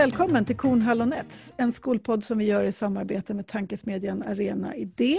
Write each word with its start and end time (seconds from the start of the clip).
välkommen 0.00 0.44
till 0.44 0.56
Kornhall 0.56 1.00
och 1.00 1.08
Nets, 1.08 1.54
en 1.56 1.72
skolpodd 1.72 2.24
som 2.24 2.38
vi 2.38 2.44
gör 2.44 2.64
i 2.64 2.72
samarbete 2.72 3.34
med 3.34 3.46
tankesmedjan 3.46 4.22
Arena 4.22 4.76
Idé. 4.76 5.18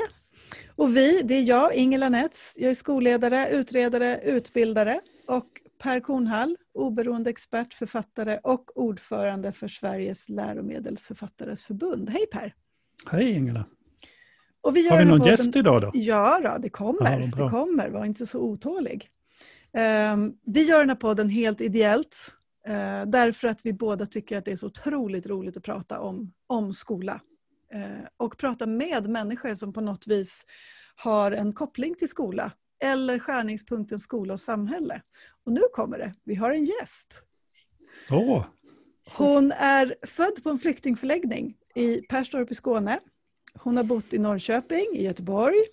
Och 0.76 0.98
vi, 0.98 1.22
det 1.24 1.36
är 1.36 1.42
jag, 1.42 1.76
Ingela 1.76 2.10
Nets, 2.10 2.56
jag 2.60 2.72
är 2.72 2.76
skolledare, 2.76 3.50
utredare, 3.50 4.20
utbildare 4.24 5.00
och 5.28 5.46
Per 5.84 6.00
Kornhall, 6.00 6.58
oberoende 6.74 7.30
expert, 7.30 7.74
författare 7.74 8.40
och 8.44 8.78
ordförande 8.78 9.52
för 9.52 9.68
Sveriges 9.68 10.30
läromedelsförfattares 10.30 11.64
förbund. 11.64 12.10
Hej 12.10 12.26
Per! 12.32 12.54
Hej 13.12 13.32
Ingela! 13.32 13.66
Och 14.62 14.76
vi 14.76 14.90
Har 14.90 14.98
vi 14.98 15.06
någon 15.06 15.20
podden... 15.20 15.32
gäst 15.32 15.56
idag 15.56 15.82
då? 15.82 15.92
Ja, 15.94 16.40
då, 16.44 16.58
det 16.62 16.70
kommer. 16.70 17.20
Ja, 17.20 17.26
det 17.26 17.50
kommer. 17.50 17.90
Var 17.90 18.06
inte 18.06 18.26
så 18.26 18.40
otålig. 18.40 19.08
Um, 20.14 20.34
vi 20.46 20.64
gör 20.64 20.80
den 20.80 20.90
här 20.90 20.96
podden 20.96 21.30
helt 21.30 21.62
ideellt. 21.62 22.38
Uh, 22.70 23.10
därför 23.10 23.48
att 23.48 23.66
vi 23.66 23.74
båda 23.74 24.06
tycker 24.06 24.38
att 24.38 24.46
det 24.46 24.52
är 24.52 24.56
så 24.56 24.68
otroligt 24.68 25.28
roligt 25.28 25.58
att 25.58 25.64
prata 25.64 26.00
om, 26.00 26.34
om 26.48 26.74
skola. 26.74 27.22
Uh, 27.76 28.06
och 28.18 28.38
prata 28.38 28.66
med 28.66 29.10
människor 29.10 29.56
som 29.56 29.74
på 29.74 29.82
något 29.82 30.08
vis 30.08 30.46
har 30.96 31.32
en 31.32 31.54
koppling 31.54 31.96
till 31.96 32.10
skola. 32.10 32.52
Eller 32.84 33.20
skärningspunkten 33.20 34.00
skola 34.00 34.34
och 34.34 34.40
samhälle. 34.40 35.02
Och 35.46 35.52
nu 35.52 35.62
kommer 35.74 35.98
det. 35.98 36.14
Vi 36.24 36.36
har 36.36 36.52
en 36.52 36.66
gäst. 36.66 37.24
Oh. 38.10 38.46
Hon 39.18 39.52
är 39.52 39.96
född 40.08 40.44
på 40.44 40.50
en 40.50 40.60
flyktingförläggning 40.60 41.58
i 41.76 42.02
Perstorp 42.02 42.52
i 42.52 42.56
Skåne. 42.56 43.00
Hon 43.54 43.78
har 43.78 43.84
bott 43.84 44.14
i 44.14 44.18
Norrköping, 44.18 44.88
i 44.94 45.04
Göteborg. 45.04 45.66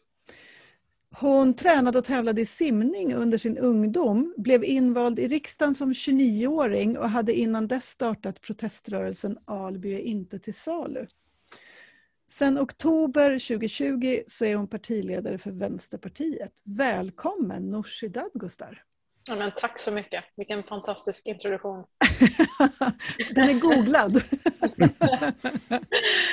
Hon 1.17 1.55
tränade 1.55 1.99
och 1.99 2.05
tävlade 2.05 2.41
i 2.41 2.47
simning 2.47 3.15
under 3.15 3.39
sin 3.39 3.59
ungdom, 3.59 4.35
blev 4.37 4.65
invald 4.65 5.19
i 5.19 5.29
riksdagen 5.29 5.75
som 5.75 5.93
29-åring 5.93 6.99
och 6.99 7.09
hade 7.09 7.33
innan 7.33 7.69
dess 7.69 7.91
startat 7.91 8.41
proteströrelsen 8.41 9.39
Alby 9.45 9.95
är 9.95 10.01
inte 10.01 10.39
till 10.39 10.55
salu. 10.55 11.07
Sen 12.31 12.59
oktober 12.59 13.31
2020 13.31 14.21
så 14.27 14.45
är 14.45 14.57
hon 14.57 14.69
partiledare 14.69 15.39
för 15.39 15.51
Vänsterpartiet. 15.51 16.53
Välkommen 16.65 17.71
Nooshi 17.71 18.09
Dadgostar! 18.09 18.83
Ja, 19.25 19.37
men 19.37 19.53
tack 19.57 19.79
så 19.79 19.91
mycket, 19.91 20.25
vilken 20.37 20.63
fantastisk 20.63 21.27
introduktion. 21.27 21.85
Den 23.35 23.49
är 23.49 23.61
googlad. 23.61 24.13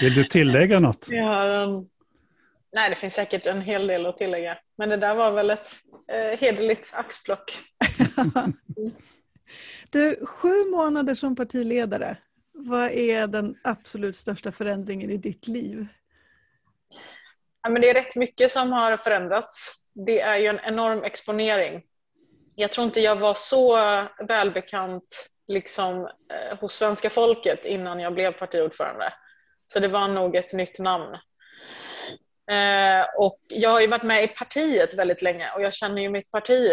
Vill 0.01 0.13
du 0.15 0.23
tillägga 0.23 0.79
något? 0.79 1.07
Ja, 1.09 1.63
um, 1.63 1.89
nej, 2.75 2.89
det 2.89 2.95
finns 2.95 3.13
säkert 3.13 3.45
en 3.45 3.61
hel 3.61 3.87
del 3.87 4.05
att 4.05 4.17
tillägga. 4.17 4.57
Men 4.77 4.89
det 4.89 4.97
där 4.97 5.15
var 5.15 5.31
väl 5.31 5.49
ett 5.49 5.69
eh, 6.11 6.39
hederligt 6.39 6.93
axplock. 6.93 7.57
du, 9.91 10.25
sju 10.25 10.71
månader 10.71 11.15
som 11.15 11.35
partiledare. 11.35 12.17
Vad 12.53 12.91
är 12.91 13.27
den 13.27 13.55
absolut 13.63 14.15
största 14.15 14.51
förändringen 14.51 15.09
i 15.09 15.17
ditt 15.17 15.47
liv? 15.47 15.87
Ja, 17.63 17.69
men 17.69 17.81
det 17.81 17.89
är 17.89 17.93
rätt 17.93 18.15
mycket 18.15 18.51
som 18.51 18.71
har 18.71 18.97
förändrats. 18.97 19.73
Det 20.05 20.21
är 20.21 20.37
ju 20.37 20.47
en 20.47 20.59
enorm 20.59 21.03
exponering 21.03 21.83
jag 22.55 22.71
tror 22.71 22.85
inte 22.85 23.01
jag 23.01 23.15
var 23.15 23.33
så 23.33 23.77
välbekant 24.27 25.29
liksom, 25.47 26.05
eh, 26.05 26.57
hos 26.59 26.73
svenska 26.73 27.09
folket 27.09 27.65
innan 27.65 27.99
jag 27.99 28.13
blev 28.13 28.31
partiordförande. 28.31 29.13
Så 29.73 29.79
det 29.79 29.87
var 29.87 30.07
nog 30.07 30.35
ett 30.35 30.53
nytt 30.53 30.79
namn. 30.79 31.17
Eh, 32.51 33.05
och 33.17 33.39
jag 33.47 33.69
har 33.69 33.81
ju 33.81 33.87
varit 33.87 34.03
med 34.03 34.23
i 34.23 34.27
partiet 34.27 34.93
väldigt 34.93 35.21
länge 35.21 35.51
och 35.55 35.61
jag 35.61 35.73
känner 35.73 36.01
ju 36.01 36.09
mitt 36.09 36.31
parti 36.31 36.71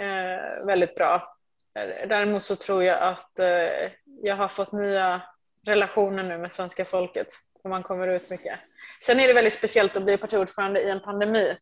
eh, 0.00 0.66
väldigt 0.66 0.94
bra. 0.94 1.36
Eh, 1.78 2.08
däremot 2.08 2.42
så 2.42 2.56
tror 2.56 2.84
jag 2.84 3.02
att 3.02 3.38
eh, 3.38 3.90
jag 4.22 4.36
har 4.36 4.48
fått 4.48 4.72
nya 4.72 5.22
relationer 5.66 6.22
nu 6.22 6.38
med 6.38 6.52
svenska 6.52 6.84
folket 6.84 7.28
och 7.62 7.70
man 7.70 7.82
kommer 7.82 8.08
ut 8.08 8.30
mycket. 8.30 8.58
Sen 9.02 9.20
är 9.20 9.28
det 9.28 9.34
väldigt 9.34 9.52
speciellt 9.52 9.96
att 9.96 10.04
bli 10.04 10.16
partiordförande 10.16 10.80
i 10.80 10.90
en 10.90 11.00
pandemi. 11.00 11.56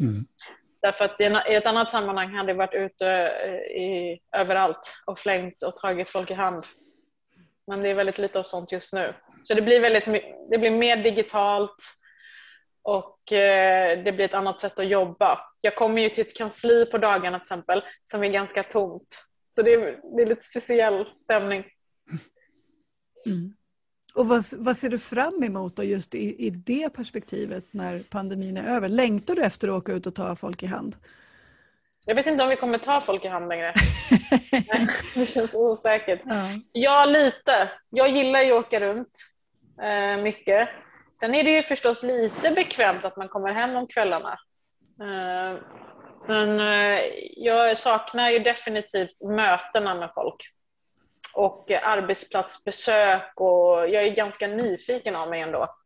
Mm. 0.00 0.22
Därför 0.82 1.04
att 1.04 1.20
i 1.20 1.54
ett 1.54 1.66
annat 1.66 1.90
sammanhang 1.90 2.34
hade 2.34 2.50
jag 2.50 2.56
varit 2.56 2.74
ute 2.74 3.08
eh, 3.44 3.82
i, 3.82 4.20
överallt 4.36 4.94
och 5.06 5.18
flängt 5.18 5.62
och 5.62 5.76
tagit 5.76 6.08
folk 6.08 6.30
i 6.30 6.34
hand. 6.34 6.64
Men 7.66 7.82
det 7.82 7.88
är 7.88 7.94
väldigt 7.94 8.18
lite 8.18 8.38
av 8.38 8.42
sånt 8.42 8.72
just 8.72 8.92
nu. 8.92 9.14
Så 9.42 9.54
det 9.54 9.62
blir, 9.62 9.80
väldigt, 9.80 10.04
det 10.50 10.58
blir 10.58 10.70
mer 10.70 10.96
digitalt 10.96 11.76
och 12.86 13.32
eh, 13.32 14.04
det 14.04 14.12
blir 14.12 14.24
ett 14.24 14.34
annat 14.34 14.58
sätt 14.58 14.78
att 14.78 14.88
jobba. 14.88 15.38
Jag 15.60 15.76
kommer 15.76 16.02
ju 16.02 16.08
till 16.08 16.26
ett 16.26 16.36
kansli 16.36 16.86
på 16.86 16.98
dagarna 16.98 17.38
till 17.38 17.42
exempel 17.42 17.82
som 18.04 18.24
är 18.24 18.28
ganska 18.28 18.62
tomt. 18.62 19.26
Så 19.50 19.62
det 19.62 19.74
är, 19.74 19.80
det 20.16 20.22
är 20.22 20.26
lite 20.26 20.44
speciell 20.44 21.06
stämning. 21.14 21.64
Mm. 23.26 23.54
Och 24.14 24.26
vad, 24.26 24.44
vad, 24.56 24.76
ser 24.76 24.90
du 24.90 24.98
fram 24.98 25.42
emot 25.42 25.76
då 25.76 25.82
just 25.82 26.14
i, 26.14 26.46
i 26.46 26.50
det 26.50 26.94
perspektivet 26.94 27.64
när 27.70 28.04
pandemin 28.10 28.56
är 28.56 28.76
över? 28.76 28.88
Längtar 28.88 29.34
du 29.34 29.42
efter 29.42 29.68
att 29.68 29.74
åka 29.74 29.92
ut 29.92 30.06
och 30.06 30.14
ta 30.14 30.36
folk 30.36 30.62
i 30.62 30.66
hand? 30.66 30.96
Jag 32.04 32.14
vet 32.14 32.26
inte 32.26 32.44
om 32.44 32.50
vi 32.50 32.56
kommer 32.56 32.78
ta 32.78 33.00
folk 33.00 33.24
i 33.24 33.28
hand 33.28 33.48
längre. 33.48 33.72
det 35.14 35.26
känns 35.26 35.54
osäkert. 35.54 36.20
Ja. 36.24 36.48
ja, 36.72 37.04
lite. 37.04 37.70
Jag 37.90 38.08
gillar 38.08 38.42
ju 38.42 38.52
att 38.52 38.66
åka 38.66 38.80
runt 38.80 39.16
eh, 39.82 40.22
mycket. 40.22 40.68
Sen 41.20 41.34
är 41.34 41.44
det 41.44 41.50
ju 41.50 41.62
förstås 41.62 42.02
lite 42.02 42.50
bekvämt 42.50 43.04
att 43.04 43.16
man 43.16 43.28
kommer 43.28 43.52
hem 43.52 43.76
om 43.76 43.86
kvällarna. 43.86 44.38
Eh, 45.00 45.60
men 46.28 46.60
eh, 46.60 47.04
jag 47.36 47.78
saknar 47.78 48.30
ju 48.30 48.38
definitivt 48.38 49.20
mötena 49.20 49.94
med 49.94 50.10
folk 50.14 50.36
och 51.34 51.70
arbetsplatsbesök 51.70 53.32
och 53.34 53.88
jag 53.88 54.04
är 54.04 54.14
ganska 54.14 54.46
nyfiken 54.46 55.16
av 55.16 55.28
mig 55.28 55.40
ändå. 55.40 55.76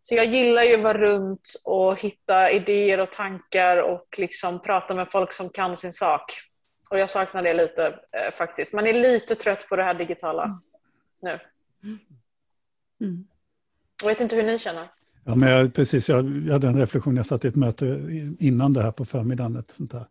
Så 0.00 0.14
jag 0.14 0.26
gillar 0.26 0.62
ju 0.62 0.74
att 0.74 0.82
vara 0.82 0.98
runt 0.98 1.54
och 1.64 2.00
hitta 2.00 2.50
idéer 2.50 3.00
och 3.00 3.12
tankar 3.12 3.76
och 3.76 4.06
liksom 4.18 4.62
prata 4.62 4.94
med 4.94 5.10
folk 5.10 5.32
som 5.32 5.48
kan 5.48 5.76
sin 5.76 5.92
sak. 5.92 6.32
Och 6.90 6.98
jag 6.98 7.10
saknar 7.10 7.42
det 7.42 7.54
lite 7.54 7.86
eh, 7.86 8.32
faktiskt. 8.32 8.72
Man 8.72 8.86
är 8.86 8.92
lite 8.92 9.34
trött 9.34 9.68
på 9.68 9.76
det 9.76 9.84
här 9.84 9.94
digitala 9.94 10.44
mm. 10.44 10.58
nu. 11.22 11.38
Mm. 13.00 13.28
Jag 14.02 14.08
vet 14.08 14.20
inte 14.20 14.36
hur 14.36 14.42
ni 14.42 14.58
känner. 14.58 14.88
Ja, 15.24 15.34
men 15.34 15.48
jag, 15.48 15.74
precis, 15.74 16.08
jag, 16.08 16.46
jag 16.46 16.52
hade 16.52 16.68
en 16.68 16.78
reflektion, 16.78 17.16
jag 17.16 17.26
satt 17.26 17.44
i 17.44 17.48
ett 17.48 17.56
möte 17.56 17.86
innan 18.38 18.72
det 18.72 18.82
här 18.82 18.92
på 18.92 19.04
förmiddagen. 19.04 19.56
Ett 19.56 19.70
sånt 19.70 19.90
där. 19.90 20.06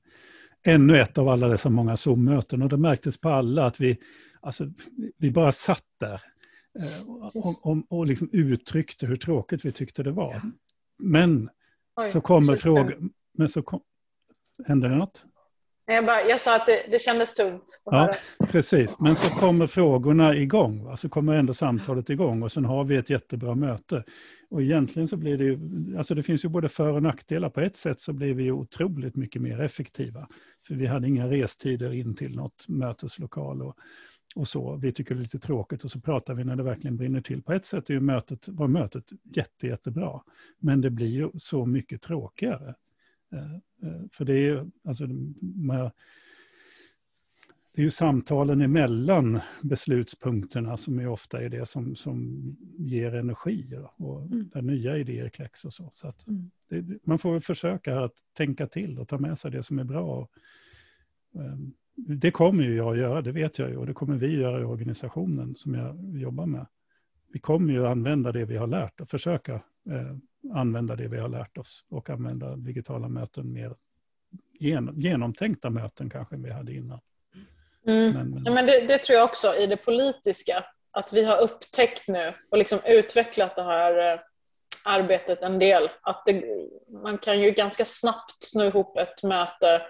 Ännu 0.63 0.99
ett 0.99 1.17
av 1.17 1.29
alla 1.29 1.47
dessa 1.47 1.69
många 1.69 1.97
Zoom-möten 1.97 2.61
och 2.61 2.69
det 2.69 2.77
märktes 2.77 3.17
på 3.17 3.29
alla 3.29 3.65
att 3.65 3.81
vi, 3.81 3.97
Alltså, 4.41 4.65
vi 5.17 5.31
bara 5.31 5.51
satt 5.51 5.85
där 5.99 6.21
eh, 6.79 7.09
och, 7.33 7.65
och, 7.65 7.77
och 7.89 8.05
liksom 8.05 8.29
uttryckte 8.31 9.05
hur 9.05 9.15
tråkigt 9.15 9.65
vi 9.65 9.71
tyckte 9.71 10.03
det 10.03 10.11
var. 10.11 10.41
Men 10.99 11.49
Oj, 11.95 12.11
så 12.11 12.21
kommer 12.21 12.55
frågan, 12.55 13.11
men 13.33 13.49
så 13.49 13.61
kom, 13.61 13.81
hände 14.65 14.89
det 14.89 14.95
något? 14.95 15.25
Jag, 15.93 16.05
bara, 16.05 16.21
jag 16.21 16.39
sa 16.39 16.55
att 16.55 16.65
det, 16.65 16.85
det 16.91 17.01
kändes 17.01 17.33
tungt. 17.33 17.81
Ja, 17.85 18.13
precis. 18.47 18.99
Men 18.99 19.15
så 19.15 19.27
kommer 19.27 19.67
frågorna 19.67 20.35
igång. 20.35 20.83
Va? 20.83 20.97
Så 20.97 21.09
kommer 21.09 21.33
ändå 21.33 21.53
samtalet 21.53 22.09
igång 22.09 22.43
och 22.43 22.51
sen 22.51 22.65
har 22.65 22.83
vi 22.83 22.95
ett 22.95 23.09
jättebra 23.09 23.55
möte. 23.55 24.03
Och 24.49 24.61
egentligen 24.61 25.07
så 25.07 25.17
blir 25.17 25.37
det 25.37 25.43
ju, 25.43 25.59
alltså 25.97 26.15
det 26.15 26.23
finns 26.23 26.45
ju 26.45 26.49
både 26.49 26.69
för 26.69 26.87
och 26.87 27.03
nackdelar. 27.03 27.49
På 27.49 27.61
ett 27.61 27.77
sätt 27.77 27.99
så 27.99 28.13
blir 28.13 28.33
vi 28.33 28.43
ju 28.43 28.51
otroligt 28.51 29.15
mycket 29.15 29.41
mer 29.41 29.61
effektiva. 29.61 30.27
För 30.67 30.75
vi 30.75 30.85
hade 30.85 31.07
inga 31.07 31.29
restider 31.29 31.93
in 31.93 32.15
till 32.15 32.35
något 32.35 32.65
möteslokal. 32.67 33.61
Och, 33.61 33.75
och 34.35 34.47
så. 34.47 34.75
Vi 34.75 34.91
tycker 34.91 35.15
det 35.15 35.19
är 35.19 35.23
lite 35.23 35.39
tråkigt 35.39 35.83
och 35.83 35.91
så 35.91 35.99
pratar 35.99 36.33
vi 36.33 36.43
när 36.43 36.55
det 36.55 36.63
verkligen 36.63 36.97
brinner 36.97 37.21
till. 37.21 37.43
På 37.43 37.53
ett 37.53 37.65
sätt 37.65 37.89
är 37.89 37.93
ju 37.93 37.99
mötet, 37.99 38.47
var 38.47 38.67
mötet 38.67 39.03
jätte, 39.35 39.67
jättebra, 39.67 40.21
men 40.59 40.81
det 40.81 40.89
blir 40.89 41.07
ju 41.07 41.29
så 41.39 41.65
mycket 41.65 42.01
tråkigare. 42.01 42.75
Eh, 43.31 43.53
eh, 43.89 44.01
för 44.11 44.25
det 44.25 44.33
är 44.33 44.43
ju, 44.43 44.69
alltså, 44.83 45.07
det 47.73 47.81
är 47.81 47.83
ju 47.83 47.91
samtalen 47.91 48.61
emellan 48.61 49.39
beslutspunkterna 49.61 50.77
som 50.77 50.99
är 50.99 51.07
ofta 51.07 51.41
är 51.41 51.49
det 51.49 51.65
som, 51.65 51.95
som 51.95 52.41
ger 52.77 53.15
energi 53.15 53.79
och 53.95 54.21
mm. 54.21 54.49
där 54.53 54.61
nya 54.61 54.97
idéer 54.97 55.29
kläcks 55.29 55.65
och 55.65 55.73
så. 55.73 55.89
så 55.91 56.07
att 56.07 56.27
mm. 56.27 56.51
det, 56.69 56.99
man 57.03 57.19
får 57.19 57.31
väl 57.31 57.41
försöka 57.41 57.99
att 57.99 58.13
tänka 58.37 58.67
till 58.67 58.99
och 58.99 59.07
ta 59.07 59.17
med 59.17 59.37
sig 59.37 59.51
det 59.51 59.63
som 59.63 59.79
är 59.79 59.83
bra. 59.83 60.27
Um, 61.31 61.73
det 61.95 62.31
kommer 62.31 62.63
ju 62.63 62.75
jag 62.75 62.91
att 62.91 62.97
göra, 62.97 63.21
det 63.21 63.31
vet 63.31 63.59
jag 63.59 63.69
ju, 63.69 63.77
och 63.77 63.85
det 63.85 63.93
kommer 63.93 64.15
vi 64.15 64.39
göra 64.39 64.61
i 64.61 64.63
organisationen 64.63 65.55
som 65.55 65.73
jag 65.73 66.17
jobbar 66.17 66.45
med. 66.45 66.65
Vi 67.33 67.39
kommer 67.39 67.73
ju 67.73 67.87
använda 67.87 68.31
det 68.31 68.45
vi 68.45 68.57
har 68.57 68.67
lärt 68.67 69.01
och 69.01 69.09
försöka 69.09 69.61
använda 70.53 70.95
det 70.95 71.07
vi 71.07 71.17
har 71.17 71.29
lärt 71.29 71.57
oss 71.57 71.85
och 71.89 72.09
använda 72.09 72.55
digitala 72.55 73.09
möten 73.09 73.53
mer 73.53 73.75
genom, 74.59 75.01
genomtänkta 75.01 75.69
möten 75.69 76.09
kanske 76.09 76.35
än 76.35 76.43
vi 76.43 76.51
hade 76.51 76.73
innan. 76.73 76.99
Mm. 77.87 78.13
Men, 78.13 78.29
men... 78.29 78.43
Ja, 78.45 78.51
men 78.51 78.65
det, 78.65 78.87
det, 78.87 78.97
tror 78.97 79.17
jag 79.17 79.25
också 79.25 79.55
i 79.55 79.67
det 79.67 79.77
politiska, 79.77 80.65
att 80.91 81.13
vi 81.13 81.23
har 81.23 81.41
upptäckt 81.41 82.07
nu 82.07 82.33
och 82.51 82.57
liksom 82.57 82.79
utvecklat 82.85 83.55
det 83.55 83.63
här 83.63 84.13
eh, 84.13 84.19
arbetet 84.83 85.41
en 85.41 85.59
del. 85.59 85.89
Att 86.01 86.25
det, 86.25 86.43
man 87.03 87.17
kan 87.17 87.41
ju 87.41 87.51
ganska 87.51 87.85
snabbt 87.85 88.43
sno 88.43 88.63
ihop 88.63 88.97
ett 88.97 89.23
möte 89.23 89.81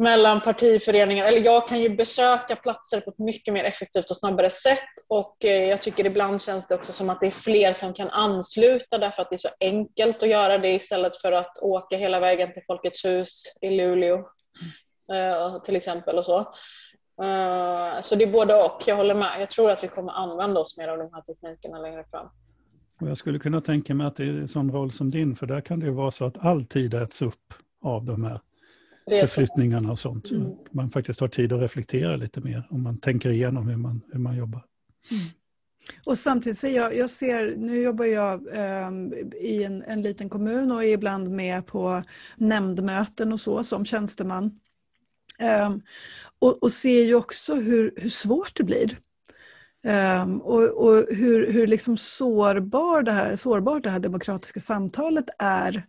mellan 0.00 0.40
partiföreningar, 0.40 1.24
eller 1.24 1.40
jag 1.40 1.68
kan 1.68 1.80
ju 1.80 1.96
besöka 1.96 2.56
platser 2.56 3.00
på 3.00 3.10
ett 3.10 3.18
mycket 3.18 3.54
mer 3.54 3.64
effektivt 3.64 4.10
och 4.10 4.16
snabbare 4.16 4.50
sätt 4.50 4.88
och 5.08 5.44
eh, 5.44 5.64
jag 5.68 5.82
tycker 5.82 6.06
ibland 6.06 6.42
känns 6.42 6.66
det 6.66 6.74
också 6.74 6.92
som 6.92 7.10
att 7.10 7.20
det 7.20 7.26
är 7.26 7.30
fler 7.30 7.72
som 7.72 7.94
kan 7.94 8.08
ansluta 8.10 8.98
därför 8.98 9.22
att 9.22 9.30
det 9.30 9.36
är 9.36 9.38
så 9.38 9.48
enkelt 9.60 10.22
att 10.22 10.28
göra 10.28 10.58
det 10.58 10.72
istället 10.72 11.16
för 11.16 11.32
att 11.32 11.58
åka 11.62 11.96
hela 11.96 12.20
vägen 12.20 12.52
till 12.52 12.62
Folkets 12.66 13.04
hus 13.04 13.42
i 13.60 13.70
Luleå 13.70 14.16
eh, 15.12 15.62
till 15.62 15.76
exempel 15.76 16.18
och 16.18 16.26
så. 16.26 16.38
Eh, 17.22 18.00
så 18.00 18.14
det 18.16 18.24
är 18.24 18.32
både 18.32 18.54
och, 18.54 18.82
jag 18.86 18.96
håller 18.96 19.14
med. 19.14 19.40
Jag 19.40 19.50
tror 19.50 19.70
att 19.70 19.84
vi 19.84 19.88
kommer 19.88 20.12
använda 20.12 20.60
oss 20.60 20.78
mer 20.78 20.88
av 20.88 20.98
de 20.98 21.10
här 21.12 21.22
teknikerna 21.22 21.78
längre 21.78 22.04
fram. 22.10 22.26
Och 23.00 23.08
jag 23.08 23.16
skulle 23.16 23.38
kunna 23.38 23.60
tänka 23.60 23.94
mig 23.94 24.06
att 24.06 24.16
det 24.16 24.24
är 24.24 24.28
en 24.28 24.48
sån 24.48 24.72
roll 24.72 24.92
som 24.92 25.10
din, 25.10 25.36
för 25.36 25.46
där 25.46 25.60
kan 25.60 25.80
det 25.80 25.86
ju 25.86 25.92
vara 25.92 26.10
så 26.10 26.24
att 26.24 26.38
all 26.38 26.64
tid 26.64 26.94
äts 26.94 27.22
upp 27.22 27.54
av 27.84 28.04
de 28.04 28.24
här 28.24 28.40
förflyttningarna 29.10 29.90
och 29.90 29.98
sånt. 29.98 30.30
Mm. 30.30 30.52
Man 30.70 30.90
faktiskt 30.90 31.20
har 31.20 31.28
tid 31.28 31.52
att 31.52 31.60
reflektera 31.60 32.16
lite 32.16 32.40
mer 32.40 32.66
om 32.70 32.82
man 32.82 32.98
tänker 32.98 33.30
igenom 33.30 33.68
hur 33.68 33.76
man, 33.76 34.00
hur 34.12 34.20
man 34.20 34.36
jobbar. 34.36 34.64
Mm. 35.10 35.22
Och 36.04 36.18
samtidigt 36.18 36.58
ser 36.58 36.76
jag, 36.76 36.96
jag 36.96 37.10
ser, 37.10 37.56
nu 37.56 37.82
jobbar 37.82 38.04
jag 38.04 38.46
eh, 38.56 38.90
i 39.40 39.64
en, 39.64 39.82
en 39.82 40.02
liten 40.02 40.28
kommun 40.28 40.72
och 40.72 40.84
är 40.84 40.88
ibland 40.88 41.30
med 41.30 41.66
på 41.66 42.02
nämndmöten 42.36 43.32
och 43.32 43.40
så 43.40 43.64
som 43.64 43.84
tjänsteman. 43.84 44.60
Eh, 45.38 45.74
och, 46.38 46.62
och, 46.62 46.72
ser 46.72 47.04
ju 47.04 47.14
också 47.14 47.54
hur, 47.54 47.94
hur 47.96 48.10
svårt 48.10 48.56
det 48.56 48.64
blir. 48.64 48.98
Um, 50.22 50.40
och, 50.40 50.62
och, 50.62 51.06
hur, 51.10 51.52
hur 51.52 51.66
liksom 51.66 51.96
sårbar 51.96 53.02
det 53.02 53.12
här, 53.12 53.36
sårbart 53.36 53.82
det 53.82 53.90
här 53.90 54.00
demokratiska 54.00 54.60
samtalet 54.60 55.24
är 55.38 55.86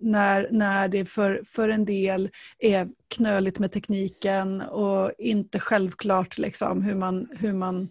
när, 0.00 0.48
när 0.50 0.88
det 0.88 1.04
för, 1.04 1.42
för 1.44 1.68
en 1.68 1.84
del 1.84 2.30
är 2.58 2.88
knöligt 3.08 3.58
med 3.58 3.72
tekniken 3.72 4.60
och 4.60 5.12
inte 5.18 5.60
självklart 5.60 6.38
liksom 6.38 6.82
hur, 6.82 6.94
man, 6.94 7.28
hur 7.32 7.52
man 7.52 7.88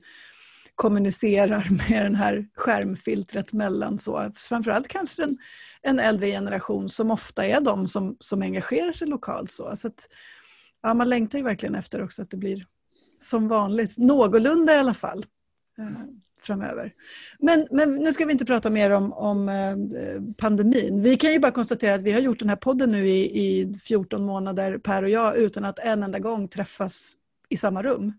kommunicerar 0.76 1.68
med 1.90 2.06
den 2.06 2.16
här 2.16 2.48
skärmfiltret 2.56 3.54
mellan 3.54 4.00
så. 4.00 4.32
Framförallt 4.36 4.88
kanske 4.88 5.24
en, 5.24 5.38
en 5.82 6.00
äldre 6.00 6.28
generation 6.28 6.90
som 6.90 7.12
ofta 7.12 7.46
är 7.46 7.62
de 7.62 7.88
som, 7.88 8.18
som 8.20 8.42
engagerar 8.42 8.94
sig 8.94 9.08
lokalt. 9.08 9.52
Så, 9.52 9.76
så 9.76 9.88
att, 9.88 10.08
ja, 10.82 10.94
man 10.94 11.10
längtar 11.10 11.38
ju 11.38 11.44
verkligen 11.44 11.76
efter 11.76 12.04
också 12.04 12.22
att 12.22 12.30
det 12.30 12.38
blir 12.38 12.66
som 13.20 13.48
vanligt, 13.48 13.98
någorlunda 13.98 14.76
i 14.76 14.78
alla 14.78 14.94
fall. 14.94 15.26
Mm 15.78 16.22
framöver. 16.42 16.94
Men, 17.40 17.68
men 17.72 17.96
nu 17.96 18.14
ska 18.14 18.26
vi 18.26 18.32
inte 18.32 18.46
prata 18.46 18.70
mer 18.70 18.90
om, 18.90 19.14
om 19.14 19.50
eh, 19.50 19.76
pandemin. 20.38 21.02
Vi 21.02 21.18
kan 21.18 21.32
ju 21.32 21.40
bara 21.40 21.52
konstatera 21.52 21.96
att 21.96 22.02
vi 22.02 22.12
har 22.12 22.20
gjort 22.20 22.40
den 22.40 22.50
här 22.50 22.56
podden 22.56 22.92
nu 22.92 23.08
i, 23.08 23.40
i 23.42 23.74
14 23.74 24.24
månader, 24.24 24.78
Per 24.78 25.04
och 25.04 25.10
jag, 25.10 25.38
utan 25.38 25.66
att 25.66 25.80
en 25.80 26.04
enda 26.04 26.20
gång 26.20 26.48
träffas 26.48 27.14
i 27.50 27.58
samma 27.58 27.84
rum. 27.84 28.14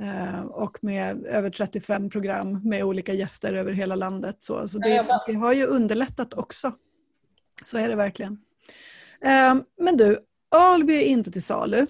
Eh, 0.00 0.40
och 0.40 0.84
med 0.84 1.26
över 1.26 1.50
35 1.50 2.10
program 2.10 2.60
med 2.64 2.84
olika 2.84 3.12
gäster 3.12 3.52
över 3.52 3.72
hela 3.72 3.94
landet. 3.94 4.36
Så, 4.38 4.68
så 4.68 4.78
det, 4.78 5.06
det 5.26 5.34
har 5.34 5.52
ju 5.52 5.66
underlättat 5.66 6.34
också. 6.34 6.72
Så 7.64 7.78
är 7.78 7.88
det 7.88 7.96
verkligen. 7.96 8.38
Eh, 9.24 9.54
men 9.80 9.96
du, 9.96 10.18
Alby 10.50 10.94
är 10.94 11.04
inte 11.04 11.30
till 11.30 11.42
salu. 11.42 11.86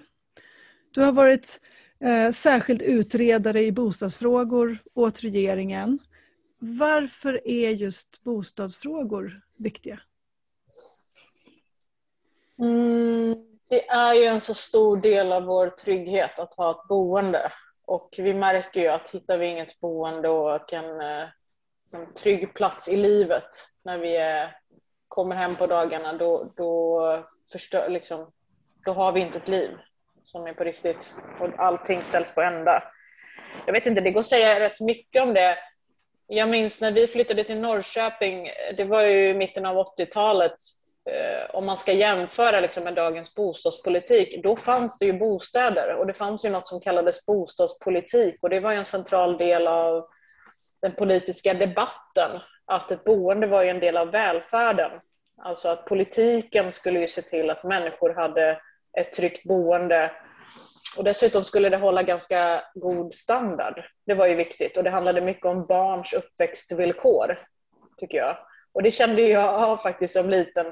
Du 0.91 1.01
har 1.01 1.11
varit 1.11 1.59
eh, 2.01 2.31
särskild 2.31 2.81
utredare 2.81 3.61
i 3.61 3.71
bostadsfrågor 3.71 4.77
åt 4.93 5.23
regeringen. 5.23 5.99
Varför 6.59 7.47
är 7.47 7.69
just 7.69 8.23
bostadsfrågor 8.23 9.41
viktiga? 9.57 9.99
Mm, 12.59 13.35
det 13.69 13.87
är 13.87 14.13
ju 14.13 14.23
en 14.23 14.41
så 14.41 14.53
stor 14.53 14.97
del 14.97 15.31
av 15.31 15.43
vår 15.43 15.69
trygghet 15.69 16.39
att 16.39 16.53
ha 16.53 16.71
ett 16.71 16.87
boende. 16.87 17.51
Och 17.85 18.15
vi 18.17 18.33
märker 18.33 18.81
ju 18.81 18.87
att 18.87 19.09
hittar 19.09 19.37
vi 19.37 19.45
inget 19.45 19.79
boende 19.79 20.29
och 20.29 20.73
en, 20.73 21.01
en 21.93 22.13
trygg 22.13 22.53
plats 22.53 22.89
i 22.89 22.97
livet 22.97 23.49
när 23.83 23.97
vi 23.97 24.15
är, 24.15 24.57
kommer 25.07 25.35
hem 25.35 25.55
på 25.55 25.67
dagarna, 25.67 26.13
då, 26.13 26.53
då, 26.55 27.25
förstör, 27.51 27.89
liksom, 27.89 28.31
då 28.85 28.91
har 28.91 29.11
vi 29.11 29.19
inte 29.19 29.37
ett 29.37 29.47
liv 29.47 29.71
som 30.23 30.47
är 30.47 30.53
på 30.53 30.63
riktigt 30.63 31.15
och 31.39 31.49
allting 31.57 32.03
ställs 32.03 32.35
på 32.35 32.41
ända. 32.41 32.83
Jag 33.65 33.73
vet 33.73 33.85
inte, 33.85 34.01
det 34.01 34.11
går 34.11 34.19
att 34.19 34.25
säga 34.25 34.59
rätt 34.59 34.79
mycket 34.79 35.21
om 35.21 35.33
det. 35.33 35.57
Jag 36.27 36.49
minns 36.49 36.81
när 36.81 36.91
vi 36.91 37.07
flyttade 37.07 37.43
till 37.43 37.59
Norrköping, 37.59 38.49
det 38.77 38.83
var 38.83 39.01
ju 39.01 39.29
i 39.29 39.33
mitten 39.33 39.65
av 39.65 39.77
80-talet, 39.77 40.55
eh, 41.09 41.55
om 41.55 41.65
man 41.65 41.77
ska 41.77 41.93
jämföra 41.93 42.59
liksom 42.59 42.83
med 42.83 42.95
dagens 42.95 43.35
bostadspolitik, 43.35 44.43
då 44.43 44.55
fanns 44.55 44.97
det 44.97 45.05
ju 45.05 45.13
bostäder 45.13 45.95
och 45.95 46.07
det 46.07 46.13
fanns 46.13 46.45
ju 46.45 46.49
något 46.49 46.67
som 46.67 46.81
kallades 46.81 47.25
bostadspolitik 47.25 48.35
och 48.41 48.49
det 48.49 48.59
var 48.59 48.71
ju 48.71 48.77
en 48.77 48.85
central 48.85 49.37
del 49.37 49.67
av 49.67 50.07
den 50.81 50.95
politiska 50.95 51.53
debatten, 51.53 52.31
att 52.65 52.91
ett 52.91 53.03
boende 53.03 53.47
var 53.47 53.63
ju 53.63 53.69
en 53.69 53.79
del 53.79 53.97
av 53.97 54.11
välfärden. 54.11 54.91
Alltså 55.43 55.69
att 55.69 55.85
politiken 55.85 56.71
skulle 56.71 56.99
ju 56.99 57.07
se 57.07 57.21
till 57.21 57.49
att 57.49 57.63
människor 57.63 58.13
hade 58.13 58.61
ett 58.99 59.13
tryggt 59.13 59.43
boende. 59.43 60.11
Och 60.97 61.03
dessutom 61.03 61.43
skulle 61.43 61.69
det 61.69 61.77
hålla 61.77 62.03
ganska 62.03 62.63
god 62.73 63.13
standard. 63.13 63.83
Det 64.05 64.13
var 64.13 64.27
ju 64.27 64.35
viktigt 64.35 64.77
och 64.77 64.83
det 64.83 64.89
handlade 64.89 65.21
mycket 65.21 65.45
om 65.45 65.65
barns 65.65 66.13
uppväxtvillkor, 66.13 67.39
tycker 67.97 68.17
jag. 68.17 68.35
Och 68.73 68.83
det 68.83 68.91
kände 68.91 69.21
jag 69.21 69.81
faktiskt 69.81 70.13
som 70.13 70.29
liten. 70.29 70.65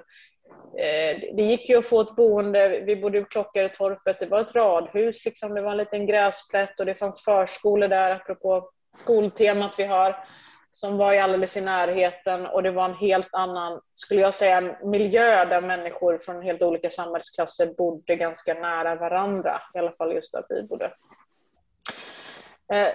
Eh, 0.78 1.20
det 1.36 1.44
gick 1.44 1.70
ju 1.70 1.78
att 1.78 1.86
få 1.86 2.02
ett 2.02 2.16
boende, 2.16 2.80
vi 2.86 2.96
bodde 2.96 3.18
i 3.18 3.24
Klockaretorpet, 3.24 4.20
det 4.20 4.26
var 4.26 4.40
ett 4.40 4.56
radhus, 4.56 5.26
liksom. 5.26 5.54
det 5.54 5.62
var 5.62 5.72
en 5.72 5.78
liten 5.78 6.08
gräsplätt 6.08 6.80
och 6.80 6.86
det 6.86 6.96
fanns 6.96 7.24
förskolor 7.26 7.88
där, 7.88 8.12
apropå 8.12 8.70
skoltemat 8.96 9.74
vi 9.78 9.84
har 9.86 10.16
som 10.72 10.98
var 10.98 11.16
alldeles 11.16 11.58
i 11.58 11.62
närheten 11.62 12.46
och 12.46 12.64
det 12.64 12.72
var 12.72 12.86
en 12.86 12.96
helt 12.96 13.30
annan, 13.32 13.82
skulle 13.94 14.22
jag 14.22 14.34
säga, 14.34 14.78
miljö 14.84 15.46
där 15.46 15.62
människor 15.62 16.18
från 16.18 16.42
helt 16.42 16.62
olika 16.62 16.90
samhällsklasser 16.90 17.74
bodde 17.78 18.16
ganska 18.16 18.54
nära 18.54 18.96
varandra, 18.96 19.62
i 19.74 19.78
alla 19.78 19.92
fall 19.92 20.14
just 20.14 20.34
där 20.34 20.46
vi 20.50 20.64
bodde. 20.64 20.94
Eh, 22.74 22.88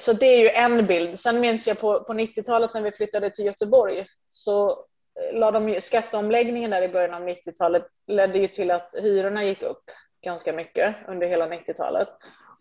så 0.00 0.12
det 0.12 0.26
är 0.26 0.38
ju 0.38 0.48
en 0.48 0.86
bild. 0.86 1.18
Sen 1.18 1.40
minns 1.40 1.66
jag 1.66 1.78
på, 1.78 2.04
på 2.04 2.12
90-talet 2.12 2.74
när 2.74 2.82
vi 2.82 2.92
flyttade 2.92 3.30
till 3.30 3.44
Göteborg 3.44 4.06
så 4.28 4.70
eh, 4.70 5.38
la 5.38 5.50
de 5.50 5.80
skatteomläggningen 5.80 6.70
där 6.70 6.82
i 6.82 6.88
början 6.88 7.14
av 7.14 7.28
90-talet 7.28 7.86
ledde 8.06 8.38
ju 8.38 8.48
till 8.48 8.70
att 8.70 8.94
hyrorna 9.02 9.44
gick 9.44 9.62
upp 9.62 9.84
ganska 10.24 10.52
mycket 10.52 10.96
under 11.08 11.26
hela 11.26 11.46
90-talet. 11.46 12.08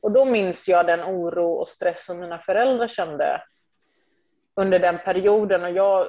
Och 0.01 0.11
då 0.11 0.25
minns 0.25 0.69
jag 0.69 0.85
den 0.85 1.03
oro 1.03 1.51
och 1.51 1.67
stress 1.67 2.05
som 2.05 2.19
mina 2.19 2.39
föräldrar 2.39 2.87
kände 2.87 3.41
under 4.55 4.79
den 4.79 4.97
perioden 4.97 5.63
och 5.63 5.71
jag 5.71 6.01
eh, 6.01 6.07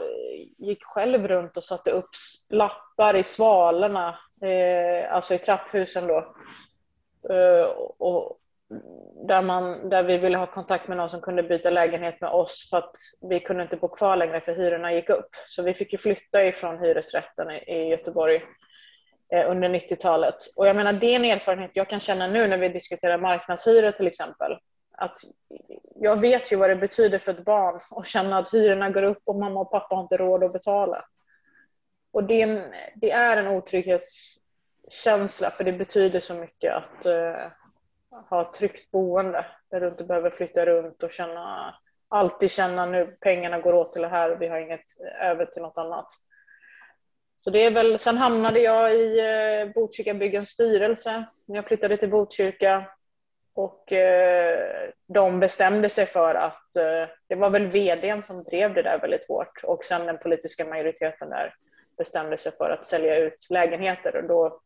gick 0.58 0.84
själv 0.84 1.28
runt 1.28 1.56
och 1.56 1.64
satte 1.64 1.90
upp 1.90 2.08
lappar 2.50 3.16
i 3.16 3.22
svalorna, 3.22 4.18
eh, 4.42 5.14
alltså 5.14 5.34
i 5.34 5.38
trapphusen 5.38 6.06
då. 6.06 6.34
Eh, 7.30 7.64
och 7.99 8.38
där, 9.28 9.42
man, 9.42 9.88
där 9.88 10.02
vi 10.02 10.18
ville 10.18 10.38
ha 10.38 10.46
kontakt 10.46 10.88
med 10.88 10.96
någon 10.96 11.11
som 11.11 11.20
kunde 11.20 11.42
byta 11.42 11.70
lägenhet 11.70 12.20
med 12.20 12.30
oss 12.30 12.70
för 12.70 12.78
att 12.78 12.96
vi 13.30 13.40
kunde 13.40 13.62
inte 13.62 13.76
bo 13.76 13.88
kvar 13.88 14.16
längre 14.16 14.40
för 14.40 14.54
hyrorna 14.54 14.92
gick 14.92 15.11
upp. 15.11 15.28
Så 15.46 15.62
vi 15.62 15.75
fick 15.75 15.92
ju 15.92 15.99
flytta 15.99 16.44
ifrån 16.44 16.78
hyresrätten 16.78 17.50
i, 17.50 17.56
i 17.66 17.88
Göteborg 17.88 18.42
eh, 19.34 19.50
under 19.50 19.68
90-talet. 19.68 20.37
Och 20.56 20.66
jag 20.66 20.76
menar 20.76 20.92
det 20.92 21.06
är 21.06 21.16
en 21.16 21.25
erfarenhet 21.25 21.70
jag 21.75 21.88
kan 21.88 22.00
känna 22.00 22.26
nu 22.26 22.46
när 22.46 22.58
vi 22.58 22.68
diskuterar 22.68 23.18
marknadshyror 23.18 23.92
till 23.92 24.06
exempel. 24.06 24.56
Att 25.02 25.16
jag 25.94 26.21
vet 26.21 26.52
ju 26.52 26.56
vad 26.56 26.71
det 26.71 26.76
betyder 26.76 27.18
för 27.18 27.32
ett 27.32 27.44
barn 27.44 27.80
att 27.90 28.06
känna 28.06 28.38
att 28.38 28.54
hyrorna 28.54 28.90
går 28.90 29.02
upp 29.02 29.23
och 29.25 29.37
mamma 29.37 29.61
och 29.61 29.71
pappa 29.71 29.94
har 29.94 30.02
inte 30.02 30.16
råd 30.16 30.44
att 30.44 30.52
betala. 30.52 31.04
Och 32.12 32.25
det 32.25 32.42
är 32.42 32.49
en, 32.49 32.73
det 32.94 33.11
är 33.11 33.37
en 33.37 33.49
otrygghetskänsla 33.49 35.50
för 35.50 35.64
det 35.64 35.73
betyder 35.73 36.21
så 36.21 36.35
mycket 36.35 36.75
att 36.75 37.06
uh, 37.06 37.37
ha 38.30 38.42
ett 38.42 38.54
tryggt 38.54 38.90
boende 38.90 39.47
där 39.71 39.80
du 39.80 39.88
inte 39.88 40.04
behöver 40.04 40.30
flytta 40.30 40.66
runt 40.66 41.02
och 41.02 41.11
känna, 41.11 41.75
alltid 42.09 42.50
känna 42.50 42.87
nu 42.87 43.16
pengarna 43.21 43.61
går 43.61 43.73
åt 43.73 43.92
till 43.92 44.02
det 44.02 44.09
här 44.09 44.30
och 44.30 44.42
vi 44.42 44.49
har 44.49 44.59
inget 44.59 44.85
över 45.21 45.47
till 45.47 45.62
något 45.62 45.78
annat. 45.78 46.06
Så 47.37 47.50
det 47.50 47.59
är 47.59 47.71
väl, 47.71 47.99
sen 47.99 48.16
hamnade 48.16 48.61
jag 48.61 48.94
i 48.94 49.21
uh, 49.76 50.44
styrelse 50.44 51.25
när 51.47 51.56
jag 51.56 51.66
flyttade 51.66 51.97
till 51.97 52.11
Botkyrka 52.11 52.85
och 53.54 53.92
eh, 53.92 54.90
de 55.06 55.40
bestämde 55.40 55.88
sig 55.88 56.06
för 56.06 56.35
att, 56.35 56.76
eh, 56.76 57.09
det 57.28 57.35
var 57.35 57.50
väl 57.50 57.66
vdn 57.66 58.23
som 58.23 58.44
drev 58.44 58.75
det 58.75 58.82
där 58.82 58.99
väldigt 58.99 59.28
hårt. 59.28 59.64
Och 59.64 59.85
sen 59.85 60.06
den 60.06 60.18
politiska 60.18 60.64
majoriteten 60.64 61.30
där 61.30 61.54
bestämde 61.99 62.37
sig 62.37 62.52
för 62.52 62.71
att 62.71 62.85
sälja 62.85 63.16
ut 63.16 63.47
lägenheter. 63.50 64.16
Och 64.16 64.28
då 64.28 64.61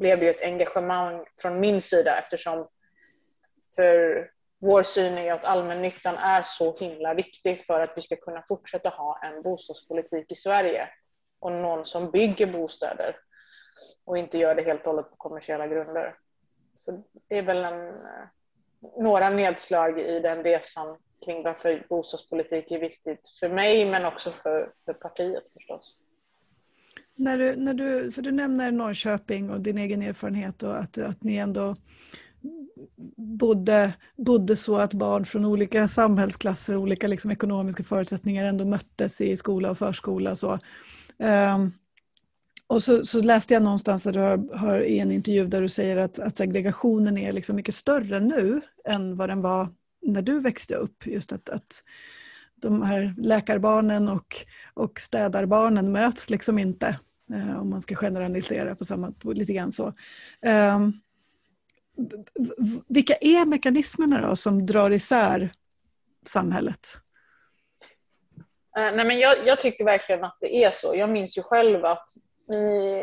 blev 0.00 0.18
det 0.18 0.24
ju 0.24 0.30
ett 0.30 0.42
engagemang 0.42 1.24
från 1.42 1.60
min 1.60 1.80
sida 1.80 2.18
eftersom 2.18 2.68
för 3.76 4.30
vår 4.60 4.82
syn 4.82 5.18
är 5.18 5.32
att 5.32 5.44
allmännyttan 5.44 6.16
är 6.16 6.42
så 6.42 6.76
himla 6.76 7.14
viktig 7.14 7.66
för 7.66 7.80
att 7.80 7.92
vi 7.96 8.02
ska 8.02 8.16
kunna 8.16 8.44
fortsätta 8.48 8.88
ha 8.88 9.20
en 9.22 9.42
bostadspolitik 9.42 10.32
i 10.32 10.34
Sverige. 10.34 10.88
Och 11.40 11.52
någon 11.52 11.84
som 11.84 12.10
bygger 12.10 12.46
bostäder 12.46 13.16
och 14.04 14.18
inte 14.18 14.38
gör 14.38 14.54
det 14.54 14.62
helt 14.62 14.86
och 14.86 14.92
hållet 14.92 15.10
på 15.10 15.16
kommersiella 15.16 15.66
grunder. 15.66 16.14
Så 16.74 17.02
det 17.28 17.38
är 17.38 17.42
väl 17.42 17.64
en, 17.64 17.88
eh, 17.88 19.02
några 19.02 19.30
nedslag 19.30 20.00
i 20.00 20.20
den 20.20 20.42
resan 20.42 20.96
kring 21.24 21.42
varför 21.42 21.86
bostadspolitik 21.88 22.70
är 22.70 22.80
viktigt 22.80 23.28
för 23.40 23.48
mig 23.48 23.90
men 23.90 24.04
också 24.04 24.30
för, 24.30 24.72
för 24.84 24.92
partiet 24.92 25.44
förstås. 25.52 26.00
När 27.16 27.38
du, 27.38 27.56
när 27.56 27.74
du, 27.74 28.12
för 28.12 28.22
du 28.22 28.32
nämner 28.32 28.70
Norrköping 28.70 29.50
och 29.50 29.60
din 29.60 29.78
egen 29.78 30.02
erfarenhet 30.02 30.62
och 30.62 30.78
att, 30.78 30.98
att 30.98 31.22
ni 31.22 31.36
ändå 31.36 31.74
bodde, 33.16 33.94
bodde 34.16 34.56
så 34.56 34.76
att 34.76 34.94
barn 34.94 35.24
från 35.24 35.44
olika 35.44 35.88
samhällsklasser 35.88 36.76
och 36.76 36.82
olika 36.82 37.06
liksom 37.06 37.30
ekonomiska 37.30 37.82
förutsättningar 37.82 38.44
ändå 38.44 38.64
möttes 38.64 39.20
i 39.20 39.36
skola 39.36 39.70
och 39.70 39.78
förskola. 39.78 40.30
Och, 40.30 40.38
så. 40.38 40.58
Um, 41.18 41.72
och 42.66 42.82
så, 42.82 43.06
så, 43.06 43.20
läste 43.20 43.54
jag 43.54 43.62
någonstans 43.62 44.02
där 44.02 44.12
du 44.12 44.20
har, 44.20 44.56
har, 44.56 44.80
i 44.80 44.98
en 44.98 45.12
intervju 45.12 45.46
där 45.46 45.60
du 45.60 45.68
säger 45.68 45.96
att, 45.96 46.18
att 46.18 46.36
segregationen 46.36 47.18
är 47.18 47.32
liksom 47.32 47.56
mycket 47.56 47.74
större 47.74 48.20
nu 48.20 48.60
än 48.84 49.16
vad 49.16 49.28
den 49.28 49.42
var 49.42 49.68
när 50.02 50.22
du 50.22 50.40
växte 50.40 50.74
upp. 50.74 51.06
Just 51.06 51.32
att, 51.32 51.48
att 51.48 51.82
de 52.56 52.82
här 52.82 53.14
läkarbarnen 53.18 54.08
och, 54.08 54.36
och 54.74 55.00
städarbarnen 55.00 55.92
möts 55.92 56.30
liksom 56.30 56.58
inte. 56.58 56.98
Eh, 57.32 57.60
om 57.60 57.70
man 57.70 57.80
ska 57.80 57.94
generalisera 57.94 58.76
på 58.76 58.84
samma, 58.84 59.12
på 59.12 59.32
lite 59.32 59.52
grann 59.52 59.72
så. 59.72 59.86
Eh, 60.42 60.78
vilka 62.88 63.14
är 63.20 63.46
mekanismerna 63.46 64.28
då 64.28 64.36
som 64.36 64.66
drar 64.66 64.90
isär 64.90 65.52
samhället? 66.26 66.88
Eh, 68.76 68.96
nej 68.96 69.04
men 69.04 69.18
jag, 69.18 69.36
jag, 69.46 69.60
tycker 69.60 69.84
verkligen 69.84 70.24
att 70.24 70.36
det 70.40 70.64
är 70.64 70.70
så. 70.70 70.94
Jag 70.96 71.10
minns 71.10 71.38
ju 71.38 71.42
själv 71.42 71.84
att 71.84 72.08
vi, 72.46 73.02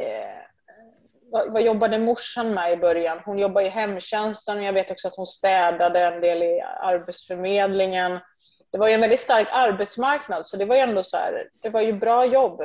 vad, 1.32 1.54
vad 1.54 1.62
jobbade 1.62 2.00
morsan 2.00 2.54
med 2.54 2.74
i 2.74 2.78
början? 2.78 3.22
Hon 3.26 3.40
jobbade 3.40 3.66
i 3.66 3.70
hemtjänsten 3.70 4.56
men 4.56 4.66
jag 4.66 4.74
vet 4.74 4.92
också 4.92 5.08
att 5.08 5.16
hon 5.16 5.28
städade 5.28 6.00
en 6.00 6.22
del 6.22 6.44
i 6.44 6.62
Arbetsförmedlingen. 6.82 8.20
Det 8.72 8.78
var 8.78 8.88
ju 8.88 8.94
en 8.94 9.02
väldigt 9.02 9.20
stark 9.20 9.48
arbetsmarknad 9.52 10.48
så 10.48 10.58
det 10.58 10.66
var 10.66 10.76
ju 10.76 10.82
ändå 10.82 11.04
så 11.04 11.18
här, 11.18 11.50
det 11.62 11.70
var 11.70 11.82
ju 11.82 11.94
bra 11.94 12.26
jobb. 12.26 12.60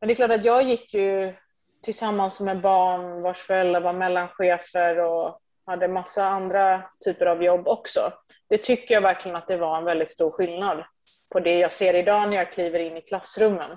Men 0.00 0.08
det 0.08 0.12
är 0.12 0.16
klart 0.16 0.30
att 0.30 0.44
jag 0.44 0.62
gick 0.62 0.94
ju 0.94 1.34
tillsammans 1.82 2.40
med 2.40 2.60
barn 2.60 3.22
vars 3.22 3.38
föräldrar 3.38 3.80
var 3.80 3.92
mellanchefer 3.92 4.98
och 4.98 5.40
hade 5.66 5.88
massa 5.88 6.24
andra 6.24 6.82
typer 7.04 7.26
av 7.26 7.42
jobb 7.42 7.68
också. 7.68 8.12
Det 8.48 8.58
tycker 8.58 8.94
jag 8.94 9.02
verkligen 9.02 9.36
att 9.36 9.48
det 9.48 9.56
var 9.56 9.78
en 9.78 9.84
väldigt 9.84 10.10
stor 10.10 10.30
skillnad 10.30 10.84
på 11.32 11.40
det 11.40 11.58
jag 11.58 11.72
ser 11.72 11.94
idag 11.94 12.28
när 12.28 12.36
jag 12.36 12.52
kliver 12.52 12.78
in 12.78 12.96
i 12.96 13.00
klassrummen 13.00 13.70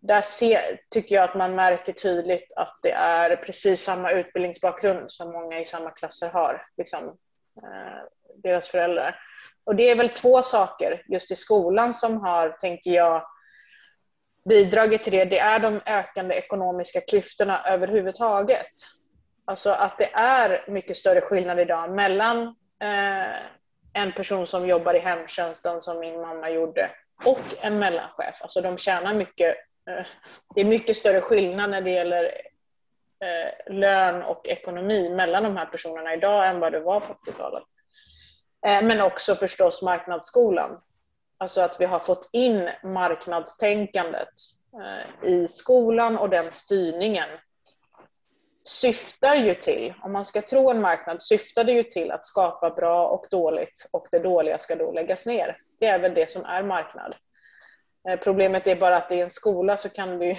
där 0.00 0.22
ser, 0.22 0.80
tycker 0.90 1.14
jag 1.14 1.24
att 1.24 1.34
man 1.34 1.54
märker 1.54 1.92
tydligt 1.92 2.52
att 2.56 2.78
det 2.82 2.92
är 2.92 3.36
precis 3.36 3.82
samma 3.82 4.10
utbildningsbakgrund 4.10 5.12
som 5.12 5.32
många 5.32 5.60
i 5.60 5.64
samma 5.64 5.90
klasser 5.90 6.30
har, 6.30 6.66
liksom, 6.76 7.04
eh, 7.62 8.02
deras 8.42 8.68
föräldrar. 8.68 9.20
Och 9.64 9.76
det 9.76 9.90
är 9.90 9.96
väl 9.96 10.08
två 10.08 10.42
saker 10.42 11.02
just 11.08 11.30
i 11.30 11.34
skolan 11.34 11.94
som 11.94 12.20
har, 12.20 12.50
tänker 12.50 12.90
jag, 12.90 13.22
bidragit 14.48 15.02
till 15.02 15.12
det. 15.12 15.24
Det 15.24 15.38
är 15.38 15.58
de 15.58 15.80
ökande 15.86 16.34
ekonomiska 16.34 17.00
klyftorna 17.00 17.60
överhuvudtaget. 17.66 18.70
Alltså 19.44 19.70
att 19.70 19.98
det 19.98 20.14
är 20.14 20.64
mycket 20.68 20.96
större 20.96 21.20
skillnad 21.20 21.60
idag 21.60 21.90
mellan 21.90 22.42
eh, 22.82 23.36
en 23.92 24.12
person 24.12 24.46
som 24.46 24.68
jobbar 24.68 24.94
i 24.94 24.98
hemtjänsten 24.98 25.80
som 25.80 26.00
min 26.00 26.20
mamma 26.20 26.50
gjorde 26.50 26.90
och 27.24 27.40
en 27.60 27.78
mellanchef. 27.78 28.42
Alltså 28.42 28.60
de 28.60 28.78
tjänar 28.78 29.14
mycket 29.14 29.56
Eh, 29.88 30.06
det 30.54 30.60
är 30.60 30.64
mycket 30.64 30.96
större 30.96 31.20
skillnad 31.20 31.70
när 31.70 31.80
det 31.80 31.90
gäller 31.90 32.24
eh, 33.24 33.74
lön 33.74 34.22
och 34.22 34.48
ekonomi 34.48 35.10
mellan 35.10 35.42
de 35.42 35.56
här 35.56 35.66
personerna 35.66 36.14
idag 36.14 36.48
än 36.48 36.60
vad 36.60 36.72
det 36.72 36.80
var 36.80 37.00
på 37.00 37.12
80-talet. 37.12 37.64
Eh, 38.66 38.82
men 38.82 39.00
också 39.00 39.34
förstås 39.34 39.82
marknadsskolan. 39.82 40.80
Alltså 41.38 41.60
att 41.60 41.80
vi 41.80 41.84
har 41.84 41.98
fått 41.98 42.28
in 42.32 42.70
marknadstänkandet 42.84 44.28
i 45.24 45.48
skolan 45.48 46.18
och 46.18 46.30
den 46.30 46.50
styrningen 46.50 47.28
syftar 48.68 49.34
ju 49.34 49.54
till, 49.54 49.94
om 50.02 50.12
man 50.12 50.24
ska 50.24 50.42
tro 50.42 50.70
en 50.70 50.80
marknad, 50.80 51.22
syftar 51.22 51.64
det 51.64 51.72
ju 51.72 51.82
till 51.82 52.10
att 52.10 52.26
skapa 52.26 52.70
bra 52.70 53.08
och 53.08 53.26
dåligt 53.30 53.88
och 53.92 54.06
det 54.10 54.18
dåliga 54.18 54.58
ska 54.58 54.76
då 54.76 54.92
läggas 54.92 55.26
ner. 55.26 55.58
Det 55.80 55.86
är 55.86 55.98
väl 55.98 56.14
det 56.14 56.30
som 56.30 56.44
är 56.44 56.62
marknad. 56.62 57.14
Eh, 58.08 58.18
problemet 58.18 58.66
är 58.66 58.76
bara 58.76 58.96
att 58.96 59.12
i 59.12 59.20
en 59.20 59.30
skola 59.30 59.76
så 59.76 59.88
kan 59.88 60.18
du 60.18 60.36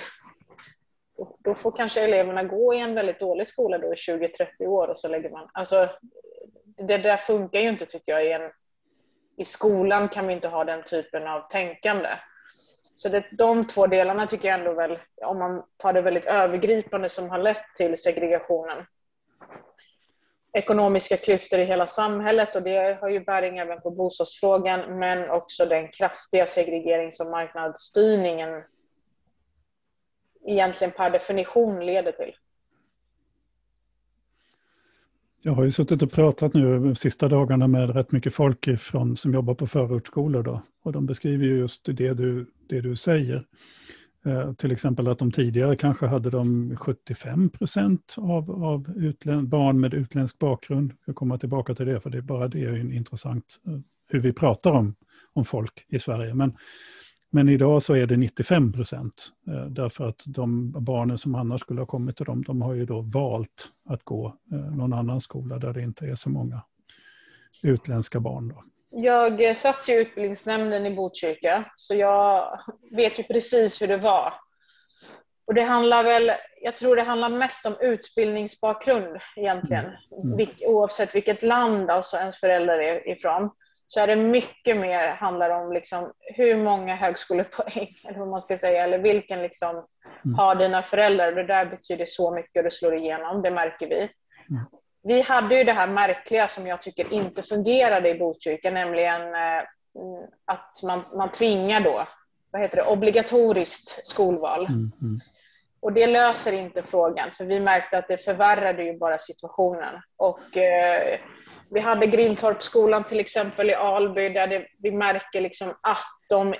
då 1.40 1.56
får 1.56 1.72
kanske 1.72 2.02
eleverna 2.02 2.44
gå 2.44 2.74
i 2.74 2.80
en 2.80 2.96
väldigt 2.96 3.20
dålig 3.20 3.48
skola 3.48 3.78
då 3.78 3.94
i 3.94 3.96
20-30 3.96 4.66
år 4.66 4.88
och 4.88 4.98
så 4.98 5.08
lägger 5.08 5.30
man... 5.30 5.50
Alltså, 5.54 5.90
det 6.78 6.98
där 6.98 7.18
funkar 7.18 7.60
ju 7.60 7.70
inte 7.70 7.86
tycker 7.86 8.12
jag. 8.12 8.26
I, 8.26 8.32
en, 8.32 8.52
I 9.38 9.46
skolan 9.46 10.10
kan 10.10 10.28
vi 10.28 10.34
inte 10.34 10.48
ha 10.48 10.64
den 10.64 10.84
typen 10.84 11.28
av 11.28 11.48
tänkande. 11.50 12.10
Så 12.96 13.10
det, 13.10 13.26
de 13.32 13.68
två 13.68 13.88
delarna 13.88 14.28
tycker 14.28 14.48
jag 14.48 14.60
ändå 14.60 14.74
väl, 14.74 15.00
om 15.26 15.40
man 15.40 15.64
tar 15.78 15.94
det 15.94 16.02
väldigt 16.02 16.26
övergripande, 16.26 17.10
som 17.10 17.30
har 17.30 17.38
lett 17.38 17.76
till 17.76 17.98
segregationen 17.98 18.86
ekonomiska 20.54 21.18
klyftor 21.18 21.60
i 21.60 21.66
hela 21.66 21.88
samhället 21.88 22.56
och 22.56 22.64
det 22.64 22.98
har 23.02 23.10
ju 23.10 23.20
bäring 23.20 23.58
även 23.58 23.82
på 23.82 23.92
bostadsfrågan 23.92 25.00
men 25.00 25.30
också 25.30 25.66
den 25.66 25.88
kraftiga 25.88 26.48
segregering 26.48 27.12
som 27.12 27.32
marknadsstyrningen 27.32 28.64
egentligen 30.48 30.92
per 30.92 31.10
definition 31.10 31.86
leder 31.86 32.12
till. 32.12 32.34
Jag 35.42 35.54
har 35.54 35.64
ju 35.64 35.72
suttit 35.72 36.04
och 36.04 36.12
pratat 36.12 36.54
nu 36.54 36.80
de 36.80 36.96
sista 36.96 37.28
dagarna 37.28 37.68
med 37.68 37.96
rätt 37.96 38.12
mycket 38.12 38.34
folk 38.34 38.68
ifrån, 38.68 39.18
som 39.18 39.34
jobbar 39.34 39.54
på 39.54 39.68
förortsskolor 39.68 40.44
då, 40.44 40.62
och 40.84 40.92
de 40.92 41.06
beskriver 41.06 41.46
just 41.46 41.86
det 41.86 42.14
du, 42.14 42.46
det 42.70 42.82
du 42.82 42.96
säger. 42.96 43.46
Eh, 44.26 44.54
till 44.54 44.72
exempel 44.72 45.08
att 45.08 45.20
de 45.20 45.32
tidigare 45.32 45.76
kanske 45.76 46.08
hade 46.08 46.30
de 46.30 46.76
75 46.78 47.50
procent 47.50 48.16
av, 48.18 48.64
av 48.64 48.82
barn 49.44 49.80
med 49.80 49.94
utländsk 49.94 50.40
bakgrund. 50.40 50.94
Jag 51.06 51.16
kommer 51.16 51.38
tillbaka 51.38 51.76
till 51.76 51.86
det, 51.86 52.00
för 52.00 52.10
det 52.10 52.18
är 52.18 52.22
bara 52.22 52.48
det 52.48 52.64
är 52.64 52.94
intressant 52.94 53.60
eh, 53.68 53.80
hur 54.08 54.20
vi 54.20 54.34
pratar 54.34 54.72
om, 54.72 54.96
om 55.34 55.46
folk 55.46 55.86
i 55.88 56.00
Sverige. 56.00 56.34
Men, 56.34 56.58
men 57.32 57.50
idag 57.50 57.84
så 57.84 57.94
är 57.94 58.08
det 58.08 58.18
95 58.18 58.74
procent, 58.74 59.32
eh, 59.48 59.66
därför 59.66 60.10
att 60.10 60.24
de 60.26 60.72
barnen 60.72 61.18
som 61.18 61.36
annars 61.36 61.62
skulle 61.62 61.82
ha 61.82 61.86
kommit 61.86 62.18
till 62.18 62.26
dem, 62.26 62.42
de 62.42 62.62
har 62.62 62.74
ju 62.74 62.86
då 62.86 63.02
valt 63.02 63.72
att 63.86 64.04
gå 64.04 64.36
någon 64.72 64.94
annan 64.94 65.22
skola 65.22 65.60
där 65.60 65.74
det 65.74 65.82
inte 65.82 66.06
är 66.08 66.16
så 66.16 66.30
många 66.30 66.62
utländska 67.64 68.20
barn. 68.20 68.48
Då. 68.48 68.64
Jag 68.92 69.58
satt 69.58 69.90
i 69.90 69.94
utbildningsnämnden 69.94 70.86
i 70.86 70.96
Botkyrka, 70.96 71.66
så 71.76 71.96
jag 71.96 72.60
vet 72.92 73.20
ju 73.20 73.24
precis 73.24 73.82
hur 73.82 73.88
det 73.88 73.98
var. 73.98 74.34
Och 75.48 75.54
det 75.54 75.62
handlar 75.62 76.04
väl, 76.04 76.32
jag 76.62 76.76
tror 76.76 76.96
det 76.96 77.02
handlar 77.02 77.30
mest 77.30 77.66
om 77.66 77.76
utbildningsbakgrund 77.82 79.18
egentligen. 79.36 79.86
Mm. 79.86 80.34
mm. 80.34 80.48
oavsett 80.66 81.16
vilket 81.16 81.44
land 81.44 81.90
alltså 81.92 82.18
ens 82.18 82.40
föräldrar 82.40 82.80
är 82.80 83.10
ifrån. 83.10 83.50
Så 83.88 84.00
är 84.00 84.08
det 84.08 84.16
mycket 84.16 84.78
mer 84.78 85.08
handlar 85.08 85.50
om 85.50 85.74
liksom 85.74 86.12
hur 86.36 86.58
många 86.58 86.96
högskolepoäng, 86.96 87.90
eller 88.08 88.20
vad 88.20 88.28
man 88.28 88.42
ska 88.42 88.58
säga, 88.58 88.84
eller 88.84 89.00
vilken 89.00 89.42
liksom 89.42 89.70
mm. 90.26 90.38
har 90.38 90.56
dina 90.56 90.84
föräldrar. 90.84 91.32
Det 91.32 91.44
där 91.44 91.66
betyder 91.66 92.06
så 92.06 92.36
mycket 92.36 92.58
och 92.60 92.64
det 92.64 92.72
slår 92.72 92.96
igenom, 92.96 93.42
det 93.42 93.52
märker 93.52 93.88
vi. 93.88 94.10
Mm 95.06 95.10
vi 95.10 95.22
hade 95.22 95.58
ju 95.58 95.64
det 95.64 95.74
här 95.74 95.88
märkliga 95.88 96.48
som 96.48 96.68
jag 96.68 96.82
tycker 96.82 97.14
inte 97.14 97.44
fungerade 97.44 98.10
i 98.10 98.20
Botkyrka, 98.20 98.72
nämligen 98.72 99.22
eh, 99.22 99.64
att 100.46 100.84
man, 100.84 101.04
man 101.18 101.32
tvingar 101.32 101.82
då, 101.82 102.08
vad 102.52 102.62
heter 102.62 102.78
det, 102.78 102.84
obligatoriskt 102.84 104.08
skolval. 104.08 104.66
Mm, 104.66 104.92
mm. 105.02 105.20
Och 105.82 105.94
det 105.94 106.08
löser 106.08 106.54
inte 106.54 106.84
frågan, 106.84 107.32
för 107.32 107.46
vi 107.46 107.60
märkte 107.60 107.98
att 107.98 108.08
det 108.08 108.18
förvärrade 108.18 108.84
ju 108.84 108.98
bara 108.98 109.18
situationen. 109.18 110.02
Och 110.18 110.58
eh, 110.58 111.20
vi 111.72 111.80
hade 111.80 112.08
Grimtorpsskolan 112.08 113.04
till 113.04 113.20
exempel 113.20 113.70
i 113.70 113.74
Alby, 113.74 114.30
där 114.30 114.48
det, 114.48 114.68
vi 114.78 114.92
märker 114.92 115.42
liksom 115.42 115.70
att 115.70 116.06
de, 116.30 116.54
eh, 116.54 116.60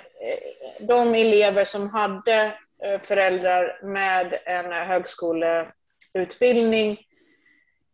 de 0.80 1.14
elever 1.14 1.64
som 1.64 1.90
hade 1.90 2.54
eh, 2.84 3.00
föräldrar 3.02 3.80
med 3.82 4.38
en 4.46 4.72
högskoleutbildning 4.72 6.98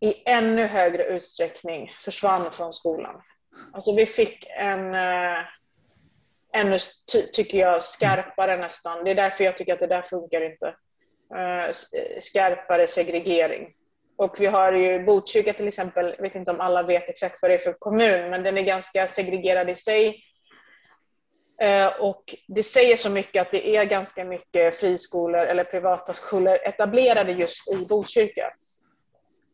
i 0.01 0.31
ännu 0.31 0.67
högre 0.67 1.05
utsträckning 1.05 1.93
försvann 2.05 2.53
från 2.53 2.73
skolan. 2.73 3.23
Alltså 3.73 3.95
vi 3.95 4.07
fick 4.07 4.47
en 4.57 4.95
eh, 4.95 5.39
ännu, 6.53 6.79
ty 7.13 7.23
tycker 7.23 7.59
jag, 7.59 7.83
skarpare 7.83 8.57
nästan. 8.57 9.05
Det 9.05 9.11
är 9.11 9.15
därför 9.15 9.45
jag 9.45 9.57
tycker 9.57 9.73
att 9.73 9.81
det 9.81 9.87
där 9.87 10.03
funkar 10.03 10.41
inte. 10.41 10.67
Eh, 11.37 11.73
skarpare 12.19 12.87
segregering. 12.87 13.73
Och 14.17 14.37
vi 14.41 14.47
har 14.47 14.73
ju 14.73 15.05
Botkyrka 15.05 15.53
till 15.53 15.69
exempel, 15.69 16.15
jag 16.17 16.23
vet 16.23 16.35
inte 16.35 16.51
om 16.51 16.61
alla 16.61 16.83
vet 16.83 17.09
exakt 17.09 17.43
vad 17.43 17.51
det 17.51 17.55
är 17.55 17.59
för 17.59 17.73
kommun, 17.73 18.31
men 18.31 18.43
den 18.43 18.59
är 18.59 18.63
ganska 18.63 19.07
segregerad 19.07 19.71
i 19.71 19.75
sig. 19.75 20.23
Eh, 21.63 21.87
och 21.87 22.35
det 22.49 22.63
säger 22.63 22.97
så 22.97 23.11
mycket 23.11 23.43
att 23.43 23.53
det 23.53 23.77
är 23.77 23.85
ganska 23.85 24.25
mycket 24.25 24.75
friskolor 24.75 25.41
eller 25.41 25.65
privata 25.65 26.13
skolor 26.13 26.55
etablerade 26.55 27.33
just 27.33 27.73
i 27.73 27.87
Botkyrka. 27.87 28.53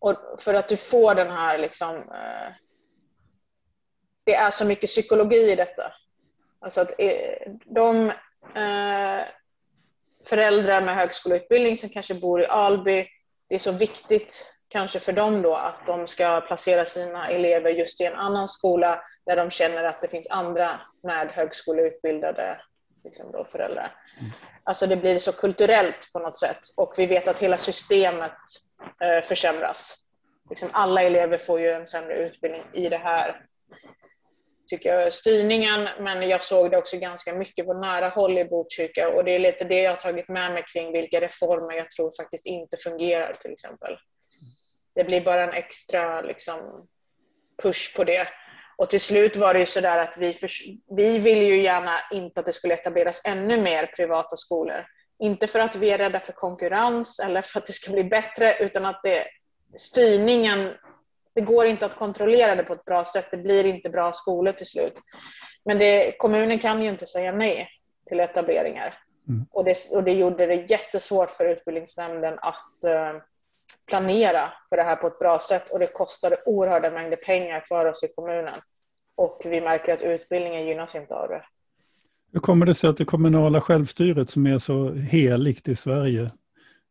Och 0.03 0.17
för 0.39 0.55
att 0.55 0.69
du 0.69 0.77
får 0.77 1.15
den 1.15 1.31
här 1.31 1.59
liksom, 1.59 1.97
eh, 1.97 2.53
det 4.25 4.35
är 4.35 4.51
så 4.51 4.65
mycket 4.65 4.91
psykologi 4.91 5.53
i 5.53 5.55
detta. 5.55 5.93
Alltså 6.61 6.81
att 6.81 6.95
eh, 6.99 7.53
de 7.65 8.13
föräldrar 10.25 10.81
med 10.81 10.95
högskoleutbildning 10.95 11.79
som 11.79 11.89
kanske 11.89 12.15
bor 12.15 12.43
i 12.43 12.47
Alby, 12.47 13.07
det 13.49 13.55
är 13.55 13.59
så 13.59 13.73
viktigt 13.73 14.55
kanske 14.69 15.01
för 15.01 15.13
dem 15.13 15.43
då 15.43 15.55
att 15.55 15.87
de 15.87 16.07
ska 16.07 16.41
placera 16.41 16.85
sina 16.85 17.29
elever 17.29 17.71
just 17.71 18.01
i 18.01 18.05
en 18.05 18.15
annan 18.15 18.49
skola 18.49 19.01
där 19.27 19.37
de 19.37 19.51
känner 19.51 19.85
att 19.85 20.03
det 20.03 20.09
finns 20.09 20.27
andra 20.31 20.81
med 21.03 21.29
högskoleutbildade 21.29 22.61
liksom 23.05 23.33
då, 23.33 23.45
föräldrar. 23.45 23.97
Mm. 24.21 24.33
Alltså 24.65 24.87
det 24.87 24.97
blir 24.97 25.19
så 25.19 25.33
kulturellt 25.33 26.13
på 26.13 26.19
något 26.19 26.39
sätt 26.39 26.61
och 26.77 26.95
vi 26.97 27.07
vet 27.07 27.29
att 27.29 27.39
hela 27.39 27.59
systemet 27.59 28.33
eh, 28.33 28.72
Eh, 29.03 29.23
försämras. 29.23 29.99
Liksom 30.51 30.71
alla 30.73 31.03
elever 31.03 31.39
får 31.39 31.61
ju 31.61 31.71
en 31.71 31.87
sämre 31.87 32.15
utbildning 32.15 32.63
i 32.73 32.89
det 32.89 32.97
här 32.99 33.47
tycker 34.67 34.95
jag, 34.95 35.13
styrningen, 35.13 35.89
men 35.99 36.29
jag 36.29 36.43
såg 36.43 36.71
det 36.71 36.79
också 36.79 36.97
ganska 36.97 37.35
mycket 37.35 37.67
på 37.67 37.75
nära 37.75 38.09
håll 38.09 38.39
i 38.39 38.45
Botkyrka 38.45 39.09
och 39.09 39.25
det 39.25 39.31
är 39.31 39.39
lite 39.39 39.65
det 39.65 39.83
jag 39.83 39.91
har 39.91 39.97
tagit 39.97 40.29
med 40.29 40.53
mig 40.53 40.65
kring 40.73 40.93
vilka 40.93 41.21
reformer 41.21 41.77
jag 41.77 41.91
tror 41.91 42.13
faktiskt 42.17 42.47
inte 42.47 42.77
fungerar 42.77 43.35
till 43.35 43.53
exempel. 43.53 43.97
Det 44.95 45.05
blir 45.05 45.21
bara 45.21 45.45
en 45.45 45.53
extra 45.53 46.21
liksom, 46.21 46.89
push 47.63 47.97
på 47.97 48.05
det. 48.05 48.29
Och 48.77 48.91
till 48.91 49.01
slut 49.01 49.37
var 49.37 49.55
det 49.55 49.61
ju 49.61 49.67
sådär 49.67 49.99
att 49.99 50.17
vi, 50.19 50.33
för, 50.33 50.51
vi 50.97 51.19
ville 51.19 51.45
ju 51.45 51.63
gärna 51.63 51.95
inte 52.13 52.41
att 52.41 52.47
det 52.47 52.53
skulle 52.53 52.75
etableras 52.75 53.23
ännu 53.27 53.61
mer 53.61 53.87
privata 53.87 54.37
skolor. 54.37 54.87
Inte 55.23 55.47
för 55.47 55.59
att 55.59 55.77
vi 55.77 55.91
är 55.91 55.99
rädda 55.99 56.21
för 56.21 56.33
konkurrens 56.33 57.21
eller 57.21 57.43
för 57.43 57.59
att 57.59 57.67
det 57.67 57.73
ska 57.73 57.93
bli 57.93 58.05
bättre 58.05 58.57
utan 58.59 58.85
att 58.85 59.01
det, 59.03 59.25
styrningen, 59.77 60.71
det 61.35 61.41
går 61.41 61.67
inte 61.67 61.87
att 61.87 61.97
kontrollera 61.97 62.55
det 62.55 62.65
på 62.65 62.73
ett 62.73 62.85
bra 62.85 63.05
sätt. 63.05 63.31
Det 63.31 63.37
blir 63.37 63.67
inte 63.67 63.91
bra 63.91 64.13
skolor 64.13 64.53
till 64.53 64.67
slut. 64.67 64.95
Men 65.65 65.79
det, 65.79 66.19
kommunen 66.19 66.59
kan 66.59 66.83
ju 66.83 66.89
inte 66.89 67.07
säga 67.07 67.33
nej 67.33 67.69
till 68.09 68.21
etableringar. 68.21 68.99
Mm. 69.29 69.47
Och, 69.51 69.65
det, 69.65 69.91
och 69.91 70.05
det 70.05 70.13
gjorde 70.13 70.47
det 70.47 70.55
jättesvårt 70.71 71.31
för 71.31 71.45
utbildningsnämnden 71.45 72.39
att 72.39 72.85
uh, 72.87 73.23
planera 73.87 74.53
för 74.69 74.77
det 74.77 74.83
här 74.83 74.97
på 74.97 75.07
ett 75.07 75.19
bra 75.19 75.39
sätt 75.39 75.71
och 75.71 75.79
det 75.79 75.87
kostade 75.87 76.37
oerhörda 76.47 76.91
mängder 76.91 77.17
pengar 77.17 77.65
för 77.69 77.87
oss 77.87 78.05
i 78.05 78.09
kommunen. 78.15 78.61
Och 79.15 79.43
vi 79.45 79.61
märker 79.61 79.95
att 79.95 80.03
utbildningen 80.03 80.67
gynnas 80.67 80.95
inte 80.95 81.15
av 81.15 81.29
det. 81.29 81.43
Hur 82.33 82.41
kommer 82.41 82.67
det 82.67 82.75
sig 82.75 82.91
att 82.91 82.97
det 82.97 83.05
kommunala 83.05 83.61
självstyret 83.61 84.31
som 84.31 84.47
är 84.47 84.59
så 84.59 84.93
heligt 84.93 85.69
i 85.69 85.77
Sverige 85.77 86.27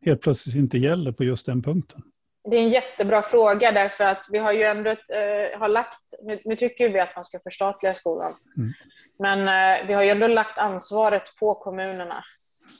helt 0.06 0.22
plötsligt 0.22 0.56
inte 0.56 0.78
gäller 0.78 1.12
på 1.12 1.24
just 1.24 1.46
den 1.46 1.64
punkten? 1.64 2.04
Det 2.50 2.58
är 2.58 2.62
en 2.62 2.70
jättebra 2.70 3.22
fråga 3.22 3.72
därför 3.72 4.04
att 4.04 4.26
vi 4.32 4.38
har 4.38 4.52
ju 4.52 4.64
ändå 4.64 4.90
ett, 4.90 5.10
eh, 5.10 5.60
har 5.60 5.70
lagt, 5.70 6.00
nu, 6.24 6.40
nu, 6.46 6.56
tycker 6.56 6.90
vi 6.90 7.00
att 7.00 7.16
man 7.16 7.24
ska 7.24 7.40
förstatliga 7.40 7.94
skolan, 7.94 8.36
mm. 8.58 8.74
men 9.20 9.40
eh, 9.40 9.88
vi 9.88 9.94
har 9.94 10.04
ju 10.04 10.10
ändå 10.10 10.28
lagt 10.28 10.58
ansvaret 10.58 11.36
på 11.40 11.56
kommunerna. 11.56 12.24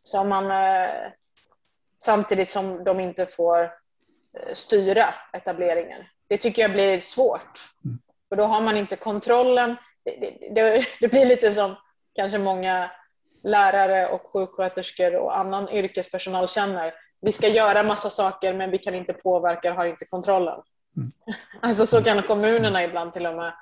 Så 0.04 0.24
man, 0.24 0.52
eh, 0.52 0.90
samtidigt 1.98 2.48
som 2.48 2.84
de 2.84 3.00
inte 3.00 3.26
får 3.26 3.64
eh, 3.64 3.70
styra 4.54 5.06
etableringen. 5.34 6.02
Det 6.28 6.38
tycker 6.38 6.62
jag 6.62 6.72
blir 6.72 7.00
svårt. 7.00 7.60
Mm. 7.86 8.00
För 8.30 8.36
då 8.36 8.44
har 8.44 8.62
man 8.62 8.78
inte 8.78 8.96
kontrollen. 8.96 9.76
Det, 10.04 10.38
det, 10.56 10.86
det, 11.00 11.08
blir 11.08 11.26
lite 11.26 11.52
som 11.52 11.76
kanske 12.16 12.38
många 12.38 12.92
lärare 13.44 14.08
och 14.08 14.22
sjuksköterskor 14.34 15.16
och 15.16 15.38
annan 15.38 15.70
yrkespersonal 15.70 16.48
känner. 16.48 16.94
Vi 17.22 17.32
ska 17.32 17.48
göra 17.48 17.84
massa 17.84 18.10
saker 18.10 18.54
men 18.54 18.72
vi 18.72 18.78
kan 18.78 18.96
inte 18.96 19.14
påverka 19.14 19.72
och 19.72 19.78
har 19.78 19.86
inte 19.86 20.06
kontrollen. 20.06 20.62
Mm. 20.98 21.12
Alltså 21.62 21.86
så 21.86 22.04
kan 22.04 22.24
kommunerna 22.24 22.84
ibland 22.84 23.14
till 23.14 23.26
och 23.26 23.36
med 23.36 23.54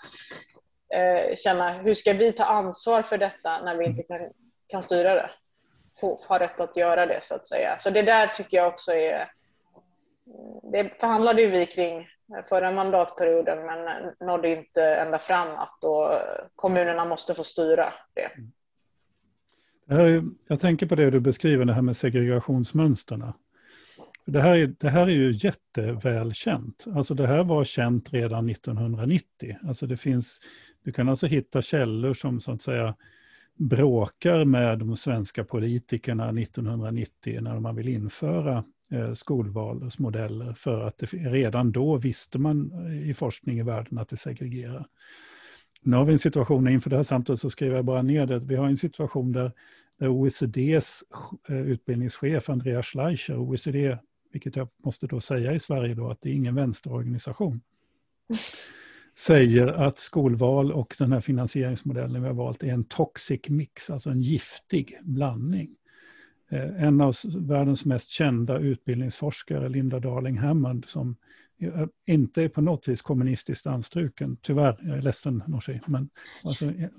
eh, 0.94 1.36
känna, 1.36 1.72
hur 1.72 1.94
ska 1.94 2.14
vi 2.14 2.32
ta 2.32 2.44
ansvar 2.44 3.02
för 3.02 3.18
detta 3.18 3.62
när 3.62 3.76
vi 3.76 3.86
inte 3.86 4.04
kan, 4.04 4.20
kan 4.68 4.84
styra 4.84 5.14
det? 5.14 5.32
Få, 6.02 6.20
ha 6.28 6.40
rätt 6.40 6.60
att 6.60 6.78
göra 6.78 7.06
det 7.06 7.20
så 7.24 7.36
att 7.36 7.48
säga. 7.48 7.78
Så 7.80 7.90
det 7.90 8.02
där 8.02 8.28
tycker 8.28 8.58
jag 8.58 8.68
också 8.68 8.92
är 8.92 9.32
det 10.72 11.00
förhandlade 11.00 11.42
ju 11.42 11.48
vi 11.48 11.66
kring 11.66 12.08
förra 12.50 12.72
mandatperioden 12.72 13.66
men 13.66 14.12
nådde 14.20 14.50
inte 14.58 14.84
ända 14.84 15.20
fram 15.20 15.48
att 15.48 15.78
då 15.82 16.22
kommunerna 16.56 17.06
måste 17.06 17.34
få 17.34 17.44
styra 17.44 17.86
det. 18.14 18.26
Mm. 18.26 18.52
det 19.86 19.96
är, 19.96 20.24
jag 20.48 20.60
tänker 20.60 20.86
på 20.86 20.96
det 20.96 21.10
du 21.10 21.20
beskriver, 21.20 21.66
det 21.66 21.74
här 21.74 21.82
med 21.82 21.98
segregationsmönsterna. 21.98 23.34
Det 24.26 24.42
här, 24.42 24.56
är, 24.56 24.68
det 24.68 24.90
här 24.90 25.02
är 25.02 25.12
ju 25.12 25.32
jättevälkänt. 25.32 26.86
Alltså 26.96 27.14
det 27.14 27.28
här 27.28 27.44
var 27.44 27.64
känt 27.64 28.14
redan 28.14 28.50
1990. 28.50 29.58
Alltså 29.68 29.88
det 29.88 29.98
finns, 29.98 30.40
du 30.84 30.92
kan 30.92 31.10
alltså 31.10 31.28
hitta 31.28 31.62
källor 31.62 32.14
som 32.14 32.42
så 32.42 32.52
att 32.52 32.62
säga 32.62 32.96
bråkar 33.56 34.46
med 34.46 34.80
de 34.80 34.98
svenska 34.98 35.44
politikerna 35.44 36.30
1990 36.30 37.42
när 37.42 37.60
man 37.60 37.76
vill 37.76 37.88
införa 37.88 38.64
skolvalsmodeller 39.14 40.54
för 40.54 40.82
att 40.82 40.98
det, 40.98 41.06
redan 41.14 41.72
då 41.72 41.98
visste 41.98 42.38
man 42.38 42.88
i 43.06 43.14
forskning 43.14 43.60
i 43.60 43.64
världen 43.64 43.98
att 43.98 44.10
det 44.10 44.18
segregerar. 44.18 44.88
Nu 45.82 45.96
har 45.96 46.06
vi 46.06 46.12
en 46.12 46.20
situation, 46.20 46.68
inför 46.68 46.90
det 46.90 46.96
här 46.96 47.04
samtalet 47.04 47.40
så 47.40 47.50
skriver 47.50 47.76
jag 47.76 47.86
bara 47.86 48.02
ner 48.02 48.26
det, 48.26 48.40
vi 48.40 48.56
har 48.56 48.68
en 48.68 48.78
situation 48.78 49.32
där, 49.32 49.52
där 50.00 50.08
OECDs 50.08 51.04
eh, 51.50 51.62
utbildningschef 51.62 52.50
Andreas 52.50 52.86
Schleicher, 52.86 53.38
OECD, 53.38 53.98
vilket 54.32 54.56
jag 54.56 54.68
måste 54.84 55.08
då 55.08 55.20
säga 55.20 55.54
i 55.54 55.60
Sverige 55.60 55.94
då, 55.96 56.10
att 56.10 56.22
det 56.22 56.30
är 56.30 56.34
ingen 56.34 56.56
vänsterorganisation, 56.56 57.62
säger 59.18 59.68
att 59.68 59.98
skolval 59.98 60.72
och 60.72 60.96
den 61.00 61.12
här 61.12 61.22
finansieringsmodellen 61.22 62.22
vi 62.22 62.28
har 62.28 62.36
valt 62.36 62.64
är 62.64 62.74
en 62.74 62.84
toxic 62.84 63.50
mix, 63.50 63.90
alltså 63.90 64.10
en 64.10 64.22
giftig 64.22 64.98
blandning. 65.02 65.76
Eh, 66.50 66.84
en 66.84 67.02
av 67.02 67.16
världens 67.36 67.86
mest 67.86 68.10
kända 68.10 68.60
utbildningsforskare, 68.60 69.70
Linda 69.70 70.00
Darling 70.00 70.38
Hammond, 70.38 70.86
som 70.86 71.16
inte 72.08 72.44
är 72.44 72.50
på 72.50 72.62
något 72.62 72.88
vis 72.88 73.02
kommunistiskt 73.02 73.68
anstruken, 73.68 74.38
tyvärr, 74.42 74.78
jag 74.82 74.98
är 74.98 75.02
ledsen 75.02 75.44
Nooshi, 75.48 75.80
men 75.86 76.10
alltså, 76.44 76.66
du 76.66 76.92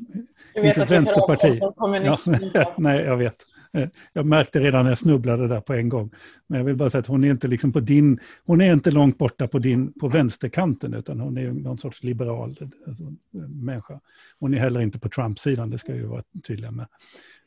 vet 0.55 0.65
inte 0.65 0.83
ett 0.83 0.91
vänsterparti. 0.91 1.61
Ja, 2.55 2.75
nej, 2.79 3.01
jag 3.01 3.17
vet. 3.17 3.47
Eh, 3.73 3.89
jag 4.13 4.27
märkte 4.27 4.61
redan 4.61 4.85
när 4.85 4.91
jag 4.91 4.99
snubblade 4.99 5.49
där 5.49 5.61
på 5.61 5.75
en 5.75 5.89
gång. 5.89 6.11
Men 6.47 6.59
jag 6.59 6.65
vill 6.65 6.77
bara 6.77 6.91
säga 6.91 7.01
att 7.01 7.07
hon 7.07 7.25
är 7.25 7.31
inte 7.31 7.49
liksom 7.49 7.73
på 7.73 7.81
din, 7.81 8.21
hon 8.45 8.61
är 8.61 8.73
inte 8.73 8.91
långt 8.91 9.19
borta 9.19 9.49
på 9.49 9.59
din, 9.59 9.93
på 9.93 10.09
vänsterkanten, 10.09 10.95
utan 10.95 11.21
hon 11.21 11.39
är 11.39 11.53
någon 11.53 11.79
sorts 11.79 12.03
liberal 12.03 12.57
alltså, 12.87 13.13
människa. 13.49 14.01
Hon 14.39 14.55
är 14.55 14.59
heller 14.59 14.81
inte 14.81 14.99
på 14.99 15.09
Trump-sidan, 15.09 15.71
det 15.71 15.79
ska 15.79 15.95
ju 15.95 16.07
vara 16.07 16.23
tydliga 16.47 16.71
med. 16.71 16.87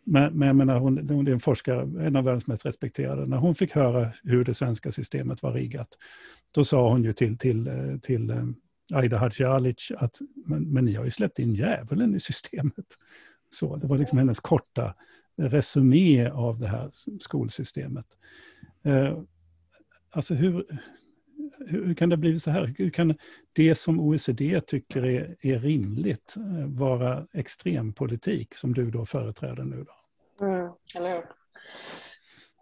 Men, 0.04 0.34
men 0.34 0.48
jag 0.48 0.56
menar, 0.56 0.80
hon, 0.80 1.10
hon 1.10 1.28
är 1.28 1.32
en 1.32 1.40
forskare, 1.40 2.06
en 2.06 2.16
av 2.16 2.24
världens 2.24 2.48
mest 2.48 2.66
respekterade. 2.66 3.26
När 3.26 3.38
hon 3.38 3.56
fick 3.56 3.72
höra 3.72 4.10
hur 4.24 4.46
det 4.46 4.54
svenska 4.54 4.92
systemet 4.92 5.44
var 5.44 5.54
riggat, 5.54 5.88
då 6.52 6.66
sa 6.66 6.90
hon 6.90 7.04
ju 7.04 7.14
till, 7.14 7.38
till, 7.38 7.68
eh, 7.68 7.98
till 8.02 8.30
eh, 8.30 8.44
Aida 8.94 9.18
Hadzialic 9.18 9.92
att 9.98 10.18
men, 10.46 10.64
men 10.64 10.86
ni 10.86 10.94
har 10.94 11.06
ju 11.06 11.12
släppt 11.12 11.40
in 11.40 11.56
djävulen 11.56 12.16
i 12.16 12.20
systemet. 12.20 12.86
Så, 13.50 13.76
det 13.76 13.88
var 13.88 13.98
liksom 13.98 14.18
hennes 14.18 14.40
korta 14.40 14.96
resumé 15.38 16.30
av 16.30 16.60
det 16.60 16.68
här 16.68 16.90
skolsystemet. 17.20 18.06
Eh, 18.84 19.20
alltså 20.10 20.34
hur, 20.34 20.82
hur 21.68 21.94
kan 21.94 22.10
det 22.10 22.18
bli 22.18 22.40
så 22.40 22.52
här? 22.52 22.74
Hur 22.78 22.90
kan 22.90 23.18
det 23.54 23.76
som 23.76 24.00
OECD 24.00 24.62
tycker 24.62 25.06
är, 25.06 25.36
är 25.42 25.60
rimligt 25.60 26.36
eh, 26.38 26.68
vara 26.68 27.26
extrempolitik 27.34 28.56
som 28.56 28.74
du 28.74 28.92
då 28.92 29.06
företräder 29.06 29.64
nu? 29.64 29.86
Då? 29.86 30.46
Mm, 30.46 30.72
eller 30.96 31.10
hur? 31.10 31.26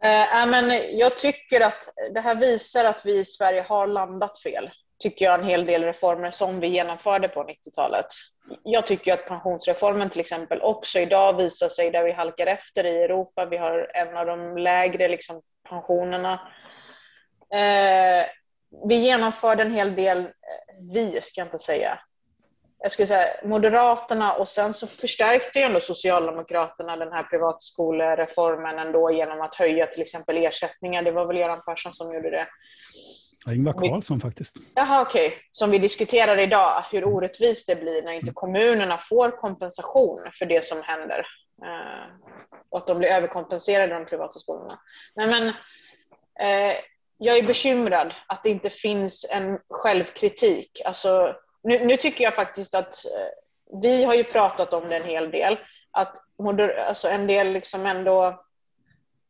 Eh, 0.04 0.48
men 0.48 0.98
jag 0.98 1.18
tycker 1.18 1.62
att 1.62 1.94
det 2.14 2.20
här 2.20 2.36
visar 2.36 2.86
att 2.86 3.06
vi 3.06 3.20
i 3.20 3.26
Sverige 3.26 3.66
har 3.68 3.88
landat 3.88 4.40
fel. 4.40 4.70
Tycker 5.00 5.26
jag 5.26 5.40
en 5.40 5.46
hel 5.46 5.66
del 5.66 5.84
reformer 5.84 6.32
som 6.32 6.60
vi 6.60 6.68
genomförde 6.68 7.28
på 7.28 7.44
90-talet. 7.44 8.06
Jag 8.64 8.88
tycker 8.88 9.14
att 9.14 9.28
pensionsreformen 9.28 10.10
till 10.10 10.20
exempel 10.20 10.62
också 10.62 11.00
idag 11.00 11.38
visar 11.38 11.68
sig 11.68 11.92
där 11.92 12.04
vi 12.04 12.12
halkar 12.12 12.48
efter 12.48 12.86
i 12.86 13.04
Europa. 13.04 13.46
Vi 13.46 13.58
har 13.58 13.92
en 13.94 14.18
av 14.18 14.26
de 14.26 14.58
lägre 14.58 15.08
liksom, 15.08 15.42
pensionerna. 15.70 16.34
Eh, 17.54 18.26
vi 18.88 18.96
genomförde 18.96 19.64
en 19.64 19.74
hel 19.74 19.96
del, 19.96 20.20
eh, 20.20 20.30
vi 20.94 21.22
ska 21.22 21.42
jag 21.42 21.48
inte 21.48 21.58
säga, 21.58 22.00
jag 22.80 22.92
skulle 22.92 23.08
säga 23.08 23.28
Moderaterna 23.44 24.34
och 24.34 24.48
sen 24.48 24.74
så 24.74 24.88
förstärkte 24.88 25.60
ju 25.60 25.66
ändå 25.66 25.80
Socialdemokraterna 25.80 26.96
den 26.96 27.14
här 27.14 27.24
privatskolereformen 27.24 28.80
ändå 28.80 29.12
genom 29.12 29.42
att 29.42 29.56
höja 29.56 29.88
till 29.88 30.02
exempel 30.02 30.38
ersättningar. 30.38 31.02
Det 31.02 31.12
var 31.12 31.26
väl 31.26 31.38
Göran 31.38 31.62
Persson 31.66 31.94
som 31.94 32.14
gjorde 32.14 32.30
det. 32.30 32.48
Ja, 33.46 33.54
Ingvar 33.54 33.74
Carlsson 33.74 34.20
faktiskt. 34.20 34.56
Jaha, 34.76 35.02
okej. 35.02 35.28
Okay. 35.28 35.40
Som 35.52 35.72
vi 35.72 35.78
diskuterar 35.78 36.38
idag, 36.38 36.86
hur 36.92 37.06
orättvist 37.06 37.68
det 37.68 37.76
blir 37.76 38.04
när 38.04 38.12
inte 38.12 38.32
kommunerna 38.34 38.98
får 38.98 39.42
kompensation 39.42 40.20
för 40.34 40.46
det 40.46 40.66
som 40.66 40.82
händer. 40.84 41.26
och 42.70 42.78
att 42.78 42.88
de 42.88 42.98
blir 42.98 43.10
överkompenserade 43.10 43.94
de 43.94 44.06
privata 44.06 44.40
skolorna. 44.40 44.80
Nej, 45.16 45.28
men, 45.28 45.48
eh, 46.50 46.76
jag 47.24 47.38
är 47.38 47.44
bekymrad 47.44 48.14
att 48.28 48.44
det 48.44 48.50
inte 48.50 48.70
finns 48.70 49.30
en 49.32 49.60
självkritik. 49.70 50.82
Alltså, 50.86 51.36
nu, 51.64 51.86
nu 51.86 51.98
tycker 51.98 52.24
jag 52.24 52.36
faktiskt 52.36 52.76
att 52.76 53.06
eh, 53.06 53.82
vi 53.82 54.04
har 54.04 54.14
ju 54.14 54.24
pratat 54.24 54.74
om 54.74 54.90
det 54.90 54.96
en 54.96 55.10
hel 55.10 55.32
del, 55.32 55.60
att 55.92 56.16
moder, 56.44 56.78
alltså 56.78 57.08
en 57.08 57.28
del 57.28 57.52
liksom 57.52 57.86
ändå 57.86 58.44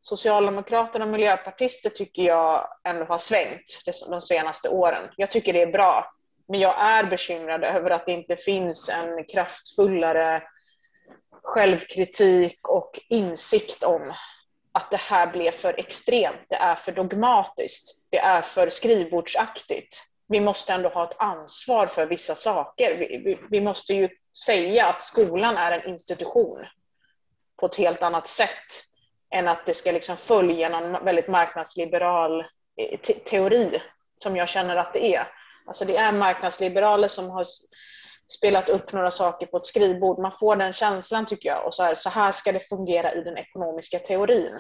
Socialdemokraterna 0.01 1.05
och 1.05 1.11
miljöpartister 1.11 1.89
tycker 1.89 2.23
jag 2.23 2.67
ändå 2.83 3.05
har 3.05 3.17
svängt 3.17 3.83
de 4.09 4.21
senaste 4.21 4.69
åren. 4.69 5.09
Jag 5.17 5.31
tycker 5.31 5.53
det 5.53 5.61
är 5.61 5.71
bra. 5.71 6.05
Men 6.47 6.59
jag 6.59 6.81
är 6.81 7.03
bekymrad 7.03 7.63
över 7.63 7.89
att 7.89 8.05
det 8.05 8.11
inte 8.11 8.35
finns 8.35 8.89
en 8.89 9.25
kraftfullare 9.25 10.43
självkritik 11.43 12.67
och 12.67 12.99
insikt 13.09 13.83
om 13.83 14.13
att 14.71 14.91
det 14.91 15.01
här 15.01 15.27
blev 15.27 15.51
för 15.51 15.73
extremt, 15.77 16.45
det 16.49 16.55
är 16.55 16.75
för 16.75 16.91
dogmatiskt, 16.91 17.97
det 18.09 18.17
är 18.17 18.41
för 18.41 18.69
skrivbordsaktigt. 18.69 20.03
Vi 20.27 20.39
måste 20.39 20.73
ändå 20.73 20.89
ha 20.89 21.03
ett 21.03 21.15
ansvar 21.19 21.87
för 21.87 22.05
vissa 22.05 22.35
saker. 22.35 22.97
Vi, 22.97 23.17
vi, 23.17 23.39
vi 23.49 23.61
måste 23.61 23.93
ju 23.93 24.09
säga 24.45 24.87
att 24.87 25.03
skolan 25.03 25.57
är 25.57 25.71
en 25.71 25.89
institution 25.89 26.65
på 27.59 27.65
ett 27.65 27.75
helt 27.75 28.03
annat 28.03 28.27
sätt 28.27 28.83
än 29.33 29.47
att 29.47 29.65
det 29.65 29.73
ska 29.73 29.91
liksom 29.91 30.17
följa 30.17 30.69
någon 30.69 31.05
väldigt 31.05 31.27
marknadsliberal 31.27 32.39
eh, 32.77 32.99
te 32.99 33.13
teori 33.13 33.81
som 34.15 34.35
jag 34.35 34.49
känner 34.49 34.75
att 34.75 34.93
det 34.93 35.15
är. 35.15 35.27
Alltså 35.67 35.85
det 35.85 35.97
är 35.97 36.11
marknadsliberaler 36.11 37.07
som 37.07 37.29
har 37.29 37.45
spelat 38.31 38.69
upp 38.69 38.93
några 38.93 39.11
saker 39.11 39.45
på 39.45 39.57
ett 39.57 39.65
skrivbord. 39.65 40.19
Man 40.19 40.31
får 40.31 40.55
den 40.55 40.73
känslan 40.73 41.25
tycker 41.25 41.49
jag. 41.49 41.65
Och 41.65 41.73
så 41.73 41.83
här, 41.83 41.95
så 41.95 42.09
här 42.09 42.31
ska 42.31 42.51
det 42.51 42.59
fungera 42.59 43.13
i 43.13 43.21
den 43.21 43.37
ekonomiska 43.37 43.99
teorin. 43.99 44.59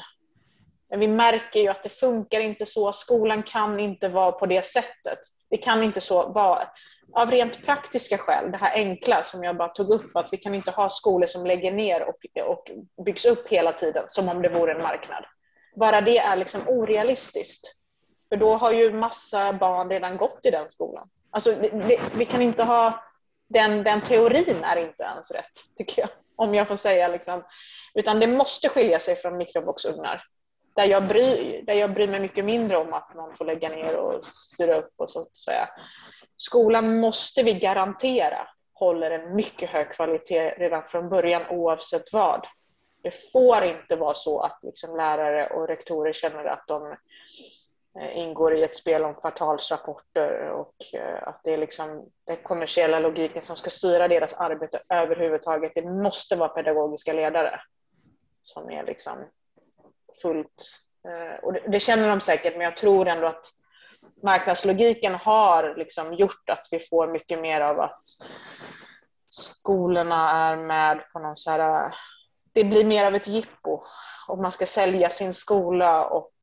Men 0.89 0.99
vi 0.99 1.07
märker 1.07 1.59
ju 1.59 1.67
att 1.67 1.83
det 1.83 1.89
funkar 1.89 2.39
inte 2.39 2.65
så. 2.65 2.93
Skolan 2.93 3.43
kan 3.43 3.79
inte 3.79 4.09
vara 4.09 4.31
på 4.31 4.45
det 4.45 4.65
sättet. 4.65 5.19
Det 5.49 5.57
kan 5.57 5.83
inte 5.83 6.01
så 6.01 6.29
vara 6.29 6.63
av 7.13 7.31
rent 7.31 7.65
praktiska 7.65 8.17
skäl, 8.17 8.51
det 8.51 8.57
här 8.57 8.73
enkla 8.75 9.23
som 9.23 9.43
jag 9.43 9.57
bara 9.57 9.67
tog 9.67 9.89
upp, 9.89 10.15
att 10.15 10.29
vi 10.31 10.37
kan 10.37 10.55
inte 10.55 10.71
ha 10.71 10.89
skolor 10.89 11.25
som 11.25 11.45
lägger 11.45 11.71
ner 11.71 12.03
och, 12.09 12.15
och 12.47 12.71
byggs 13.05 13.25
upp 13.25 13.47
hela 13.47 13.73
tiden 13.73 14.03
som 14.07 14.29
om 14.29 14.41
det 14.41 14.49
vore 14.49 14.71
en 14.73 14.81
marknad. 14.81 15.25
Bara 15.75 16.01
det 16.01 16.17
är 16.17 16.35
liksom 16.35 16.61
orealistiskt. 16.67 17.81
För 18.29 18.37
då 18.37 18.53
har 18.53 18.71
ju 18.71 18.93
massa 18.93 19.53
barn 19.53 19.89
redan 19.89 20.17
gått 20.17 20.39
i 20.43 20.51
den 20.51 20.69
skolan. 20.69 21.09
Alltså, 21.31 21.55
vi, 21.61 21.99
vi 22.15 22.25
kan 22.25 22.41
inte 22.41 22.63
ha 22.63 23.03
den, 23.53 23.83
den 23.83 24.01
teorin 24.01 24.63
är 24.63 24.77
inte 24.77 25.03
ens 25.03 25.31
rätt, 25.31 25.75
tycker 25.75 26.01
jag. 26.01 26.09
Om 26.35 26.55
jag 26.55 26.67
får 26.67 26.75
säga. 26.75 27.07
Liksom. 27.07 27.43
Utan 27.93 28.19
det 28.19 28.27
måste 28.27 28.69
skilja 28.69 28.99
sig 28.99 29.15
från 29.15 29.37
mikrovågsugnar. 29.37 30.23
Där 30.75 30.85
jag, 30.85 31.07
bryr, 31.07 31.63
där 31.65 31.73
jag 31.73 31.93
bryr 31.93 32.07
mig 32.07 32.19
mycket 32.19 32.45
mindre 32.45 32.77
om 32.77 32.93
att 32.93 33.15
någon 33.15 33.35
får 33.35 33.45
lägga 33.45 33.69
ner 33.69 33.95
och 33.95 34.25
styra 34.25 34.77
upp 34.77 34.93
och 34.97 35.09
så 35.09 35.21
att 35.21 35.35
säga. 35.35 35.69
Skolan 36.37 36.99
måste 36.99 37.43
vi 37.43 37.53
garantera 37.53 38.47
håller 38.73 39.11
en 39.11 39.35
mycket 39.35 39.69
hög 39.69 39.91
kvalitet 39.91 40.49
redan 40.49 40.83
från 40.87 41.09
början 41.09 41.41
oavsett 41.49 42.13
vad. 42.13 42.47
Det 43.03 43.31
får 43.31 43.63
inte 43.63 43.95
vara 43.95 44.13
så 44.13 44.39
att 44.39 44.59
liksom 44.61 44.97
lärare 44.97 45.47
och 45.47 45.67
rektorer 45.67 46.13
känner 46.13 46.45
att 46.45 46.63
de 46.67 46.95
Eh, 47.99 48.17
ingår 48.17 48.55
i 48.55 48.63
ett 48.63 48.75
spel 48.75 49.03
om 49.03 49.15
kvartalsrapporter 49.15 50.49
och 50.49 50.75
eh, 50.93 51.27
att 51.27 51.41
det 51.43 51.53
är 51.53 51.57
liksom 51.57 52.09
den 52.27 52.37
kommersiella 52.43 52.99
logiken 52.99 53.41
som 53.41 53.55
ska 53.55 53.69
styra 53.69 54.07
deras 54.07 54.33
arbete 54.33 54.81
överhuvudtaget. 54.89 55.71
Det 55.75 55.85
måste 55.85 56.35
vara 56.35 56.49
pedagogiska 56.49 57.13
ledare 57.13 57.61
som 58.43 58.69
är 58.69 58.83
liksom 58.83 59.13
fullt... 60.21 60.65
Eh, 61.07 61.43
och 61.43 61.53
det 61.53 61.79
känner 61.79 62.09
de 62.09 62.21
säkert, 62.21 62.53
men 62.53 62.65
jag 62.65 62.77
tror 62.77 63.07
ändå 63.07 63.27
att 63.27 63.45
marknadslogiken 64.23 65.15
har 65.15 65.75
liksom 65.77 66.13
gjort 66.13 66.49
att 66.49 66.67
vi 66.71 66.79
får 66.79 67.07
mycket 67.07 67.39
mer 67.39 67.61
av 67.61 67.79
att 67.79 68.01
skolorna 69.27 70.29
är 70.31 70.57
med 70.57 71.03
på 71.13 71.19
någon 71.19 71.37
så 71.37 71.51
här... 71.51 71.95
Det 72.53 72.63
blir 72.63 72.85
mer 72.85 73.05
av 73.05 73.15
ett 73.15 73.27
jippo 73.27 73.81
och 74.27 74.37
man 74.37 74.51
ska 74.51 74.65
sälja 74.65 75.09
sin 75.09 75.33
skola 75.33 76.05
och 76.05 76.33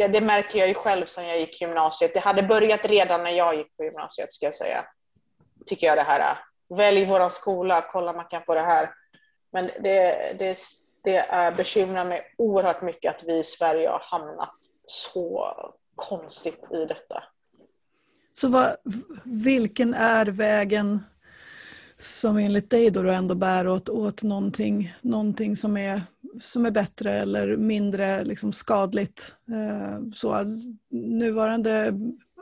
Ja, 0.00 0.08
det 0.08 0.20
märker 0.20 0.58
jag 0.58 0.68
ju 0.68 0.74
själv 0.74 1.06
sen 1.06 1.28
jag 1.28 1.40
gick 1.40 1.60
gymnasiet. 1.60 2.14
Det 2.14 2.20
hade 2.20 2.42
börjat 2.42 2.84
redan 2.84 3.22
när 3.22 3.30
jag 3.30 3.56
gick 3.56 3.76
på 3.76 3.84
gymnasiet, 3.84 4.32
ska 4.32 4.46
jag 4.46 4.54
säga. 4.54 4.84
Tycker 5.66 5.86
jag 5.86 5.98
det 5.98 6.02
här. 6.02 6.20
Äh. 6.20 6.76
Välj 6.76 7.04
våran 7.04 7.30
skola, 7.30 7.84
kolla 7.92 8.12
man 8.12 8.24
kan 8.30 8.42
på 8.42 8.54
det 8.54 8.60
här. 8.60 8.90
Men 9.52 9.66
det, 9.66 10.36
det, 10.38 10.58
det 11.04 11.16
är, 11.16 11.52
bekymrar 11.52 12.04
mig 12.04 12.34
oerhört 12.38 12.82
mycket 12.82 13.14
att 13.14 13.24
vi 13.26 13.38
i 13.38 13.44
Sverige 13.44 13.88
har 13.88 14.02
hamnat 14.04 14.56
så 14.86 15.54
konstigt 15.94 16.68
i 16.72 16.84
detta. 16.84 17.22
Så 18.32 18.48
vad, 18.48 18.76
vilken 19.44 19.94
är 19.94 20.26
vägen 20.26 21.04
som 21.98 22.36
enligt 22.36 22.70
dig 22.70 22.90
då, 22.90 23.02
då 23.02 23.10
ändå 23.10 23.34
bär 23.34 23.68
åt, 23.68 23.88
åt 23.88 24.22
någonting, 24.22 24.94
någonting 25.00 25.56
som, 25.56 25.76
är, 25.76 26.02
som 26.40 26.66
är 26.66 26.70
bättre 26.70 27.12
eller 27.12 27.56
mindre 27.56 28.24
liksom 28.24 28.52
skadligt. 28.52 29.36
Eh, 29.48 30.10
så, 30.14 30.44
nuvarande 30.90 31.92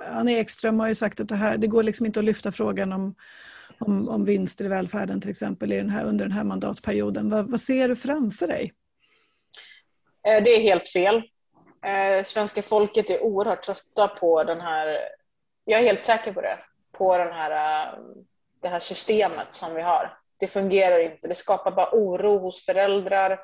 Annie 0.07 0.39
Ekström 0.39 0.81
har 0.81 0.89
ju 0.89 0.95
sagt 0.95 1.21
att 1.21 1.29
det, 1.29 1.35
här, 1.35 1.57
det 1.57 1.67
går 1.67 1.83
liksom 1.83 2.07
inte 2.07 2.19
att 2.19 2.25
lyfta 2.25 2.53
frågan 2.53 2.93
om, 2.93 3.15
om, 3.79 4.09
om 4.09 4.25
vinster 4.25 4.65
i 4.65 4.69
välfärden 4.69 5.21
till 5.21 5.31
exempel 5.31 5.73
i 5.73 5.77
den 5.77 5.91
här, 5.91 6.05
under 6.05 6.25
den 6.25 6.33
här 6.33 6.45
mandatperioden. 6.45 7.31
Vad, 7.31 7.51
vad 7.51 7.61
ser 7.61 7.89
du 7.89 7.97
framför 7.97 8.47
dig? 8.47 8.73
Eh, 10.27 10.45
det 10.45 10.51
är 10.51 10.61
helt 10.61 10.89
fel. 10.89 11.17
Eh, 11.85 12.25
svenska 12.25 12.63
folket 12.63 13.11
är 13.11 13.23
oerhört 13.23 13.63
trötta 13.63 14.09
på 14.09 14.45
den 14.45 14.61
här, 14.61 14.99
jag 15.65 15.81
är 15.81 15.85
helt 15.85 16.03
säker 16.03 16.33
på 16.33 16.41
det, 16.41 16.59
på 16.93 17.19
den 17.19 17.33
här 17.33 17.51
det 18.63 18.69
här 18.69 18.81
systemet 18.81 19.55
som 19.55 19.75
vi 19.75 19.83
har. 19.83 20.19
Det 20.41 20.47
fungerar 20.47 20.99
inte. 20.99 21.29
Det 21.29 21.35
skapar 21.35 21.71
bara 21.71 21.89
oro 21.93 22.39
hos 22.39 22.65
föräldrar. 22.65 23.39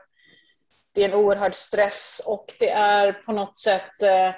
Det 0.95 1.05
är 1.05 1.09
en 1.09 1.15
oerhörd 1.15 1.55
stress 1.55 2.23
och 2.27 2.55
det 2.59 2.71
är 2.71 3.13
på 3.13 3.33
något 3.33 3.57
sätt 3.57 4.03
eh, 4.03 4.35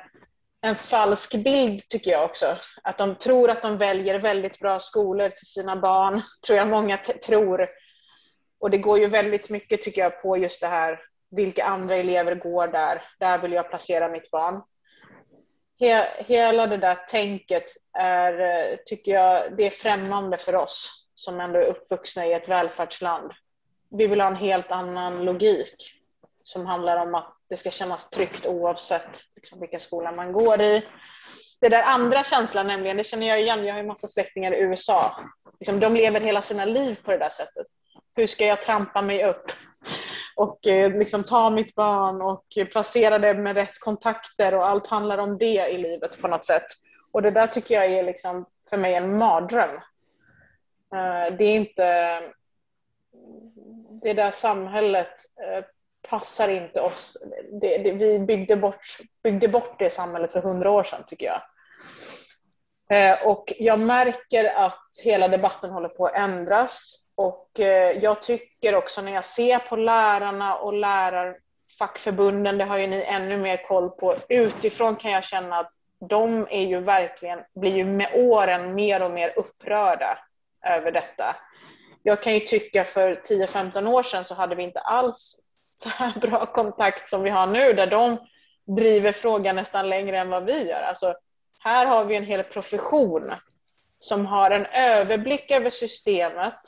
en 0.61 0.77
falsk 0.77 1.35
bild 1.35 1.89
tycker 1.89 2.11
jag 2.11 2.25
också. 2.25 2.57
Att 2.83 2.99
de 2.99 3.15
tror 3.15 3.51
att 3.51 3.63
de 3.63 3.77
väljer 3.77 4.19
väldigt 4.19 4.59
bra 4.59 4.81
skolor 4.81 5.29
till 5.29 5.47
sina 5.47 5.77
barn, 5.77 6.23
tror 6.47 6.59
jag 6.59 6.69
många 6.69 6.97
tror. 6.97 7.69
Och 8.61 8.71
det 8.71 8.79
går 8.79 8.99
ju 8.99 9.07
väldigt 9.07 9.51
mycket 9.51 9.83
tycker 9.83 10.01
jag 10.01 10.23
på 10.23 10.37
just 10.37 10.61
det 10.61 10.67
här, 10.67 11.01
vilka 11.31 11.65
andra 11.65 11.97
elever 11.97 12.35
går 12.35 12.69
där? 12.69 13.03
Där 13.19 13.39
vill 13.39 13.53
jag 13.53 13.71
placera 13.71 14.09
mitt 14.09 14.31
barn 14.31 14.63
he, 15.81 16.25
hela 16.25 16.67
det 16.67 16.77
där 16.77 16.95
tänket 16.95 17.65
är, 17.99 18.41
eh, 18.41 18.77
tycker 18.87 19.13
jag, 19.13 19.57
det 19.57 19.67
är 19.67 19.71
främmande 19.71 20.39
för 20.39 20.55
oss 20.55 21.07
som 21.15 21.41
ändå 21.41 21.59
är 21.59 21.67
uppvuxna 21.67 22.27
i 22.27 22.33
ett 22.33 22.49
välfärdsland. 22.49 23.33
Vi 23.91 24.07
vill 24.07 24.21
ha 24.21 24.29
en 24.29 24.37
helt 24.37 24.73
annan 24.73 25.25
logik 25.25 25.93
som 26.47 26.67
handlar 26.67 26.97
om 26.97 27.15
att 27.15 27.37
det 27.49 27.57
ska 27.57 27.71
kännas 27.71 28.11
tryggt 28.11 28.47
oavsett 28.47 29.21
liksom, 29.37 29.61
vilken 29.61 29.81
skola 29.81 30.13
man 30.13 30.33
går 30.33 30.61
i. 30.61 30.85
Det 31.61 31.69
där 31.69 31.83
andra 31.83 32.25
känslan 32.25 32.67
nämligen, 32.67 32.97
det 32.97 33.05
känner 33.05 33.27
jag 33.27 33.41
igen, 33.41 33.65
jag 33.65 33.75
har 33.75 33.81
ju 33.81 33.87
massa 33.87 34.09
släktingar 34.09 34.55
i 34.55 34.61
USA. 34.61 35.17
Liksom, 35.61 35.81
de 35.81 35.95
lever 35.95 36.21
hela 36.21 36.43
sina 36.43 36.65
liv 36.65 36.99
på 37.05 37.11
det 37.11 37.19
där 37.19 37.31
sättet. 37.31 37.67
Hur 38.15 38.27
ska 38.27 38.47
jag 38.47 38.63
trampa 38.63 39.03
mig 39.03 39.25
upp? 39.25 39.53
och 40.37 40.67
eh, 40.67 40.99
liksom 40.99 41.25
ta 41.25 41.51
mitt 41.51 41.75
barn 41.75 42.23
och 42.23 42.45
placera 42.73 43.19
det 43.19 43.35
med 43.35 43.57
rätt 43.57 43.79
kontakter 43.79 44.55
och 44.55 44.67
allt 44.67 44.87
handlar 44.87 45.19
om 45.19 45.39
det 45.39 45.69
i 45.71 45.79
livet 45.79 46.21
på 46.21 46.29
något 46.29 46.45
sätt. 46.45 46.67
Och 47.13 47.23
det 47.23 47.31
där 47.31 47.47
tycker 47.47 47.75
jag 47.75 47.87
är 47.87 48.03
liksom 48.03 48.47
för 48.71 48.77
mig 48.77 48.95
en 48.95 49.19
mardröm. 49.19 49.77
Eh, 50.95 51.37
det 51.39 51.45
är 51.45 51.55
inte... 51.55 51.85
Eh, 51.85 52.31
det 54.03 54.13
där 54.13 54.31
samhället 54.31 55.15
eh, 55.43 55.65
passar 56.11 56.49
inte 56.49 56.81
oss. 56.81 57.17
Det, 57.61 57.79
det, 57.79 57.93
vi 57.93 58.19
byggde 58.19 58.57
bort, 58.57 58.99
byggde 59.23 59.49
bort 59.49 59.79
det 59.79 59.91
samhället 59.91 60.33
för 60.33 60.41
hundra 60.41 60.71
år 60.71 60.85
sedan 60.85 61.05
tycker 61.07 61.27
jag. 61.27 61.43
Eh, 62.91 63.27
och 63.27 63.53
jag 63.59 63.81
märker 63.81 64.45
att 64.45 64.89
hela 65.05 65.29
debatten 65.29 65.71
håller 65.71 65.89
på 65.89 66.07
att 66.07 66.17
ändras. 66.17 67.03
Och 67.15 67.61
eh, 67.61 67.99
jag 68.03 68.23
tycker 68.23 68.75
också 68.75 69.03
när 69.03 69.13
jag 69.13 69.25
ser 69.25 69.59
på 69.59 69.77
lärarna 69.77 70.55
och 70.55 70.75
lärarfackförbunden, 70.75 72.59
det 72.59 72.65
har 72.65 72.79
ju 72.79 72.87
ni 72.87 73.03
ännu 73.03 73.37
mer 73.37 73.65
koll 73.65 73.91
på, 73.91 74.17
utifrån 74.29 74.97
kan 74.97 75.11
jag 75.11 75.25
känna 75.25 75.59
att 75.59 75.73
de 76.09 76.47
är 76.51 76.67
ju 76.67 76.81
verkligen, 76.81 77.39
blir 77.61 77.77
ju 77.77 77.85
med 77.85 78.11
åren 78.15 78.75
mer 78.75 79.03
och 79.03 79.11
mer 79.11 79.33
upprörda 79.37 80.19
över 80.67 80.93
detta. 80.93 81.37
Jag 82.03 82.23
kan 82.23 82.35
ju 82.35 82.41
tycka 82.41 82.85
för 82.85 83.15
10-15 83.15 83.89
år 83.89 84.03
sedan 84.03 84.25
så 84.25 84.35
hade 84.35 84.55
vi 84.55 84.63
inte 84.63 84.81
alls 84.81 85.37
så 85.77 85.89
här 85.89 86.21
bra 86.21 86.47
kontakt 86.47 87.09
som 87.09 87.23
vi 87.23 87.31
har 87.31 87.47
nu, 87.47 87.73
där 87.73 87.87
de 87.87 88.19
driver 88.77 89.13
frågan 89.13 89.57
nästan 89.57 89.89
längre 89.89 90.19
än 90.19 90.31
vad 90.31 90.45
vi 90.45 90.69
gör. 90.69 90.83
Alltså, 90.83 91.15
här 91.61 91.87
har 91.87 92.05
vi 92.05 92.17
en 92.17 92.25
hel 92.25 92.43
profession 92.43 93.33
som 93.99 94.27
har 94.27 94.51
en 94.51 94.67
överblick 94.67 95.51
över 95.51 95.71
systemet, 95.71 96.61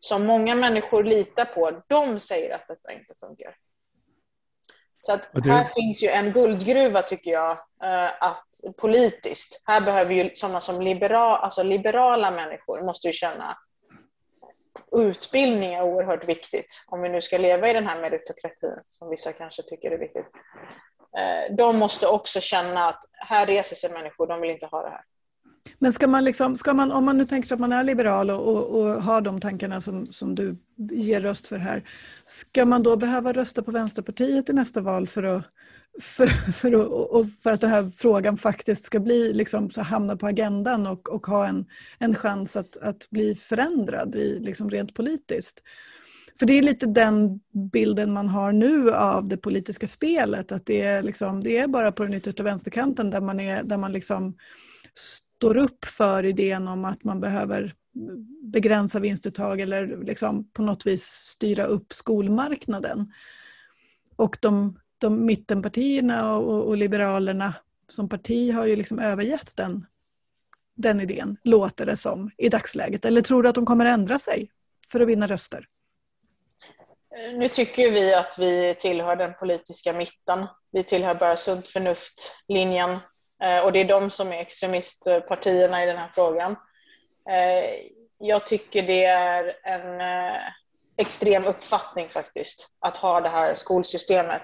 som 0.00 0.26
många 0.26 0.54
människor 0.54 1.04
litar 1.04 1.44
på, 1.44 1.82
de 1.88 2.18
säger 2.18 2.54
att 2.54 2.68
detta 2.68 2.92
inte 2.92 3.14
funkar. 3.20 3.56
Så 5.00 5.12
att 5.12 5.30
här 5.44 5.64
finns 5.64 6.02
ju 6.02 6.08
en 6.08 6.32
guldgruva 6.32 7.02
tycker 7.02 7.30
jag, 7.30 7.50
eh, 7.82 8.22
att 8.22 8.46
politiskt. 8.76 9.62
Här 9.66 9.80
behöver 9.80 10.14
ju 10.14 10.30
sådana 10.34 10.60
som 10.60 10.80
liberal, 10.82 11.44
alltså 11.44 11.62
liberala 11.62 12.30
människor 12.30 12.86
måste 12.86 13.06
ju 13.06 13.12
känna 13.12 13.56
utbildning 14.92 15.74
är 15.74 15.82
oerhört 15.82 16.28
viktigt 16.28 16.84
om 16.86 17.02
vi 17.02 17.08
nu 17.08 17.22
ska 17.22 17.38
leva 17.38 17.70
i 17.70 17.72
den 17.72 17.86
här 17.86 18.00
meritokratin 18.00 18.78
som 18.88 19.10
vissa 19.10 19.32
kanske 19.32 19.62
tycker 19.62 19.90
är 19.90 19.98
viktigt. 19.98 20.26
Eh, 21.18 21.56
de 21.56 21.78
måste 21.78 22.06
också 22.06 22.40
känna 22.40 22.88
att 22.88 23.04
här 23.12 23.46
reser 23.46 23.76
sig 23.76 23.92
människor, 23.92 24.26
de 24.26 24.40
vill 24.40 24.50
inte 24.50 24.66
ha 24.66 24.82
det 24.82 24.90
här. 24.90 25.04
Men 25.78 25.92
ska 25.92 26.06
man, 26.06 26.24
liksom, 26.24 26.56
ska 26.56 26.74
man 26.74 26.92
om 26.92 27.04
man 27.04 27.18
nu 27.18 27.26
tänker 27.26 27.48
sig 27.48 27.54
att 27.54 27.60
man 27.60 27.72
är 27.72 27.84
liberal 27.84 28.30
och, 28.30 28.48
och, 28.48 28.80
och, 28.80 29.02
har 29.02 29.20
de 29.20 29.40
tankarna 29.40 29.80
som, 29.80 30.06
som 30.06 30.34
du 30.34 30.56
ger 30.90 31.20
röst 31.20 31.46
för 31.46 31.58
här, 31.58 31.82
ska 32.24 32.64
man 32.64 32.82
då 32.82 32.96
behöva 32.96 33.32
rösta 33.32 33.62
på 33.62 33.70
Vänsterpartiet 33.70 34.50
i 34.50 34.52
nästa 34.52 34.80
val 34.80 35.06
för 35.06 35.22
att, 35.22 35.44
för, 36.00 36.26
för, 36.52 36.74
och 37.14 37.26
för 37.42 37.52
att 37.52 37.60
den 37.60 37.70
här 37.70 37.90
frågan 37.96 38.36
faktiskt 38.36 38.84
ska 38.84 39.00
bli, 39.00 39.32
liksom, 39.32 39.70
så 39.70 39.82
hamna 39.82 40.16
på 40.16 40.26
agendan 40.26 40.86
och, 40.86 41.08
och 41.08 41.26
ha 41.26 41.46
en, 41.46 41.66
en 41.98 42.14
chans 42.14 42.56
att, 42.56 42.76
att 42.76 43.10
bli 43.10 43.34
förändrad 43.34 44.14
i, 44.14 44.38
liksom, 44.40 44.70
rent 44.70 44.94
politiskt? 44.94 45.62
För 46.38 46.46
det 46.46 46.58
är 46.58 46.62
lite 46.62 46.86
den 46.86 47.40
bilden 47.72 48.12
man 48.12 48.28
har 48.28 48.52
nu 48.52 48.92
av 48.92 49.28
det 49.28 49.36
politiska 49.36 49.88
spelet, 49.88 50.52
att 50.52 50.66
det 50.66 50.80
är, 50.80 51.02
liksom, 51.02 51.42
det 51.42 51.58
är 51.58 51.68
bara 51.68 51.92
på 51.92 52.02
den 52.04 52.14
yttersta 52.14 52.42
vänsterkanten 52.42 53.10
där 53.10 53.20
man, 53.20 53.40
är, 53.40 53.62
där 53.62 53.76
man 53.76 53.92
liksom 53.92 54.36
står 54.94 55.56
upp 55.56 55.84
för 55.84 56.24
idén 56.24 56.68
om 56.68 56.84
att 56.84 57.04
man 57.04 57.20
behöver 57.20 57.74
begränsa 58.42 59.00
vinstuttag 59.00 59.60
eller 59.60 60.04
liksom 60.04 60.50
på 60.52 60.62
något 60.62 60.86
vis 60.86 61.04
styra 61.04 61.64
upp 61.64 61.92
skolmarknaden. 61.92 63.12
Och 64.16 64.38
de, 64.40 64.78
de 65.02 65.26
mittenpartierna 65.26 66.36
och, 66.36 66.66
och 66.66 66.76
Liberalerna 66.76 67.54
som 67.88 68.08
parti 68.08 68.52
har 68.54 68.66
ju 68.66 68.76
liksom 68.76 68.98
övergett 68.98 69.56
den, 69.56 69.86
den 70.74 71.00
idén, 71.00 71.36
låter 71.44 71.86
det 71.86 71.96
som, 71.96 72.30
i 72.38 72.48
dagsläget. 72.48 73.04
Eller 73.04 73.20
tror 73.20 73.42
du 73.42 73.48
att 73.48 73.54
de 73.54 73.66
kommer 73.66 73.86
ändra 73.86 74.18
sig 74.18 74.50
för 74.92 75.00
att 75.00 75.08
vinna 75.08 75.26
röster? 75.26 75.66
Nu 77.38 77.48
tycker 77.48 77.90
vi 77.90 78.14
att 78.14 78.34
vi 78.38 78.74
tillhör 78.78 79.16
den 79.16 79.34
politiska 79.34 79.92
mitten. 79.92 80.46
Vi 80.70 80.82
tillhör 80.82 81.14
bara 81.14 81.36
sunt 81.36 81.68
förnuft-linjen 81.68 82.90
eh, 83.42 83.64
och 83.64 83.72
det 83.72 83.78
är 83.78 83.84
de 83.84 84.10
som 84.10 84.32
är 84.32 84.40
extremistpartierna 84.40 85.82
i 85.82 85.86
den 85.86 85.96
här 85.96 86.10
frågan. 86.14 86.52
Eh, 87.30 87.64
jag 88.18 88.46
tycker 88.46 88.82
det 88.82 89.04
är 89.04 89.56
en 89.64 90.00
eh, 90.00 90.40
extrem 90.96 91.44
uppfattning 91.44 92.08
faktiskt 92.08 92.68
att 92.80 92.96
ha 92.96 93.20
det 93.20 93.28
här 93.28 93.56
skolsystemet. 93.56 94.42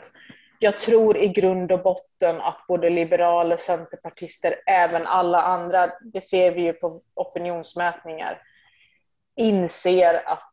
Jag 0.60 0.80
tror 0.80 1.16
i 1.16 1.28
grund 1.28 1.72
och 1.72 1.82
botten 1.82 2.40
att 2.40 2.64
både 2.68 2.90
liberaler, 2.90 3.56
centerpartister, 3.56 4.54
även 4.66 5.02
alla 5.06 5.40
andra, 5.40 5.92
det 6.12 6.20
ser 6.20 6.54
vi 6.54 6.62
ju 6.62 6.72
på 6.72 7.02
opinionsmätningar, 7.14 8.42
inser 9.36 10.14
att 10.14 10.52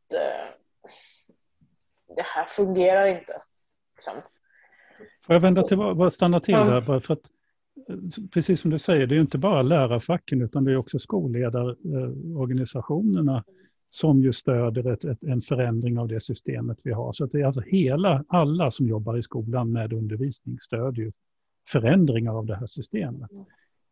det 2.16 2.26
här 2.36 2.46
fungerar 2.46 3.06
inte. 3.06 3.34
Liksom. 3.96 4.14
Får 5.26 5.36
jag 5.36 5.40
vända 5.40 5.64
till, 5.64 5.78
bara 5.78 6.12
stanna 6.12 6.40
till 6.40 6.54
där, 6.54 6.82
bara 6.82 7.00
för 7.00 7.14
att 7.14 7.24
precis 8.34 8.62
som 8.62 8.72
du 8.72 8.80
säger, 8.80 9.08
det 9.08 9.14
är 9.14 9.16
ju 9.16 9.22
inte 9.22 9.38
bara 9.38 9.62
lärarfacken 9.62 10.42
utan 10.42 10.64
det 10.64 10.72
är 10.72 10.78
också 10.78 11.00
skolledarorganisationerna 11.00 13.44
som 13.96 14.22
ju 14.24 14.34
stöder 14.34 14.92
ett, 14.92 15.06
ett, 15.06 15.24
en 15.24 15.42
förändring 15.42 16.00
av 16.00 16.08
det 16.08 16.20
systemet 16.20 16.80
vi 16.84 16.92
har. 16.92 17.14
Så 17.14 17.26
det 17.26 17.42
är 17.42 17.46
alltså 17.46 17.62
hela, 17.62 18.26
alla 18.28 18.72
som 18.72 18.88
jobbar 18.88 19.18
i 19.18 19.22
skolan 19.22 19.72
med 19.72 19.94
undervisning 19.94 20.60
stödjer 20.60 21.06
ju 21.06 21.12
förändringar 21.68 22.38
av 22.38 22.46
det 22.46 22.56
här 22.56 22.66
systemet. 22.66 23.32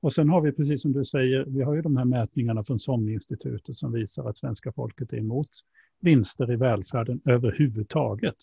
Och 0.02 0.14
sen 0.14 0.30
har 0.30 0.42
vi, 0.42 0.52
precis 0.52 0.82
som 0.82 0.94
du 0.94 1.06
säger, 1.06 1.46
vi 1.46 1.62
har 1.62 1.76
ju 1.76 1.82
de 1.82 1.98
här 1.98 2.06
mätningarna 2.06 2.64
från 2.64 2.80
SOM-institutet 2.80 3.78
som 3.78 3.92
visar 3.92 4.30
att 4.30 4.38
svenska 4.38 4.72
folket 4.72 5.14
är 5.14 5.18
emot 5.18 5.50
vinster 6.00 6.52
i 6.52 6.56
välfärden 6.56 7.22
överhuvudtaget. 7.26 8.38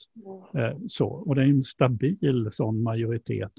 Eh, 0.54 0.78
så. 0.88 1.08
Och 1.08 1.34
det 1.34 1.42
är 1.42 1.46
en 1.46 1.64
stabil 1.64 2.48
sån 2.50 2.82
majoritet 2.82 3.52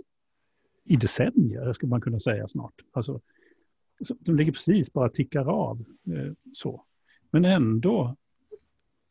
i 0.84 0.96
decennier, 0.96 1.74
skulle 1.74 1.90
man 1.90 2.02
kunna 2.02 2.20
säga 2.20 2.48
snart. 2.48 2.74
Alltså, 2.92 3.20
de 4.20 4.36
ligger 4.36 4.52
precis 4.52 4.94
bara 4.94 5.10
tickar 5.10 5.46
av. 5.46 5.84
Eh, 6.08 6.34
så. 6.54 6.86
Men 7.32 7.46
ändå 7.46 8.16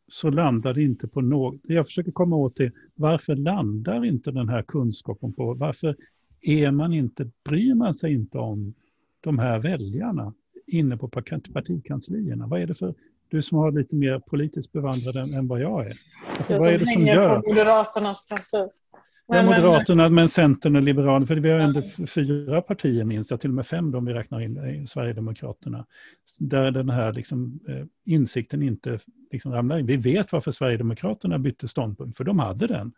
så 0.07 0.29
landar 0.29 0.73
det 0.73 0.83
inte 0.83 1.07
på 1.07 1.21
något. 1.21 1.61
Jag 1.63 1.85
försöker 1.85 2.11
komma 2.11 2.35
åt 2.35 2.55
det. 2.55 2.71
Varför 2.95 3.35
landar 3.35 4.05
inte 4.05 4.31
den 4.31 4.49
här 4.49 4.63
kunskapen 4.63 5.33
på? 5.33 5.53
Varför 5.53 5.95
är 6.41 6.71
man 6.71 6.93
inte, 6.93 7.29
bryr 7.43 7.73
man 7.73 7.93
sig 7.93 8.13
inte 8.13 8.37
om 8.37 8.73
de 9.21 9.39
här 9.39 9.59
väljarna 9.59 10.33
inne 10.67 10.97
på 10.97 11.07
partikanslierna? 11.53 12.47
Vad 12.47 12.61
är 12.61 12.67
det 12.67 12.73
för 12.73 12.95
du 13.31 13.41
som 13.41 13.57
har 13.57 13.71
lite 13.71 13.95
mer 13.95 14.19
politiskt 14.19 14.71
bevandrad 14.71 15.15
än, 15.15 15.33
än 15.33 15.47
vad 15.47 15.61
jag 15.61 15.87
är. 15.87 15.97
Alltså, 16.37 16.57
vad 16.57 16.67
är 16.67 16.77
det 16.77 16.87
som 16.87 17.05
gör... 17.05 17.41
på 17.41 17.49
Moderaternas 17.49 18.27
kansli. 18.29 18.67
Ja, 19.31 19.43
Moderaterna, 19.43 20.09
men 20.09 20.29
Centern 20.29 20.75
och 20.75 20.81
Liberalerna, 20.81 21.25
för 21.25 21.35
vi 21.35 21.49
har 21.49 21.59
ändå 21.59 21.81
fyra 22.07 22.61
partier 22.61 23.05
minst, 23.05 23.31
ja, 23.31 23.37
till 23.37 23.49
och 23.49 23.53
med 23.53 23.67
fem 23.67 23.95
om 23.95 24.05
vi 24.05 24.13
räknar 24.13 24.39
in 24.39 24.57
eh, 24.57 24.85
Sverigedemokraterna, 24.85 25.85
där 26.39 26.71
den 26.71 26.89
här 26.89 27.13
liksom, 27.13 27.59
eh, 27.67 27.85
insikten 28.05 28.63
inte 28.63 28.99
liksom 29.31 29.51
ramlar 29.51 29.79
in. 29.79 29.85
Vi 29.85 29.97
vet 29.97 30.31
varför 30.31 30.51
Sverigedemokraterna 30.51 31.39
bytte 31.39 31.67
ståndpunkt, 31.67 32.17
för 32.17 32.23
de 32.23 32.39
hade 32.39 32.67
den. 32.67 32.93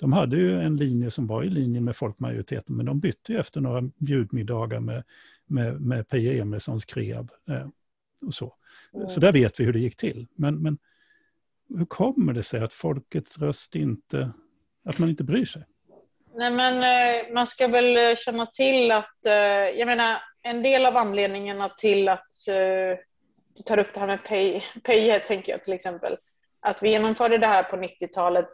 De 0.00 0.12
hade 0.12 0.36
ju 0.36 0.60
en 0.60 0.76
linje 0.76 1.10
som 1.10 1.26
var 1.26 1.44
i 1.44 1.50
linje 1.50 1.80
med 1.80 1.96
folkmajoriteten, 1.96 2.76
men 2.76 2.86
de 2.86 3.00
bytte 3.00 3.32
ju 3.32 3.38
efter 3.38 3.60
några 3.60 3.90
bjudmiddagar 3.96 4.80
med, 4.80 5.04
med, 5.46 5.80
med 5.80 6.08
Peje 6.08 6.42
Emilssons 6.42 6.84
kreab. 6.84 7.30
Eh, 7.48 7.68
och 8.26 8.34
så. 8.34 8.54
Mm. 8.94 9.08
Så 9.08 9.20
där 9.20 9.32
vet 9.32 9.60
vi 9.60 9.64
hur 9.64 9.72
det 9.72 9.80
gick 9.80 9.96
till. 9.96 10.26
Men, 10.34 10.62
men 10.62 10.78
hur 11.68 11.84
kommer 11.84 12.32
det 12.32 12.42
sig 12.42 12.60
att 12.60 12.72
folkets 12.72 13.38
röst 13.38 13.74
inte, 13.74 14.30
att 14.84 14.98
man 14.98 15.08
inte 15.08 15.24
bryr 15.24 15.44
sig? 15.44 15.64
Nej 16.38 16.50
men 16.50 16.74
eh, 16.74 17.32
man 17.32 17.46
ska 17.46 17.68
väl 17.68 17.96
eh, 17.96 18.16
känna 18.16 18.46
till 18.46 18.90
att, 18.90 19.26
eh, 19.26 19.34
jag 19.78 19.86
menar 19.86 20.22
en 20.42 20.62
del 20.62 20.86
av 20.86 20.96
anledningarna 20.96 21.68
till 21.68 22.08
att 22.08 22.30
du 23.54 23.62
tar 23.64 23.78
upp 23.78 23.94
det 23.94 24.00
här 24.00 24.06
med 24.06 24.24
pay, 24.24 24.62
pay 24.84 25.20
tänker 25.20 25.52
jag 25.52 25.64
till 25.64 25.72
exempel. 25.72 26.18
Att 26.60 26.82
vi 26.82 26.90
genomförde 26.90 27.38
det 27.38 27.46
här 27.46 27.62
på 27.62 27.76
90-talet. 27.76 28.50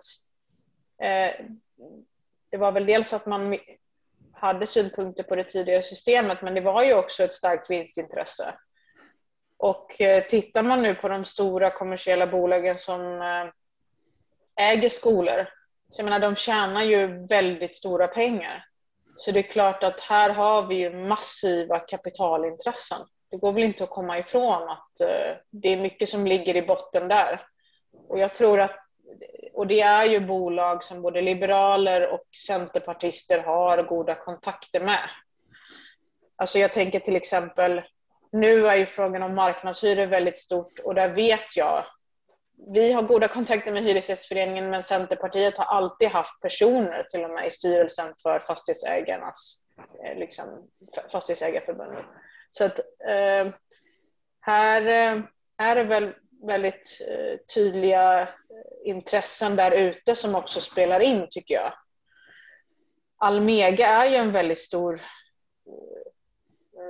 Det 2.51 2.57
var 2.57 2.73
väl 2.73 2.87
dels 2.87 3.13
att 3.13 3.27
man 3.27 3.59
hade 4.33 4.67
synpunkter 4.67 5.23
på 5.23 5.37
det 5.37 5.45
tidigare 5.45 5.83
systemet 5.83 6.43
men 6.43 6.55
det 6.55 6.61
var 6.61 6.83
ju 6.83 6.95
också 6.95 7.23
ett 7.23 7.33
starkt 7.33 7.71
vinstintresse. 7.71 8.55
Och 9.57 10.01
tittar 10.29 10.63
man 10.63 10.83
nu 10.83 10.95
på 10.95 11.09
de 11.09 11.25
stora 11.25 11.71
kommersiella 11.71 12.27
bolagen 12.27 12.79
som 12.79 13.21
äger 14.57 14.89
skolor, 14.89 15.47
så 15.93 16.01
jag 16.01 16.05
menar, 16.05 16.19
de 16.21 16.37
tjänar 16.37 16.83
ju 16.83 17.27
väldigt 17.27 17.75
stora 17.75 18.09
pengar. 18.09 18.65
Så 19.17 19.31
det 19.31 19.39
är 19.39 19.53
klart 19.53 19.83
att 19.83 20.01
här 20.01 20.31
har 20.31 20.67
vi 20.67 20.75
ju 20.75 20.97
massiva 20.97 21.79
kapitalintressen. 21.79 22.99
Det 23.31 23.37
går 23.37 23.53
väl 23.53 23.63
inte 23.63 23.85
att 23.85 23.91
komma 23.91 24.19
ifrån 24.19 24.69
att 24.69 25.01
eh, 25.01 25.37
det 25.51 25.69
är 25.69 25.77
mycket 25.77 26.09
som 26.09 26.27
ligger 26.27 26.57
i 26.57 26.63
botten 26.63 27.09
där. 27.09 27.41
Och 28.09 28.19
jag 28.19 28.35
tror 28.35 28.61
att, 28.61 28.77
och 29.55 29.67
det 29.67 29.81
är 29.81 30.05
ju 30.05 30.21
bolag 30.21 30.85
som 30.85 31.03
både 31.03 31.21
liberaler 31.21 32.13
och 32.13 32.27
centerpartister 32.47 33.39
har 33.39 33.83
goda 33.83 34.15
kontakter 34.15 34.81
med. 34.81 35.11
Alltså 36.37 36.59
jag 36.59 36.73
tänker 36.73 37.01
till 37.01 37.17
exempel 37.17 37.83
nu 38.33 38.67
är 38.67 38.77
ju 38.77 38.87
frågan 38.87 39.23
om 39.23 39.35
marknadshyror 39.35 40.07
väldigt 40.07 40.39
stort 40.39 40.79
och 40.79 40.95
där 40.95 41.09
vet 41.09 41.57
jag 41.57 41.85
vi 42.67 42.93
har 42.93 43.03
goda 43.03 43.29
kontakter 43.29 43.73
med 43.73 43.83
Hyresgästföreningen 43.83 44.71
men 44.71 44.83
Centerpartiet 44.83 45.59
har 45.59 45.65
alltid 45.65 46.09
haft 46.09 46.41
personer 46.41 47.03
till 47.03 47.25
och 47.25 47.31
med 47.31 47.47
i 47.47 47.51
styrelsen 47.51 48.15
för 48.23 48.39
fastighetsägarnas 48.39 49.67
eh, 50.05 50.19
liksom, 50.19 50.69
fastighetsägarförbundet. 51.13 52.05
Så 52.51 52.65
att 52.65 52.79
eh, 53.09 53.53
här 54.41 54.87
eh, 54.87 55.23
är 55.59 55.77
det 55.77 55.85
väl 55.85 56.15
väldigt 56.47 57.07
eh, 57.09 57.39
tydliga 57.55 58.29
intressen 58.85 59.57
där 59.57 59.71
ute 59.71 60.15
som 60.15 60.35
också 60.35 60.61
spelar 60.61 61.01
in 61.01 61.27
tycker 61.31 61.55
jag. 61.55 61.73
Almega 63.19 63.87
är 63.87 64.11
ju 64.11 64.17
en 64.17 64.33
väldigt 64.33 64.59
stor 64.59 65.01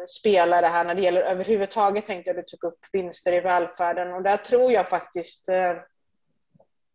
spelare 0.06 0.66
här 0.66 0.84
när 0.84 0.94
det 0.94 1.02
gäller 1.02 1.22
överhuvudtaget 1.22 2.06
tänkte 2.06 2.30
jag 2.30 2.36
du 2.36 2.42
tog 2.42 2.64
upp 2.64 2.78
vinster 2.92 3.32
i 3.32 3.40
välfärden 3.40 4.12
och 4.12 4.22
där 4.22 4.36
tror 4.36 4.72
jag 4.72 4.88
faktiskt 4.88 5.48
eh, 5.48 5.76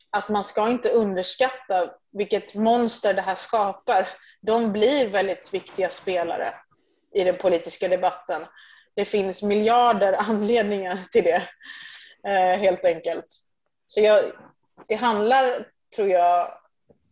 att 0.09 0.29
man 0.29 0.43
ska 0.43 0.69
inte 0.69 0.89
underskatta 0.89 1.89
vilket 2.11 2.55
monster 2.55 3.13
det 3.13 3.21
här 3.21 3.35
skapar. 3.35 4.07
De 4.41 4.71
blir 4.71 5.09
väldigt 5.09 5.53
viktiga 5.53 5.89
spelare 5.89 6.53
i 7.13 7.23
den 7.23 7.37
politiska 7.37 7.87
debatten. 7.87 8.45
Det 8.95 9.05
finns 9.05 9.43
miljarder 9.43 10.13
anledningar 10.13 10.99
till 11.11 11.23
det, 11.23 11.43
eh, 12.27 12.59
helt 12.59 12.85
enkelt. 12.85 13.27
Så 13.85 14.01
jag, 14.01 14.31
det 14.87 14.95
handlar, 14.95 15.67
tror 15.95 16.09
jag, 16.09 16.57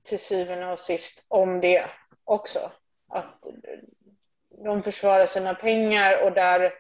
till 0.04 0.20
syvende 0.20 0.72
och 0.72 0.80
sist 0.80 1.26
om 1.30 1.62
det 1.62 1.86
också. 2.24 2.72
Att 3.10 3.44
de 4.64 4.84
försvarar 4.84 5.26
sina 5.26 5.54
pengar 5.54 6.26
och 6.26 6.32
där 6.32 6.72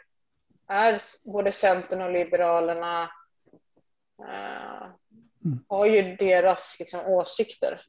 är 0.68 0.98
både 1.26 1.52
Centern 1.52 2.02
och 2.02 2.12
Liberalerna 2.12 3.10
eh, 4.20 4.88
har 5.68 5.86
ju 5.86 6.16
deras 6.16 6.78
liksom, 6.80 7.00
åsikter. 7.06 7.82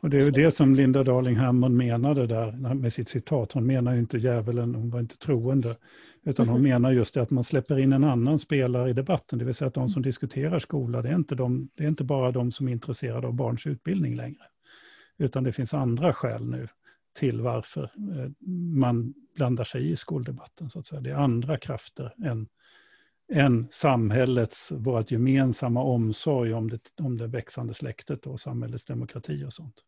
Och 0.00 0.10
det 0.10 0.18
är 0.18 0.30
det 0.30 0.50
som 0.50 0.74
Linda 0.74 1.02
Darling 1.02 1.36
Hammond 1.36 1.76
menade 1.76 2.26
där 2.26 2.74
med 2.74 2.92
sitt 2.92 3.08
citat. 3.08 3.52
Hon 3.52 3.66
menar 3.66 3.92
ju 3.92 3.98
inte 3.98 4.18
djävulen, 4.18 4.74
hon 4.74 4.90
var 4.90 5.00
inte 5.00 5.18
troende. 5.18 5.76
Utan 6.22 6.48
hon 6.48 6.62
menar 6.62 6.92
just 6.92 7.14
det 7.14 7.22
att 7.22 7.30
man 7.30 7.44
släpper 7.44 7.78
in 7.78 7.92
en 7.92 8.04
annan 8.04 8.38
spelare 8.38 8.90
i 8.90 8.92
debatten. 8.92 9.38
Det 9.38 9.44
vill 9.44 9.54
säga 9.54 9.68
att 9.68 9.74
de 9.74 9.88
som 9.88 10.02
diskuterar 10.02 10.58
skola, 10.58 11.02
det 11.02 11.08
är 11.08 11.14
inte, 11.14 11.34
de, 11.34 11.68
det 11.74 11.84
är 11.84 11.88
inte 11.88 12.04
bara 12.04 12.32
de 12.32 12.52
som 12.52 12.68
är 12.68 12.72
intresserade 12.72 13.26
av 13.26 13.34
barns 13.34 13.66
utbildning 13.66 14.16
längre. 14.16 14.42
Utan 15.18 15.44
det 15.44 15.52
finns 15.52 15.74
andra 15.74 16.12
skäl 16.12 16.44
nu 16.44 16.68
till 17.14 17.40
varför 17.40 17.82
eh, 17.82 18.30
man 18.76 19.14
blandar 19.34 19.64
sig 19.64 19.90
i 19.90 19.96
skoldebatten. 19.96 20.70
Så 20.70 20.78
att 20.78 20.86
säga. 20.86 21.00
Det 21.00 21.10
är 21.10 21.14
andra 21.14 21.58
krafter 21.58 22.14
än, 22.24 22.48
än 23.32 23.68
samhällets, 23.70 24.72
vårt 24.72 25.10
gemensamma 25.10 25.82
omsorg 25.82 26.54
om 26.54 26.70
det, 26.70 26.80
om 27.00 27.18
det 27.18 27.26
växande 27.26 27.74
släktet 27.74 28.26
och 28.26 28.40
samhällets 28.40 28.84
demokrati 28.84 29.44
och 29.44 29.52
sånt. 29.52 29.84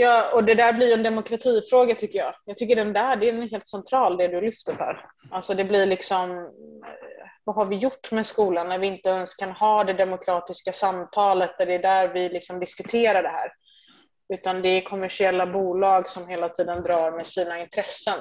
Ja, 0.00 0.32
och 0.34 0.44
det 0.44 0.54
där 0.54 0.72
blir 0.72 0.94
en 0.94 1.02
demokratifråga 1.02 1.94
tycker 1.94 2.18
jag. 2.18 2.34
Jag 2.44 2.56
tycker 2.56 2.76
den 2.76 2.92
där, 2.92 3.16
det 3.16 3.28
är 3.28 3.50
helt 3.50 3.66
central 3.66 4.16
det 4.16 4.28
du 4.28 4.40
lyfter 4.40 4.72
här. 4.72 5.04
Alltså 5.30 5.54
det 5.54 5.64
blir 5.64 5.86
liksom, 5.86 6.30
eh, 6.30 6.46
vad 7.44 7.56
har 7.56 7.66
vi 7.66 7.76
gjort 7.76 8.12
med 8.12 8.26
skolan 8.26 8.68
när 8.68 8.78
vi 8.78 8.86
inte 8.86 9.08
ens 9.08 9.34
kan 9.34 9.50
ha 9.50 9.84
det 9.84 9.92
demokratiska 9.92 10.72
samtalet 10.72 11.58
där 11.58 11.66
det 11.66 11.74
är 11.74 11.82
där 11.82 12.14
vi 12.14 12.28
liksom 12.28 12.60
diskuterar 12.60 13.22
det 13.22 13.28
här. 13.28 13.50
Utan 14.28 14.62
det 14.62 14.68
är 14.68 14.80
kommersiella 14.80 15.46
bolag 15.46 16.08
som 16.08 16.28
hela 16.28 16.48
tiden 16.48 16.82
drar 16.82 17.12
med 17.12 17.26
sina 17.26 17.60
intressen. 17.60 18.20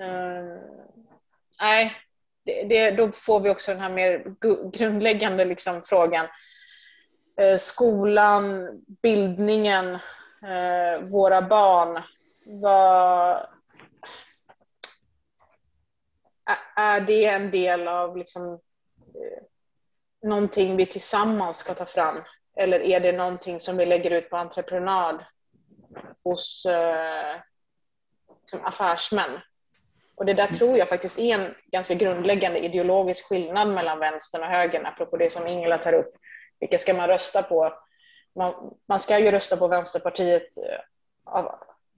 Uh, 0.00 0.60
nej, 1.60 1.92
det, 2.44 2.64
det, 2.64 2.90
då 2.90 3.12
får 3.12 3.40
vi 3.40 3.50
också 3.50 3.72
den 3.72 3.80
här 3.80 3.92
mer 3.92 4.34
grundläggande 4.72 5.44
liksom 5.44 5.82
frågan. 5.84 6.26
Uh, 7.40 7.56
skolan, 7.56 8.70
bildningen, 9.02 9.86
uh, 10.44 11.08
våra 11.10 11.42
barn. 11.42 12.02
Vad, 12.46 13.46
är 16.76 17.00
det 17.00 17.24
en 17.24 17.50
del 17.50 17.88
av 17.88 18.16
liksom, 18.16 18.60
någonting 20.22 20.76
vi 20.76 20.86
tillsammans 20.86 21.56
ska 21.56 21.74
ta 21.74 21.86
fram? 21.86 22.22
Eller 22.56 22.80
är 22.80 23.00
det 23.00 23.12
någonting 23.12 23.60
som 23.60 23.76
vi 23.76 23.86
lägger 23.86 24.10
ut 24.10 24.30
på 24.30 24.36
entreprenad 24.36 25.24
hos 26.24 26.66
eh, 26.66 27.40
som 28.46 28.64
affärsmän. 28.64 29.30
Och 30.14 30.26
det 30.26 30.34
där 30.34 30.46
tror 30.46 30.78
jag 30.78 30.88
faktiskt 30.88 31.18
är 31.18 31.38
en 31.38 31.54
ganska 31.72 31.94
grundläggande 31.94 32.58
ideologisk 32.58 33.28
skillnad 33.28 33.68
mellan 33.68 33.98
vänstern 33.98 34.42
och 34.42 34.48
högern, 34.48 34.86
apropå 34.86 35.16
det 35.16 35.32
som 35.32 35.46
Ingela 35.46 35.78
tar 35.78 35.92
upp. 35.92 36.10
Vilka 36.60 36.78
ska 36.78 36.94
man 36.94 37.08
rösta 37.08 37.42
på? 37.42 37.72
Man, 38.36 38.54
man 38.88 39.00
ska 39.00 39.18
ju 39.18 39.30
rösta 39.30 39.56
på 39.56 39.68
Vänsterpartiet 39.68 40.56
eh, 40.56 41.34
av, 41.34 41.54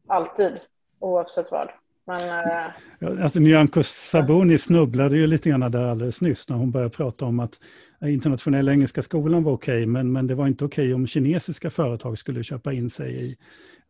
alltid, 0.09 0.61
oavsett 0.99 1.51
vad. 1.51 1.71
Men, 2.07 2.21
eh... 2.21 3.23
alltså, 3.23 3.41
Nyamko 3.41 3.83
Sabuni 3.83 4.59
snubblade 4.59 5.17
ju 5.17 5.27
lite 5.27 5.49
grann 5.49 5.71
där 5.71 5.91
alldeles 5.91 6.21
nyss 6.21 6.49
när 6.49 6.57
hon 6.57 6.71
började 6.71 6.97
prata 6.97 7.25
om 7.25 7.41
att 7.41 7.61
internationella 8.09 8.73
engelska 8.73 9.03
skolan 9.03 9.43
var 9.43 9.53
okej, 9.53 9.83
okay, 9.83 9.87
men, 9.87 10.13
men 10.13 10.27
det 10.27 10.35
var 10.35 10.47
inte 10.47 10.65
okej 10.65 10.85
okay 10.85 10.95
om 10.95 11.07
kinesiska 11.07 11.71
företag 11.71 12.19
skulle 12.19 12.43
köpa 12.43 12.73
in 12.73 12.91
sig 12.91 13.25
i, 13.25 13.37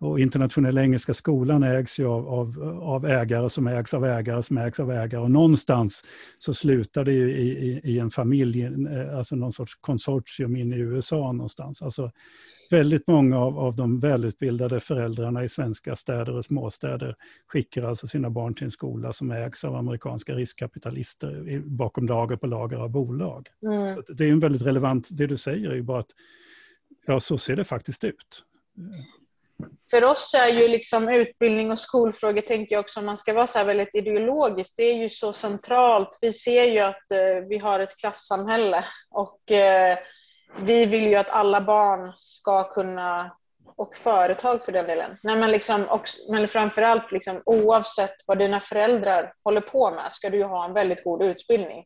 och 0.01 0.21
internationella 0.21 0.83
engelska 0.83 1.15
skolan 1.15 1.63
ägs 1.63 2.01
ju 2.01 2.07
av, 2.07 2.29
av, 2.29 2.81
av, 2.83 3.07
ägare 3.07 3.51
som 3.51 3.67
ägs 3.67 3.95
av 3.95 4.07
ägare 4.07 4.43
som 4.43 4.59
ägs 4.59 4.81
av 4.81 4.93
ägare. 4.93 5.21
Och 5.21 5.31
någonstans 5.31 6.05
så 6.39 6.55
slutar 6.55 7.05
det 7.05 7.13
ju 7.13 7.37
i, 7.37 7.49
i, 7.49 7.81
i 7.85 7.99
en 7.99 8.11
familj, 8.11 8.63
eh, 8.63 9.19
alltså 9.19 9.37
någon 9.37 9.53
sorts 9.53 9.75
konsortium 9.81 10.57
in 10.57 10.73
i 10.73 10.77
USA 10.77 11.33
någonstans. 11.33 11.83
Alltså 11.83 12.11
väldigt 12.71 13.07
många 13.07 13.39
av, 13.39 13.59
av 13.59 13.77
de 13.77 14.01
välutbildade 14.01 14.81
föräldrarna 14.81 15.45
i 15.45 15.49
svenska 15.49 15.97
städer 15.97 16.37
och 16.37 16.45
småstäder 16.45 17.17
skickar 17.47 17.83
alltså 17.83 18.07
sina 18.07 18.31
barn 18.31 18.55
till 18.55 18.65
en 18.65 18.71
skola 18.71 19.13
som 19.13 19.31
ägs 19.31 19.65
av 19.65 19.77
amerikanska 19.77 20.35
riskkapitalister 20.35 21.61
bakom 21.65 22.07
lager 22.07 22.37
på 22.37 22.47
lager 22.47 22.77
av 22.77 22.91
bolag. 22.91 23.49
Mm 23.63 24.00
det 24.09 24.25
är 24.25 24.29
en 24.29 24.41
väldigt 24.41 24.63
relevant, 24.63 25.09
det 25.11 25.27
du 25.27 25.37
säger 25.37 25.71
är 25.71 25.75
ju 25.75 25.83
bara 25.83 25.99
att 25.99 26.11
ja, 27.07 27.21
så 27.21 27.39
ser 27.39 27.57
det 27.57 27.65
faktiskt 27.65 28.05
ut 28.05 28.45
för 29.91 30.05
oss 30.05 30.35
är 30.35 30.49
ju 30.49 30.69
liksom 30.69 31.09
utbildning 31.09 31.71
och 31.71 31.79
skolfrågor, 31.79 32.41
tänker 32.41 32.75
jag 32.75 32.81
också, 32.81 33.01
om 33.01 33.07
man 33.07 33.17
ska 33.17 33.33
vara 33.33 33.47
så 33.47 33.65
väldigt 33.65 33.95
ideologisk, 33.95 34.75
det 34.77 34.83
är 34.83 34.95
ju 34.95 35.09
så 35.09 35.33
centralt. 35.33 36.19
Vi 36.21 36.33
ser 36.33 36.65
ju 36.65 36.79
att 36.79 37.11
eh, 37.11 37.49
vi 37.49 37.59
har 37.59 37.81
ett 37.81 37.97
klassamhälle 37.97 38.85
och 39.11 39.51
eh, 39.51 39.99
vi 40.61 40.87
vill 40.87 41.07
ju 41.07 41.15
att 41.15 41.31
alla 41.31 41.61
barn 41.61 42.13
ska 42.17 42.65
kunna, 42.65 43.37
och 43.77 43.97
företag 43.97 44.65
för 44.65 44.73
den 44.73 44.87
delen, 44.87 45.17
Nej, 45.23 45.37
men, 45.37 45.51
liksom, 45.51 45.85
och, 45.85 46.03
men 46.29 46.49
framförallt 46.49 47.13
liksom, 47.13 47.43
oavsett 47.47 48.15
vad 48.27 48.39
dina 48.39 48.61
föräldrar 48.61 49.33
håller 49.45 49.61
på 49.61 49.91
med 49.91 50.13
ska 50.13 50.31
du 50.31 50.37
ju 50.37 50.45
ha 50.45 50.65
en 50.65 50.75
väldigt 50.75 51.05
god 51.05 51.23
utbildning. 51.23 51.85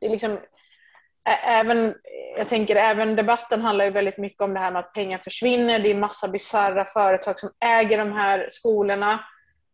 Det 0.00 0.06
är 0.06 0.10
liksom 0.10 0.38
även, 1.24 1.94
jag 2.36 2.48
tänker 2.48 2.76
även 2.76 3.16
debatten 3.16 3.60
handlar 3.60 3.84
ju 3.84 3.90
väldigt 3.90 4.18
mycket 4.18 4.40
om 4.40 4.54
det 4.54 4.60
här 4.60 4.70
med 4.70 4.80
att 4.80 4.92
pengar 4.92 5.18
försvinner. 5.18 5.78
Det 5.78 5.90
är 5.90 5.94
massa 5.94 6.28
bisarra 6.28 6.84
företag 6.84 7.38
som 7.38 7.50
äger 7.64 7.98
de 7.98 8.12
här 8.12 8.46
skolorna. 8.50 9.24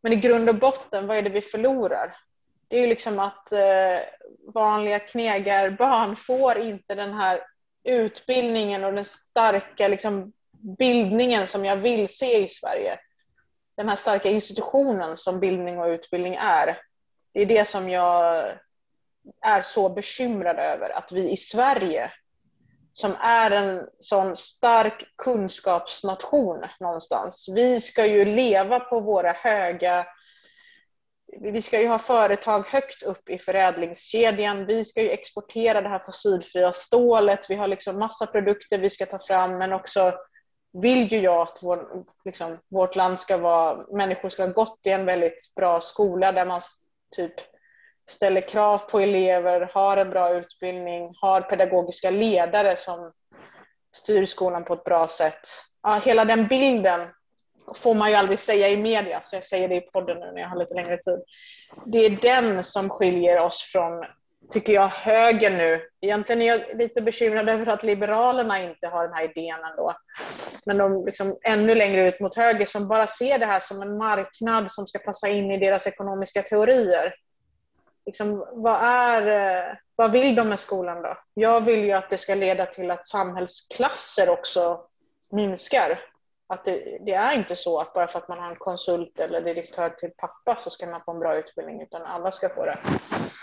Men 0.03 0.13
i 0.13 0.17
grund 0.17 0.49
och 0.49 0.55
botten, 0.55 1.07
vad 1.07 1.17
är 1.17 1.23
det 1.23 1.31
vi 1.31 1.41
förlorar? 1.41 2.15
Det 2.69 2.77
är 2.77 2.81
ju 2.81 2.87
liksom 2.87 3.19
att 3.19 3.53
eh, 3.53 3.99
vanliga 4.55 4.99
knegarbarn 4.99 6.17
får 6.17 6.59
inte 6.59 6.95
den 6.95 7.15
här 7.15 7.41
utbildningen 7.85 8.85
och 8.85 8.93
den 8.93 9.05
starka 9.05 9.89
liksom, 9.89 10.33
bildningen 10.79 11.47
som 11.47 11.65
jag 11.65 11.77
vill 11.77 12.09
se 12.09 12.45
i 12.45 12.49
Sverige. 12.49 12.99
Den 13.77 13.89
här 13.89 13.97
starka 13.97 14.29
institutionen 14.29 15.17
som 15.17 15.41
bildning 15.41 15.79
och 15.79 15.89
utbildning 15.89 16.35
är. 16.35 16.79
Det 17.33 17.41
är 17.41 17.47
det 17.47 17.69
som 17.69 17.89
jag 17.89 18.45
är 19.43 19.63
så 19.63 19.89
bekymrade 19.89 20.63
över 20.63 20.91
att 20.91 21.13
vi 21.13 21.31
i 21.31 21.37
Sverige, 21.37 22.13
som 22.93 23.17
är 23.21 23.51
en 23.51 23.87
sån 23.99 24.37
stark 24.37 25.05
kunskapsnation 25.23 26.65
någonstans, 26.81 27.47
vi 27.55 27.81
ska 27.81 28.07
ju 28.07 28.25
leva 28.25 28.81
på 28.81 29.01
våra 29.01 29.33
höga 29.33 30.07
vi 31.39 31.63
ska 31.63 31.81
ju 31.81 31.89
ha 31.89 31.99
företag 31.99 32.67
högt 32.67 33.03
upp 33.03 33.29
i 33.29 33.39
förädlingskedjan. 33.39 34.67
Vi 34.67 34.85
ska 34.85 35.03
ju 35.03 35.11
exportera 35.11 35.81
det 35.81 35.89
här 35.89 35.99
fossilfria 35.99 36.73
stålet. 36.73 37.51
Vi 37.51 37.55
har 37.55 37.69
liksom 37.69 37.99
massa 37.99 38.27
produkter 38.27 38.79
vi 38.79 38.91
ska 38.91 39.07
ta 39.07 39.19
fram 39.19 39.59
men 39.59 39.73
också 39.73 40.15
vill 40.83 41.13
ju 41.13 41.21
jag 41.21 41.43
att 41.43 41.59
vår, 41.63 42.05
liksom, 42.25 42.59
vårt 42.69 42.97
land 42.97 43.21
ska 43.21 43.37
vara, 43.37 43.87
människor 43.97 44.29
ska 44.29 44.43
ha 44.43 44.53
gått 44.53 44.81
i 44.85 44.91
en 44.91 45.07
väldigt 45.07 45.55
bra 45.57 45.81
skola 45.81 46.33
där 46.33 46.47
man 46.47 46.61
typ 47.17 47.35
ställer 48.11 48.41
krav 48.41 48.79
på 48.79 49.01
elever, 49.01 49.71
har 49.75 49.97
en 49.97 50.11
bra 50.11 50.31
utbildning, 50.31 51.15
har 51.21 51.41
pedagogiska 51.41 52.11
ledare 52.11 52.77
som 52.77 53.13
styr 53.97 54.25
skolan 54.25 54.65
på 54.65 54.75
ett 54.75 54.85
bra 54.85 55.09
sätt. 55.09 55.49
Ja, 55.83 56.01
hela 56.05 56.25
den 56.25 56.47
bilden 56.47 57.09
får 57.77 57.95
man 57.95 58.11
ju 58.11 58.17
aldrig 58.17 58.39
säga 58.39 58.69
i 58.69 58.77
media, 58.77 59.21
så 59.23 59.37
jag 59.37 59.45
säger 59.45 59.69
det 59.69 59.75
i 59.75 59.81
podden 59.81 60.19
nu 60.21 60.33
när 60.33 60.41
jag 60.41 60.49
har 60.49 60.59
lite 60.59 60.75
längre 60.75 60.99
tid. 60.99 61.23
Det 61.87 61.99
är 61.99 62.11
den 62.11 62.65
som 62.65 62.91
skiljer 62.91 63.41
oss 63.41 63.71
från, 63.73 64.05
tycker 64.51 64.73
jag, 64.73 64.89
höger 64.89 65.51
nu. 65.51 65.81
Egentligen 66.01 66.43
är 66.43 66.47
jag 66.47 66.79
lite 66.79 67.03
bekymrad 67.03 67.49
över 67.49 67.73
att 67.73 67.83
Liberalerna 67.83 68.63
inte 68.63 68.87
har 68.87 69.07
den 69.07 69.17
här 69.17 69.25
idén 69.25 69.65
ändå. 69.71 69.95
Men 70.65 70.79
de 70.79 71.07
liksom 71.07 71.39
ännu 71.43 71.75
längre 71.75 72.09
ut 72.09 72.21
mot 72.21 72.37
höger 72.37 72.67
som 72.67 72.89
bara 72.89 73.07
ser 73.07 73.39
det 73.39 73.47
här 73.47 73.61
som 73.61 73.83
en 73.83 73.99
marknad 73.99 74.71
som 74.71 74.87
ska 74.87 74.99
passa 74.99 75.29
in 75.29 75.51
i 75.51 75.57
deras 75.57 75.87
ekonomiska 75.87 76.43
teorier 76.43 77.15
liksom, 78.07 78.47
vad, 78.53 78.83
är, 78.83 79.27
eh, 79.69 79.77
vad 79.97 80.13
vill 80.13 80.35
de 80.35 80.49
med 80.49 80.61
skolan 80.61 81.03
då? 81.03 81.19
Jag 81.35 81.61
vill 81.61 81.85
ju 81.85 81.93
att 81.93 82.11
det 82.11 82.19
ska 82.19 82.35
leda 82.35 82.67
till 82.67 82.91
att 82.91 83.07
samhällsklasser 83.07 84.29
också 84.31 84.81
minskar. 85.33 85.99
Att 86.49 86.65
det, 86.65 86.99
det, 87.07 87.13
är 87.13 87.39
inte 87.39 87.57
så 87.57 87.81
att 87.81 87.93
bara 87.95 88.07
för 88.07 88.19
att 88.19 88.29
man 88.29 88.39
har 88.39 88.51
en 88.51 88.57
konsult 88.57 89.21
eller 89.21 89.41
direktör 89.41 89.89
till 89.89 90.11
pappa 90.17 90.57
så 90.57 90.71
ska 90.71 90.87
man 90.87 91.01
få 91.05 91.13
en 91.13 91.19
bra 91.19 91.37
utbildning 91.37 91.83
utan 91.83 92.03
alla 92.03 92.31
ska 92.31 92.49
få 92.49 92.65
det. 92.65 92.79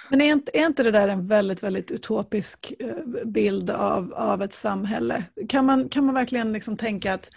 Men 0.09 0.21
är 0.21 0.31
inte, 0.31 0.57
är 0.57 0.65
inte 0.65 0.83
det 0.83 0.91
där 0.91 1.07
en 1.07 1.27
väldigt, 1.27 1.63
väldigt 1.63 1.91
utopisk 1.91 2.73
eh, 2.79 3.25
bild 3.25 3.69
av, 3.69 4.13
av 4.13 4.43
ett 4.43 4.53
samhälle? 4.53 5.23
Kan 5.49 5.65
man, 5.65 5.89
kan 5.89 6.05
man 6.05 6.15
verkligen 6.15 6.53
liksom 6.53 6.77
tänka 6.77 7.13
att 7.13 7.29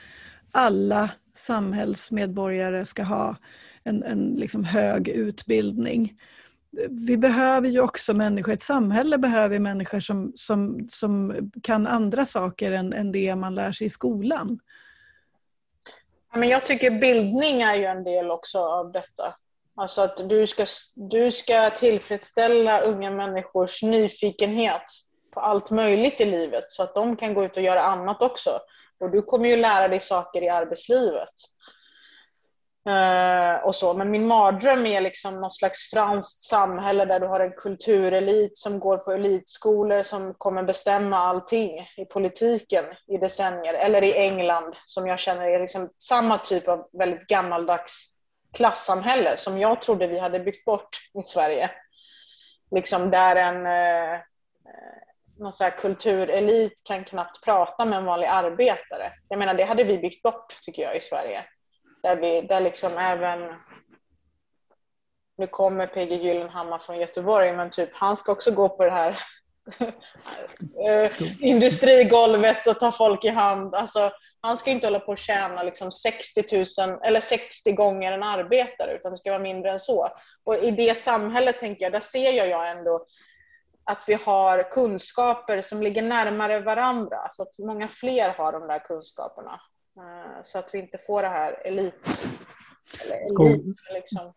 alla 0.52 1.10
samhällsmedborgare 1.34 2.84
ska 2.84 3.02
ha 3.02 3.36
en, 3.84 4.02
en 4.02 4.34
liksom 4.36 4.64
hög 4.64 5.08
utbildning? 5.08 6.14
Vi 6.90 7.16
behöver 7.16 7.68
ju 7.68 7.80
också 7.80 8.14
människor, 8.14 8.52
ett 8.52 8.62
samhälle 8.62 9.18
behöver 9.18 9.58
människor 9.58 10.00
som, 10.00 10.32
som, 10.36 10.86
som 10.90 11.50
kan 11.62 11.86
andra 11.86 12.26
saker 12.26 12.72
än, 12.72 12.92
än 12.92 13.12
det 13.12 13.34
man 13.34 13.54
lär 13.54 13.72
sig 13.72 13.86
i 13.86 13.90
skolan. 13.90 14.58
Men 16.34 16.48
jag 16.48 16.64
tycker 16.64 16.90
bildning 16.90 17.62
är 17.62 17.74
ju 17.74 17.84
en 17.84 18.04
del 18.04 18.30
också 18.30 18.58
av 18.58 18.92
detta. 18.92 19.34
Alltså 19.76 20.02
att 20.02 20.28
du 20.28 20.46
ska, 20.46 20.66
du 20.94 21.30
ska 21.30 21.70
tillfredsställa 21.70 22.80
unga 22.80 23.10
människors 23.10 23.82
nyfikenhet 23.82 24.82
på 25.34 25.40
allt 25.40 25.70
möjligt 25.70 26.20
i 26.20 26.24
livet 26.24 26.64
så 26.68 26.82
att 26.82 26.94
de 26.94 27.16
kan 27.16 27.34
gå 27.34 27.44
ut 27.44 27.56
och 27.56 27.62
göra 27.62 27.80
annat 27.80 28.22
också. 28.22 28.50
Och 29.00 29.10
du 29.10 29.22
kommer 29.22 29.48
ju 29.48 29.56
lära 29.56 29.88
dig 29.88 30.00
saker 30.00 30.42
i 30.42 30.48
arbetslivet. 30.48 31.34
Uh, 32.90 33.64
och 33.64 33.74
så. 33.74 33.94
Men 33.94 34.10
min 34.10 34.26
mardröm 34.26 34.86
är 34.86 35.00
liksom 35.00 35.40
något 35.40 35.54
slags 35.54 35.90
franskt 35.90 36.42
samhälle 36.42 37.04
där 37.04 37.20
du 37.20 37.26
har 37.26 37.40
en 37.40 37.52
kulturelit 37.52 38.58
som 38.58 38.80
går 38.80 38.98
på 38.98 39.12
elitskolor 39.12 40.02
som 40.02 40.34
kommer 40.38 40.62
bestämma 40.62 41.16
allting 41.18 41.88
i 41.96 42.04
politiken 42.04 42.84
i 43.08 43.16
decennier. 43.16 43.74
Eller 43.74 44.02
i 44.02 44.18
England 44.18 44.76
som 44.86 45.06
jag 45.06 45.18
känner 45.18 45.48
är 45.48 45.60
liksom 45.60 45.90
samma 45.98 46.38
typ 46.38 46.68
av 46.68 46.88
väldigt 46.92 47.26
gammaldags 47.26 48.16
klassamhälle 48.54 49.36
som 49.36 49.58
jag 49.58 49.82
trodde 49.82 50.06
vi 50.06 50.18
hade 50.18 50.40
byggt 50.40 50.64
bort 50.64 50.88
i 51.20 51.22
Sverige. 51.22 51.70
Liksom 52.70 53.10
där 53.10 53.36
en 53.36 53.66
uh, 53.66 54.20
någon 55.40 55.52
så 55.52 55.70
kulturelit 55.78 56.82
kan 56.86 57.04
knappt 57.04 57.44
prata 57.44 57.84
med 57.84 57.98
en 57.98 58.04
vanlig 58.04 58.26
arbetare. 58.26 59.12
Jag 59.28 59.38
menar 59.38 59.54
det 59.54 59.64
hade 59.64 59.84
vi 59.84 59.98
byggt 59.98 60.22
bort 60.22 60.56
tycker 60.62 60.82
jag 60.82 60.96
i 60.96 61.00
Sverige. 61.00 61.44
Där, 62.02 62.16
vi, 62.16 62.40
där 62.40 62.60
liksom 62.60 62.98
även 62.98 63.54
nu 65.38 65.46
kommer 65.46 65.86
PG 65.86 66.12
Gyllenhammar 66.12 66.78
från 66.78 66.98
Göteborg 66.98 67.56
men 67.56 67.70
typ 67.70 67.88
han 67.92 68.16
ska 68.16 68.32
också 68.32 68.50
gå 68.50 68.68
på 68.68 68.84
det 68.84 68.90
här 68.90 69.18
eh, 70.88 71.12
industrigolvet 71.40 72.66
och 72.66 72.80
ta 72.80 72.92
folk 72.92 73.24
i 73.24 73.28
hand. 73.28 73.74
Alltså, 73.74 74.10
han 74.40 74.56
ska 74.56 74.70
inte 74.70 74.86
hålla 74.86 75.00
på 75.00 75.12
och 75.12 75.18
tjäna 75.18 75.62
liksom 75.62 75.92
60 75.92 76.42
000 76.86 76.98
eller 77.04 77.20
60 77.20 77.72
gånger 77.72 78.12
en 78.12 78.22
arbetare 78.22 78.94
utan 78.94 79.10
det 79.10 79.16
ska 79.16 79.30
vara 79.30 79.42
mindre 79.42 79.72
än 79.72 79.80
så. 79.80 80.08
Och 80.44 80.56
i 80.56 80.70
det 80.70 80.98
samhället 80.98 81.58
tänker 81.60 81.82
jag, 81.82 81.92
där 81.92 82.00
ser 82.00 82.32
jag 82.32 82.70
ändå 82.70 83.06
att 83.84 84.04
vi 84.06 84.14
har 84.14 84.70
kunskaper 84.70 85.60
som 85.60 85.82
ligger 85.82 86.02
närmare 86.02 86.60
varandra 86.60 87.18
så 87.30 87.42
att 87.42 87.58
många 87.58 87.88
fler 87.88 88.28
har 88.28 88.52
de 88.52 88.66
där 88.66 88.78
kunskaperna. 88.78 89.60
Så 90.44 90.58
att 90.58 90.70
vi 90.74 90.78
inte 90.78 90.98
får 90.98 91.22
det 91.22 91.28
här 91.28 91.66
elit... 91.66 92.22
Eller 93.04 93.46
elit 93.46 93.76
liksom. 93.94 94.32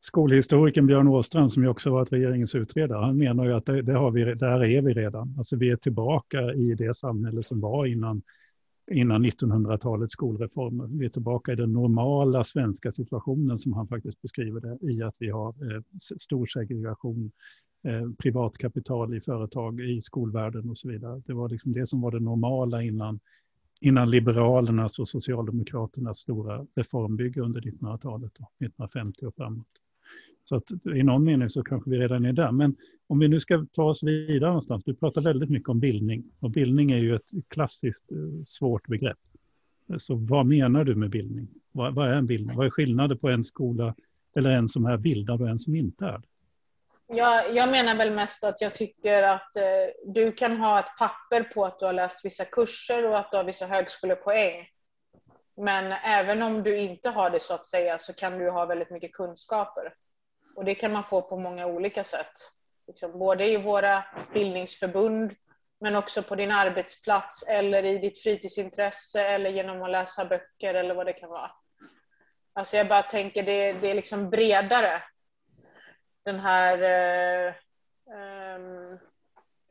Skolhistorikern 0.00 0.86
Björn 0.86 1.08
Åstrand 1.08 1.52
som 1.52 1.62
ju 1.62 1.68
också 1.68 1.90
varit 1.90 2.12
regeringens 2.12 2.54
utredare, 2.54 3.04
han 3.04 3.18
menar 3.18 3.44
ju 3.44 3.54
att 3.54 3.66
det, 3.66 3.82
det, 3.82 3.92
har 3.92 4.10
vi, 4.10 4.34
där 4.34 4.64
är 4.64 4.82
vi 4.82 4.94
redan. 4.94 5.34
Alltså 5.38 5.56
vi 5.56 5.70
är 5.70 5.76
tillbaka 5.76 6.52
i 6.52 6.74
det 6.74 6.94
samhälle 6.96 7.42
som 7.42 7.60
var 7.60 7.86
innan, 7.86 8.22
innan 8.90 9.26
1900-talets 9.26 10.12
skolreformer. 10.12 10.86
Vi 10.98 11.06
är 11.06 11.10
tillbaka 11.10 11.52
i 11.52 11.56
den 11.56 11.72
normala 11.72 12.44
svenska 12.44 12.92
situationen 12.92 13.58
som 13.58 13.72
han 13.72 13.88
faktiskt 13.88 14.22
beskriver 14.22 14.60
det, 14.60 14.92
i 14.92 15.02
att 15.02 15.14
vi 15.18 15.30
har 15.30 15.48
eh, 15.48 15.82
stor 16.20 16.46
segregation, 16.46 17.30
eh, 17.84 18.10
privat 18.18 18.58
kapital 18.58 19.16
i 19.16 19.20
företag, 19.20 19.80
i 19.80 20.00
skolvärlden 20.00 20.70
och 20.70 20.78
så 20.78 20.88
vidare. 20.88 21.22
Det 21.26 21.32
var 21.32 21.48
liksom 21.48 21.72
det 21.72 21.86
som 21.86 22.00
var 22.00 22.10
det 22.10 22.20
normala 22.20 22.82
innan 22.82 23.20
innan 23.80 24.10
Liberalernas 24.10 24.98
och 24.98 25.08
Socialdemokraternas 25.08 26.18
stora 26.18 26.66
reformbygge 26.74 27.40
under 27.40 27.60
1900-talet, 27.60 28.32
1950 28.32 29.26
och 29.26 29.34
framåt. 29.34 29.66
Så 30.44 30.56
att 30.56 30.72
i 30.96 31.02
någon 31.02 31.24
mening 31.24 31.48
så 31.48 31.62
kanske 31.62 31.90
vi 31.90 31.98
redan 31.98 32.24
är 32.24 32.32
där. 32.32 32.52
Men 32.52 32.76
om 33.06 33.18
vi 33.18 33.28
nu 33.28 33.40
ska 33.40 33.66
ta 33.72 33.84
oss 33.84 34.02
vidare 34.02 34.50
någonstans, 34.50 34.84
du 34.84 34.94
pratar 34.94 35.20
väldigt 35.20 35.50
mycket 35.50 35.68
om 35.68 35.80
bildning. 35.80 36.24
Och 36.40 36.50
bildning 36.50 36.90
är 36.90 36.98
ju 36.98 37.14
ett 37.14 37.30
klassiskt 37.48 38.12
eh, 38.12 38.44
svårt 38.46 38.86
begrepp. 38.86 39.18
Så 39.96 40.14
vad 40.14 40.46
menar 40.46 40.84
du 40.84 40.94
med 40.94 41.10
bildning? 41.10 41.48
Vad, 41.72 41.94
vad 41.94 42.08
är 42.08 42.14
en 42.14 42.26
bildning? 42.26 42.56
Vad 42.56 42.66
är 42.66 42.70
skillnaden 42.70 43.18
på 43.18 43.28
en 43.28 43.44
skola 43.44 43.94
eller 44.36 44.50
en 44.50 44.68
som 44.68 44.86
är 44.86 44.96
bildad 44.96 45.42
och 45.42 45.48
en 45.48 45.58
som 45.58 45.74
inte 45.74 46.04
är 46.04 46.18
det? 46.18 46.28
Jag, 47.10 47.54
jag 47.54 47.70
menar 47.70 47.94
väl 47.94 48.10
mest 48.10 48.44
att 48.44 48.60
jag 48.60 48.74
tycker 48.74 49.22
att 49.22 49.56
eh, 49.56 49.62
du 50.04 50.32
kan 50.32 50.56
ha 50.56 50.80
ett 50.80 50.96
papper 50.98 51.42
på 51.42 51.64
att 51.64 51.78
du 51.78 51.86
har 51.86 51.92
läst 51.92 52.24
vissa 52.24 52.44
kurser 52.44 53.06
och 53.06 53.18
att 53.18 53.30
du 53.30 53.36
har 53.36 53.44
vissa 53.44 53.66
högskolepoäng. 53.66 54.68
Men 55.56 55.92
även 55.92 56.42
om 56.42 56.62
du 56.62 56.76
inte 56.76 57.10
har 57.10 57.30
det 57.30 57.40
så 57.40 57.54
att 57.54 57.66
säga 57.66 57.98
så 57.98 58.12
kan 58.12 58.38
du 58.38 58.50
ha 58.50 58.66
väldigt 58.66 58.90
mycket 58.90 59.12
kunskaper. 59.12 59.94
Och 60.56 60.64
det 60.64 60.74
kan 60.74 60.92
man 60.92 61.04
få 61.04 61.22
på 61.22 61.38
många 61.38 61.66
olika 61.66 62.04
sätt. 62.04 62.32
Liksom, 62.86 63.18
både 63.18 63.46
i 63.46 63.56
våra 63.56 64.04
bildningsförbund 64.32 65.34
men 65.80 65.96
också 65.96 66.22
på 66.22 66.34
din 66.34 66.52
arbetsplats 66.52 67.48
eller 67.48 67.84
i 67.84 67.98
ditt 67.98 68.22
fritidsintresse 68.22 69.28
eller 69.28 69.50
genom 69.50 69.82
att 69.82 69.90
läsa 69.90 70.24
böcker 70.24 70.74
eller 70.74 70.94
vad 70.94 71.06
det 71.06 71.12
kan 71.12 71.30
vara. 71.30 71.50
Alltså 72.52 72.76
jag 72.76 72.88
bara 72.88 73.02
tänker 73.02 73.42
det, 73.42 73.72
det 73.72 73.90
är 73.90 73.94
liksom 73.94 74.30
bredare 74.30 75.02
den 76.28 76.40
här 76.40 76.82
eh, 76.82 77.48
eh, 78.16 78.98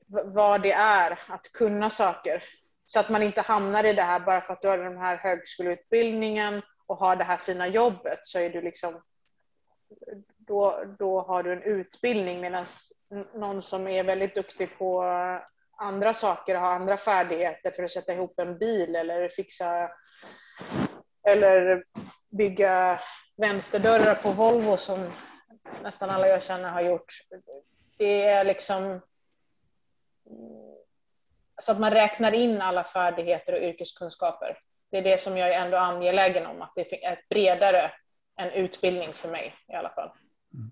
vad 0.07 0.61
det 0.61 0.71
är 0.71 1.19
att 1.27 1.51
kunna 1.53 1.89
saker. 1.89 2.43
Så 2.85 2.99
att 2.99 3.09
man 3.09 3.23
inte 3.23 3.41
hamnar 3.41 3.83
i 3.83 3.93
det 3.93 4.01
här 4.01 4.19
bara 4.19 4.41
för 4.41 4.53
att 4.53 4.61
du 4.61 4.67
har 4.67 4.77
den 4.77 4.97
här 4.97 5.17
högskoleutbildningen 5.17 6.61
och 6.87 6.97
har 6.97 7.15
det 7.15 7.23
här 7.23 7.37
fina 7.37 7.67
jobbet 7.67 8.19
så 8.23 8.39
är 8.39 8.49
du 8.49 8.61
liksom 8.61 9.01
då, 10.37 10.83
då 10.99 11.21
har 11.21 11.43
du 11.43 11.53
en 11.53 11.63
utbildning 11.63 12.41
medan 12.41 12.65
någon 13.33 13.61
som 13.61 13.87
är 13.87 14.03
väldigt 14.03 14.35
duktig 14.35 14.77
på 14.77 15.03
andra 15.77 16.13
saker 16.13 16.55
och 16.55 16.61
har 16.61 16.71
andra 16.71 16.97
färdigheter 16.97 17.71
för 17.71 17.83
att 17.83 17.91
sätta 17.91 18.13
ihop 18.13 18.39
en 18.39 18.57
bil 18.57 18.95
eller 18.95 19.29
fixa 19.29 19.89
eller 21.27 21.83
bygga 22.37 22.99
vänsterdörrar 23.37 24.15
på 24.15 24.31
Volvo 24.31 24.77
som 24.77 25.11
nästan 25.83 26.09
alla 26.09 26.27
jag 26.27 26.43
känner 26.43 26.69
har 26.69 26.81
gjort. 26.81 27.13
Det 27.97 28.23
är 28.23 28.43
liksom 28.43 29.01
så 31.61 31.71
att 31.71 31.79
man 31.79 31.91
räknar 31.91 32.31
in 32.31 32.61
alla 32.61 32.83
färdigheter 32.83 33.53
och 33.53 33.61
yrkeskunskaper. 33.61 34.57
Det 34.91 34.97
är 34.97 35.03
det 35.03 35.19
som 35.19 35.37
jag 35.37 35.53
är 35.53 35.65
ändå 35.65 35.77
angelägen 35.77 36.45
om, 36.45 36.61
att 36.61 36.73
det 36.75 37.05
är 37.05 37.21
bredare 37.29 37.91
än 38.39 38.51
utbildning 38.51 39.13
för 39.13 39.31
mig 39.31 39.53
i 39.67 39.73
alla 39.73 39.89
fall. 39.89 40.09
Mm. 40.53 40.71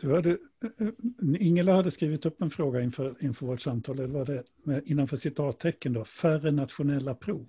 Du 0.00 0.14
hade, 0.14 0.38
Ingela 1.38 1.72
hade 1.72 1.90
skrivit 1.90 2.26
upp 2.26 2.42
en 2.42 2.50
fråga 2.50 2.80
inför, 2.80 3.16
inför 3.20 3.46
vårt 3.46 3.60
samtal, 3.60 3.96
det 3.96 4.06
var 4.06 4.24
det 4.24 4.44
innanför 4.84 5.16
citattecken 5.16 5.92
då, 5.92 6.04
färre 6.04 6.50
nationella 6.50 7.14
prov. 7.14 7.46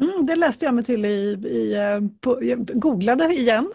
Mm, 0.00 0.26
det 0.26 0.36
läste 0.36 0.64
jag 0.64 0.74
mig 0.74 0.84
till 0.84 1.04
i, 1.04 1.40
i 1.44 1.74
eh, 1.74 2.00
på, 2.20 2.38
googlade 2.56 3.24
igen. 3.24 3.72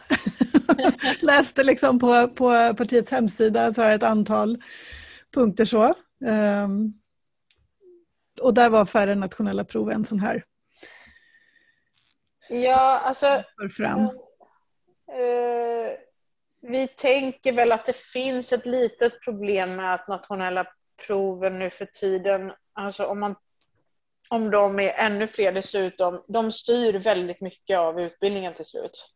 Läste 1.21 1.63
liksom 1.63 1.99
på, 1.99 2.28
på 2.28 2.74
partiets 2.78 3.11
hemsida 3.11 3.74
så 3.74 3.82
har 3.82 3.91
ett 3.91 4.03
antal 4.03 4.63
punkter 5.34 5.65
så. 5.65 5.93
Um, 6.65 6.93
och 8.41 8.53
där 8.53 8.69
var 8.69 8.86
färre 8.86 9.15
nationella 9.15 9.63
prov 9.63 9.91
en 9.91 10.05
sån 10.05 10.19
här. 10.19 10.43
Ja, 12.49 12.99
alltså. 12.99 13.43
Fram. 13.78 13.99
Uh, 13.99 14.09
vi 16.61 16.88
tänker 16.88 17.53
väl 17.53 17.71
att 17.71 17.86
det 17.86 17.97
finns 17.97 18.53
ett 18.53 18.65
litet 18.65 19.21
problem 19.21 19.76
med 19.76 19.93
att 19.93 20.07
nationella 20.07 20.65
proven 21.07 21.59
nu 21.59 21.69
för 21.69 21.86
tiden, 21.86 22.51
alltså 22.74 23.05
om 23.05 23.19
man 23.19 23.36
om 24.30 24.51
de 24.51 24.80
är 24.80 24.93
ännu 24.93 25.28
fler 25.28 25.51
dessutom, 25.51 26.24
de 26.28 26.51
styr 26.51 26.93
väldigt 26.93 27.41
mycket 27.41 27.80
av 27.80 28.01
utbildningen 28.01 28.53
till 28.53 28.65
slut. 28.65 29.13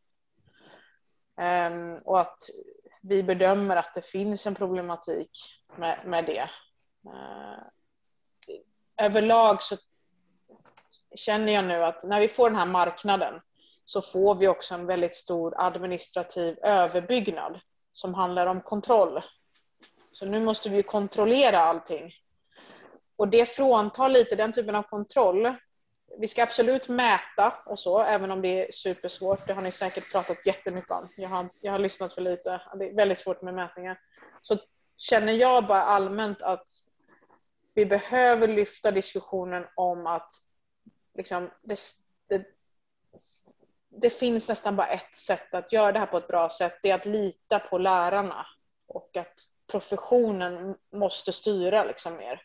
Um, 1.41 1.97
och 2.05 2.19
att 2.19 2.37
vi 3.01 3.23
bedömer 3.23 3.75
att 3.75 3.93
det 3.93 4.01
finns 4.01 4.47
en 4.47 4.55
problematik 4.55 5.29
med, 5.77 5.99
med 6.05 6.25
det. 6.25 6.49
Uh, 7.07 7.63
överlag 8.97 9.63
så 9.63 9.75
känner 11.15 11.53
jag 11.53 11.65
nu 11.65 11.83
att 11.83 12.03
när 12.03 12.19
vi 12.19 12.27
får 12.27 12.49
den 12.49 12.59
här 12.59 12.65
marknaden 12.65 13.41
så 13.85 14.01
får 14.01 14.35
vi 14.35 14.47
också 14.47 14.73
en 14.73 14.85
väldigt 14.85 15.15
stor 15.15 15.53
administrativ 15.57 16.57
överbyggnad 16.63 17.59
som 17.91 18.13
handlar 18.13 18.47
om 18.47 18.61
kontroll. 18.61 19.21
Så 20.11 20.25
nu 20.25 20.39
måste 20.39 20.69
vi 20.69 20.83
kontrollera 20.83 21.57
allting. 21.57 22.11
Och 23.17 23.27
det 23.27 23.45
fråntar 23.45 24.09
lite 24.09 24.35
den 24.35 24.53
typen 24.53 24.75
av 24.75 24.83
kontroll. 24.83 25.55
Vi 26.19 26.27
ska 26.27 26.43
absolut 26.43 26.87
mäta 26.87 27.53
och 27.65 27.79
så, 27.79 28.01
även 28.01 28.31
om 28.31 28.41
det 28.41 28.67
är 28.67 28.71
supersvårt. 28.71 29.47
Det 29.47 29.53
har 29.53 29.61
ni 29.61 29.71
säkert 29.71 30.11
pratat 30.11 30.45
jättemycket 30.45 30.91
om. 30.91 31.09
Jag 31.17 31.29
har, 31.29 31.49
jag 31.61 31.71
har 31.71 31.79
lyssnat 31.79 32.13
för 32.13 32.21
lite. 32.21 32.61
Det 32.79 32.89
är 32.89 32.95
väldigt 32.95 33.19
svårt 33.19 33.41
med 33.41 33.53
mätningar. 33.53 33.99
Så 34.41 34.57
känner 34.97 35.33
jag 35.33 35.67
bara 35.67 35.83
allmänt 35.83 36.41
att 36.41 36.67
vi 37.73 37.85
behöver 37.85 38.47
lyfta 38.47 38.91
diskussionen 38.91 39.65
om 39.75 40.07
att 40.07 40.31
liksom, 41.17 41.49
det, 41.61 41.79
det, 42.27 42.45
det 43.89 44.09
finns 44.09 44.49
nästan 44.49 44.75
bara 44.75 44.87
ett 44.87 45.15
sätt 45.15 45.53
att 45.53 45.73
göra 45.73 45.91
det 45.91 45.99
här 45.99 46.05
på 46.05 46.17
ett 46.17 46.27
bra 46.27 46.49
sätt. 46.49 46.79
Det 46.83 46.89
är 46.89 46.95
att 46.95 47.05
lita 47.05 47.59
på 47.59 47.77
lärarna 47.77 48.45
och 48.87 49.17
att 49.17 49.39
professionen 49.71 50.75
måste 50.91 51.31
styra 51.31 51.83
liksom 51.83 52.15
mer. 52.15 52.41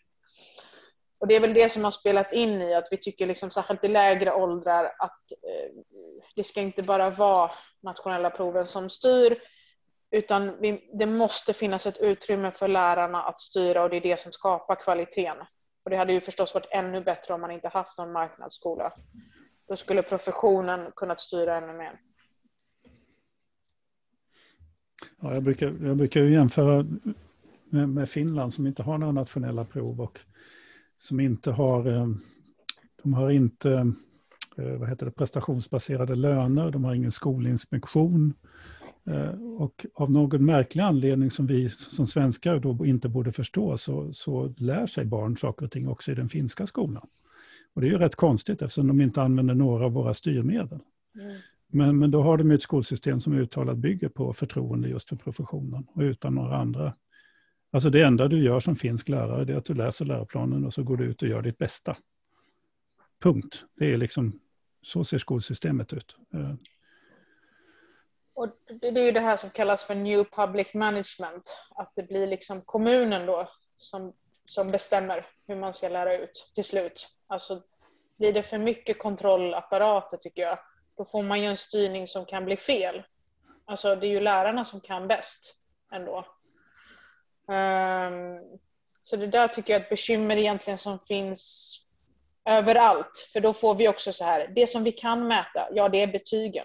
Och 1.22 1.28
det 1.28 1.36
är 1.36 1.40
väl 1.40 1.54
det 1.54 1.68
som 1.68 1.84
har 1.84 1.90
spelat 1.90 2.32
in 2.32 2.62
i 2.62 2.74
att 2.74 2.88
vi 2.90 2.96
tycker, 2.96 3.26
liksom, 3.26 3.50
särskilt 3.50 3.84
i 3.84 3.88
lägre 3.88 4.34
åldrar, 4.34 4.84
att 4.84 5.32
eh, 5.32 5.82
det 6.36 6.44
ska 6.44 6.60
inte 6.60 6.82
bara 6.82 7.10
vara 7.10 7.50
nationella 7.82 8.30
proven 8.30 8.66
som 8.66 8.90
styr, 8.90 9.38
utan 10.10 10.60
vi, 10.60 10.90
det 10.98 11.06
måste 11.06 11.52
finnas 11.52 11.86
ett 11.86 11.98
utrymme 12.00 12.50
för 12.50 12.68
lärarna 12.68 13.22
att 13.22 13.40
styra 13.40 13.82
och 13.82 13.90
det 13.90 13.96
är 13.96 14.00
det 14.00 14.20
som 14.20 14.32
skapar 14.32 14.74
kvaliteten. 14.74 15.36
Och 15.84 15.90
det 15.90 15.96
hade 15.96 16.12
ju 16.12 16.20
förstås 16.20 16.54
varit 16.54 16.68
ännu 16.70 17.00
bättre 17.00 17.34
om 17.34 17.40
man 17.40 17.50
inte 17.50 17.68
haft 17.68 17.98
någon 17.98 18.12
marknadsskola. 18.12 18.92
Då 19.68 19.76
skulle 19.76 20.02
professionen 20.02 20.92
kunnat 20.96 21.20
styra 21.20 21.56
ännu 21.56 21.72
mer. 21.72 22.00
Ja, 25.20 25.34
jag, 25.34 25.42
brukar, 25.42 25.66
jag 25.66 25.96
brukar 25.96 26.20
jämföra 26.20 26.86
med, 27.64 27.88
med, 27.88 28.08
Finland 28.08 28.54
som 28.54 28.66
inte 28.66 28.82
har 28.82 28.98
några 28.98 29.12
nationella 29.12 29.64
prov 29.64 30.00
och 30.00 30.20
som 31.02 31.20
inte 31.20 31.50
har, 31.50 31.86
eh, 31.86 32.08
de 33.02 33.14
har 33.14 33.30
inte 33.30 33.92
eh, 34.56 34.76
vad 34.78 34.88
heter 34.88 35.06
det, 35.06 35.12
prestationsbaserade 35.12 36.14
löner, 36.14 36.70
de 36.70 36.84
har 36.84 36.94
ingen 36.94 37.12
skolinspektion. 37.12 38.34
Eh, 39.04 39.42
och 39.58 39.86
av 39.94 40.10
någon 40.10 40.44
märklig 40.44 40.82
anledning 40.82 41.30
som 41.30 41.46
vi 41.46 41.68
som 41.68 42.06
svenskar 42.06 42.58
då 42.58 42.86
inte 42.86 43.08
borde 43.08 43.32
förstå 43.32 43.78
så, 43.78 44.12
så 44.12 44.54
lär 44.56 44.86
sig 44.86 45.04
barn 45.04 45.36
saker 45.36 45.64
och 45.64 45.72
ting 45.72 45.88
också 45.88 46.12
i 46.12 46.14
den 46.14 46.28
finska 46.28 46.66
skolan. 46.66 47.02
Och 47.74 47.80
det 47.80 47.86
är 47.86 47.90
ju 47.90 47.98
rätt 47.98 48.16
konstigt 48.16 48.62
eftersom 48.62 48.86
de 48.86 49.00
inte 49.00 49.22
använder 49.22 49.54
några 49.54 49.84
av 49.84 49.92
våra 49.92 50.14
styrmedel. 50.14 50.78
Mm. 51.20 51.36
Men, 51.66 51.98
men 51.98 52.10
då 52.10 52.22
har 52.22 52.36
de 52.38 52.50
ett 52.50 52.62
skolsystem 52.62 53.20
som 53.20 53.32
uttalat 53.32 53.76
bygger 53.76 54.08
på 54.08 54.32
förtroende 54.32 54.88
just 54.88 55.08
för 55.08 55.16
professionen 55.16 55.86
och 55.94 56.00
utan 56.02 56.34
några 56.34 56.56
andra. 56.56 56.92
Alltså 57.74 57.90
det 57.90 58.02
enda 58.02 58.28
du 58.28 58.44
gör 58.44 58.60
som 58.60 58.76
finsk 58.76 59.08
lärare 59.08 59.52
är 59.52 59.56
att 59.56 59.64
du 59.64 59.74
läser 59.74 60.04
läroplanen 60.04 60.64
och 60.64 60.72
så 60.72 60.82
går 60.82 60.96
du 60.96 61.04
ut 61.04 61.22
och 61.22 61.28
gör 61.28 61.42
ditt 61.42 61.58
bästa. 61.58 61.96
Punkt. 63.22 63.64
Det 63.74 63.92
är 63.92 63.96
liksom, 63.96 64.40
så 64.82 65.04
ser 65.04 65.18
skolsystemet 65.18 65.92
ut. 65.92 66.16
Eh. 66.34 66.54
Och 68.34 68.48
det 68.80 68.88
är 68.88 69.04
ju 69.04 69.12
det 69.12 69.20
här 69.20 69.36
som 69.36 69.50
kallas 69.50 69.84
för 69.84 69.94
New 69.94 70.24
Public 70.24 70.74
Management. 70.74 71.58
Att 71.74 71.92
det 71.94 72.08
blir 72.08 72.26
liksom 72.26 72.60
kommunen 72.60 73.26
då 73.26 73.48
som, 73.76 74.12
som 74.46 74.70
bestämmer 74.70 75.26
hur 75.46 75.56
man 75.56 75.72
ska 75.72 75.88
lära 75.88 76.16
ut 76.18 76.52
till 76.54 76.64
slut. 76.64 77.08
Alltså 77.26 77.62
blir 78.18 78.32
det 78.32 78.42
för 78.42 78.58
mycket 78.58 78.98
kontrollapparater 78.98 80.16
tycker 80.16 80.42
jag, 80.42 80.58
då 80.96 81.04
får 81.04 81.22
man 81.22 81.40
ju 81.40 81.46
en 81.46 81.56
styrning 81.56 82.06
som 82.06 82.26
kan 82.26 82.44
bli 82.44 82.56
fel. 82.56 83.02
Alltså 83.64 83.96
det 83.96 84.06
är 84.06 84.10
ju 84.10 84.20
lärarna 84.20 84.64
som 84.64 84.80
kan 84.80 85.08
bäst 85.08 85.54
ändå. 85.92 86.26
Um, 87.48 88.58
så 89.02 89.16
det 89.16 89.26
där 89.26 89.48
tycker 89.48 89.72
jag 89.72 89.80
är 89.80 89.84
ett 89.84 89.90
bekymmer 89.90 90.36
egentligen 90.36 90.78
som 90.78 90.98
finns 90.98 91.78
överallt. 92.44 93.28
För 93.32 93.40
då 93.40 93.52
får 93.52 93.74
vi 93.74 93.88
också 93.88 94.12
så 94.12 94.24
här, 94.24 94.52
det 94.54 94.66
som 94.66 94.84
vi 94.84 94.92
kan 94.92 95.26
mäta, 95.26 95.68
ja 95.72 95.88
det 95.88 96.02
är 96.02 96.06
betygen. 96.06 96.64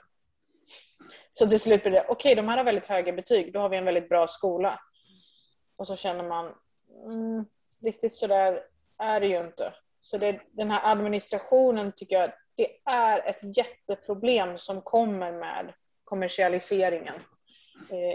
Så 1.34 1.48
till 1.48 1.60
slut 1.60 1.84
blir 1.84 1.92
det, 1.92 2.02
okej 2.02 2.14
okay, 2.14 2.36
de 2.36 2.48
här 2.48 2.58
har 2.58 2.64
väldigt 2.64 2.86
höga 2.86 3.14
betyg, 3.14 3.54
då 3.54 3.60
har 3.60 3.70
vi 3.70 3.78
en 3.78 3.86
väldigt 3.86 4.10
bra 4.10 4.28
skola. 4.28 4.80
Och 5.76 5.88
så 5.88 5.96
känner 5.96 6.24
man, 6.24 6.54
mm, 7.06 7.46
riktigt 7.84 8.14
så 8.14 8.28
där 8.28 8.64
är 8.98 9.20
det 9.20 9.28
ju 9.28 9.40
inte. 9.40 9.74
Så 10.02 10.18
det, 10.18 10.42
den 10.52 10.72
här 10.72 10.92
administrationen 10.92 11.92
tycker 11.96 12.20
jag, 12.20 12.32
det 12.56 12.68
är 12.86 13.30
ett 13.30 13.58
jätteproblem 13.58 14.58
som 14.58 14.82
kommer 14.82 15.32
med 15.32 15.74
kommersialiseringen 16.04 17.16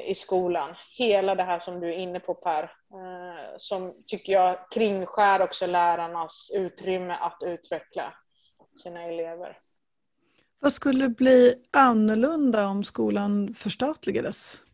i 0.07 0.15
skolan. 0.15 0.75
Hela 0.99 1.35
det 1.35 1.43
här 1.43 1.61
som 1.61 1.81
du 1.81 1.89
är 1.89 1.99
inne 1.99 2.21
på 2.21 2.35
Per, 2.35 2.63
eh, 2.63 3.55
som 3.57 3.95
tycker 4.07 4.33
jag 4.33 4.59
kringskär 4.75 5.43
också 5.43 5.67
lärarnas 5.67 6.51
utrymme 6.55 7.17
att 7.21 7.39
utveckla 7.45 8.15
sina 8.83 9.03
elever. 9.03 9.59
Vad 10.61 10.73
skulle 10.73 11.09
bli 11.09 11.55
annorlunda 11.73 12.67
om 12.67 12.85
skolan 12.85 13.55
förstatligades? 13.55 14.65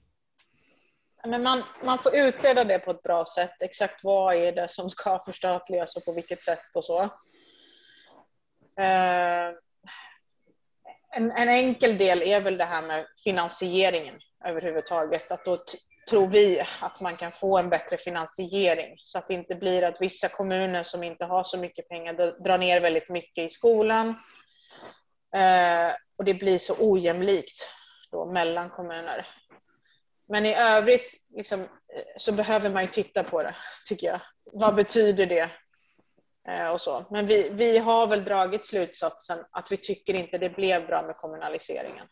Men 1.26 1.42
man, 1.42 1.62
man 1.84 1.98
får 1.98 2.16
utreda 2.16 2.64
det 2.64 2.78
på 2.78 2.90
ett 2.90 3.02
bra 3.02 3.24
sätt. 3.24 3.62
Exakt 3.62 4.04
vad 4.04 4.34
är 4.34 4.52
det 4.52 4.70
som 4.70 4.90
ska 4.90 5.18
förstatligas 5.18 5.96
och 5.96 6.04
på 6.04 6.12
vilket 6.12 6.42
sätt 6.42 6.76
och 6.76 6.84
så. 6.84 7.02
Eh, 8.80 9.48
en, 11.10 11.30
en, 11.30 11.48
enkel 11.48 11.98
del 11.98 12.22
är 12.22 12.40
väl 12.40 12.58
det 12.58 12.64
här 12.64 12.82
med 12.82 13.06
finansieringen 13.24 14.14
överhuvudtaget. 14.44 15.30
Att 15.30 15.44
då 15.44 15.64
tror 16.08 16.26
vi 16.26 16.62
att 16.80 17.00
man 17.00 17.16
kan 17.16 17.32
få 17.32 17.58
en 17.58 17.70
bättre 17.70 17.96
finansiering 17.96 18.94
så 18.98 19.18
att 19.18 19.26
det 19.26 19.34
inte 19.34 19.54
blir 19.54 19.82
att 19.82 20.00
vissa 20.00 20.28
kommuner 20.28 20.82
som 20.82 21.02
inte 21.02 21.24
har 21.24 21.44
så 21.44 21.58
mycket 21.58 21.88
pengar 21.88 22.42
drar 22.44 22.58
ner 22.58 22.80
väldigt 22.80 23.08
mycket 23.08 23.44
i 23.44 23.50
skolan. 23.50 24.08
Eh, 25.36 25.92
och 26.18 26.24
det 26.24 26.34
blir 26.34 26.58
så 26.58 26.74
ojämlikt 26.78 27.70
då 28.10 28.32
mellan 28.32 28.70
kommuner. 28.70 29.26
Men 30.28 30.46
i 30.46 30.54
övrigt 30.54 31.12
liksom, 31.36 31.60
eh, 31.60 31.66
så 32.16 32.32
behöver 32.32 32.70
man 32.70 32.82
ju 32.82 32.88
titta 32.88 33.24
på 33.24 33.42
det, 33.42 33.54
tycker 33.88 34.06
jag. 34.06 34.20
Vad 34.44 34.74
betyder 34.74 35.26
det? 35.26 35.50
Eh, 36.48 36.70
och 36.70 36.80
så. 36.80 37.06
Men 37.10 37.26
vi, 37.26 37.48
vi 37.48 37.78
har 37.78 38.06
väl 38.06 38.24
dragit 38.24 38.66
slutsatsen 38.66 39.38
att 39.50 39.72
vi 39.72 39.76
tycker 39.76 40.14
inte 40.14 40.38
det 40.38 40.50
blev 40.50 40.86
bra 40.86 41.02
med 41.02 41.16
kommunaliseringen. 41.16 42.06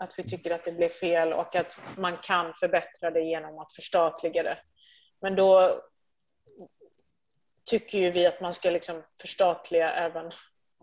Att 0.00 0.18
vi 0.18 0.22
tycker 0.22 0.50
att 0.50 0.64
det 0.64 0.72
blev 0.72 0.88
fel 0.88 1.32
och 1.32 1.56
att 1.56 1.78
man 1.98 2.16
kan 2.22 2.52
förbättra 2.54 3.10
det 3.10 3.20
genom 3.20 3.58
att 3.58 3.74
förstatliga 3.74 4.42
det. 4.42 4.58
Men 5.20 5.34
då 5.34 5.80
tycker 7.70 7.98
ju 7.98 8.10
vi 8.10 8.26
att 8.26 8.40
man 8.40 8.54
ska 8.54 8.70
liksom 8.70 9.02
förstatliga 9.20 9.90
även 9.90 10.30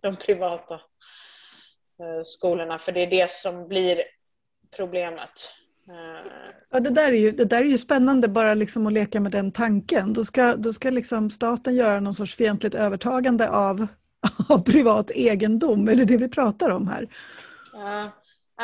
de 0.01 0.15
privata 0.15 0.74
eh, 0.74 2.24
skolorna, 2.26 2.78
för 2.78 2.91
det 2.91 2.99
är 2.99 3.07
det 3.07 3.32
som 3.32 3.68
blir 3.68 4.01
problemet. 4.76 5.53
Ja, 6.70 6.80
det, 6.80 6.89
där 6.89 7.07
är 7.07 7.18
ju, 7.18 7.32
det 7.32 7.45
där 7.45 7.61
är 7.61 7.65
ju 7.65 7.78
spännande 7.78 8.28
bara 8.28 8.53
liksom 8.53 8.88
att 8.88 8.93
leka 8.93 9.20
med 9.20 9.32
den 9.32 9.51
tanken. 9.51 10.13
Då 10.13 10.26
ska, 10.26 10.55
då 10.55 10.74
ska 10.74 10.89
liksom 10.89 11.32
staten 11.32 11.76
göra 11.76 11.99
någon 11.99 12.13
sorts 12.13 12.36
fientligt 12.36 12.76
övertagande 12.76 13.49
av, 13.49 13.88
av 14.49 14.63
privat 14.63 15.11
egendom, 15.11 15.88
eller 15.88 16.05
det 16.05 16.18
vi 16.18 16.30
pratar 16.30 16.70
om 16.70 16.88
här. 16.88 17.07
Ja, 17.74 18.11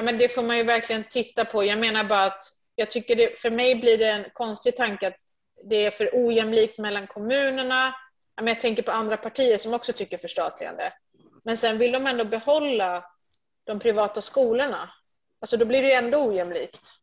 men 0.01 0.17
det 0.17 0.29
får 0.29 0.43
man 0.43 0.57
ju 0.57 0.63
verkligen 0.63 1.03
titta 1.03 1.45
på. 1.45 1.63
Jag 1.63 1.79
menar 1.79 2.03
bara 2.03 2.25
att 2.25 2.41
jag 2.75 2.91
tycker 2.91 3.15
det, 3.15 3.39
för 3.39 3.51
mig 3.51 3.75
blir 3.75 3.97
det 3.97 4.09
en 4.09 4.25
konstig 4.33 4.75
tanke 4.75 5.07
att 5.07 5.19
det 5.63 5.85
är 5.85 5.91
för 5.91 6.09
ojämlikt 6.13 6.79
mellan 6.79 7.07
kommunerna. 7.07 7.95
Jag 8.35 8.59
tänker 8.59 8.83
på 8.83 8.91
andra 8.91 9.17
partier 9.17 9.57
som 9.57 9.73
också 9.73 9.93
tycker 9.93 10.17
förstatligande. 10.17 10.93
Men 11.43 11.57
sen 11.57 11.77
vill 11.77 11.91
de 11.91 12.07
ändå 12.07 12.25
behålla 12.25 13.05
de 13.63 13.79
privata 13.79 14.21
skolorna. 14.21 14.89
Alltså 15.39 15.57
då 15.57 15.65
blir 15.65 15.81
det 15.81 15.87
ju 15.87 15.93
ändå 15.93 16.27
ojämlikt. 16.27 16.93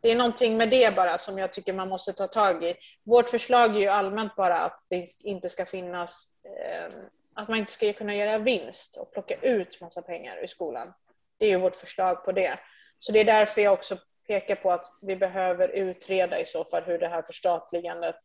Det 0.00 0.10
är 0.10 0.16
någonting 0.16 0.56
med 0.56 0.70
det 0.70 0.96
bara 0.96 1.18
som 1.18 1.38
jag 1.38 1.52
tycker 1.52 1.72
man 1.72 1.88
måste 1.88 2.12
ta 2.12 2.26
tag 2.26 2.64
i. 2.64 2.74
Vårt 3.04 3.30
förslag 3.30 3.76
är 3.76 3.80
ju 3.80 3.88
allmänt 3.88 4.36
bara 4.36 4.58
att 4.58 4.84
det 4.88 5.06
inte 5.20 5.48
ska 5.48 5.66
finnas, 5.66 6.28
ehm, 6.44 6.92
att 7.34 7.48
man 7.48 7.58
inte 7.58 7.72
ska 7.72 7.92
kunna 7.92 8.14
göra 8.14 8.38
vinst 8.38 8.96
och 8.96 9.12
plocka 9.12 9.34
ut 9.34 9.80
massa 9.80 10.02
pengar 10.02 10.36
ur 10.42 10.46
skolan. 10.46 10.92
Det 11.38 11.46
är 11.46 11.50
ju 11.50 11.58
vårt 11.58 11.76
förslag 11.76 12.24
på 12.24 12.32
det. 12.32 12.58
Så 12.98 13.12
det 13.12 13.20
är 13.20 13.24
därför 13.24 13.60
jag 13.60 13.72
också 13.72 13.98
pekar 14.26 14.56
på 14.56 14.72
att 14.72 14.84
vi 15.02 15.16
behöver 15.16 15.68
utreda 15.68 16.40
i 16.40 16.44
så 16.44 16.64
fall 16.64 16.82
hur 16.82 16.98
det 16.98 17.08
här 17.08 17.22
förstatligandet 17.22 18.18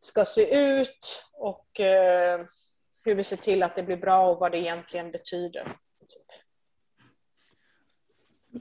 ska 0.00 0.24
se 0.24 0.70
ut 0.70 1.24
och 1.32 1.80
eh, 1.80 2.40
hur 3.04 3.14
vi 3.14 3.24
ser 3.24 3.36
till 3.36 3.62
att 3.62 3.76
det 3.76 3.82
blir 3.82 3.96
bra 3.96 4.28
och 4.30 4.40
vad 4.40 4.52
det 4.52 4.58
egentligen 4.58 5.10
betyder. 5.10 5.76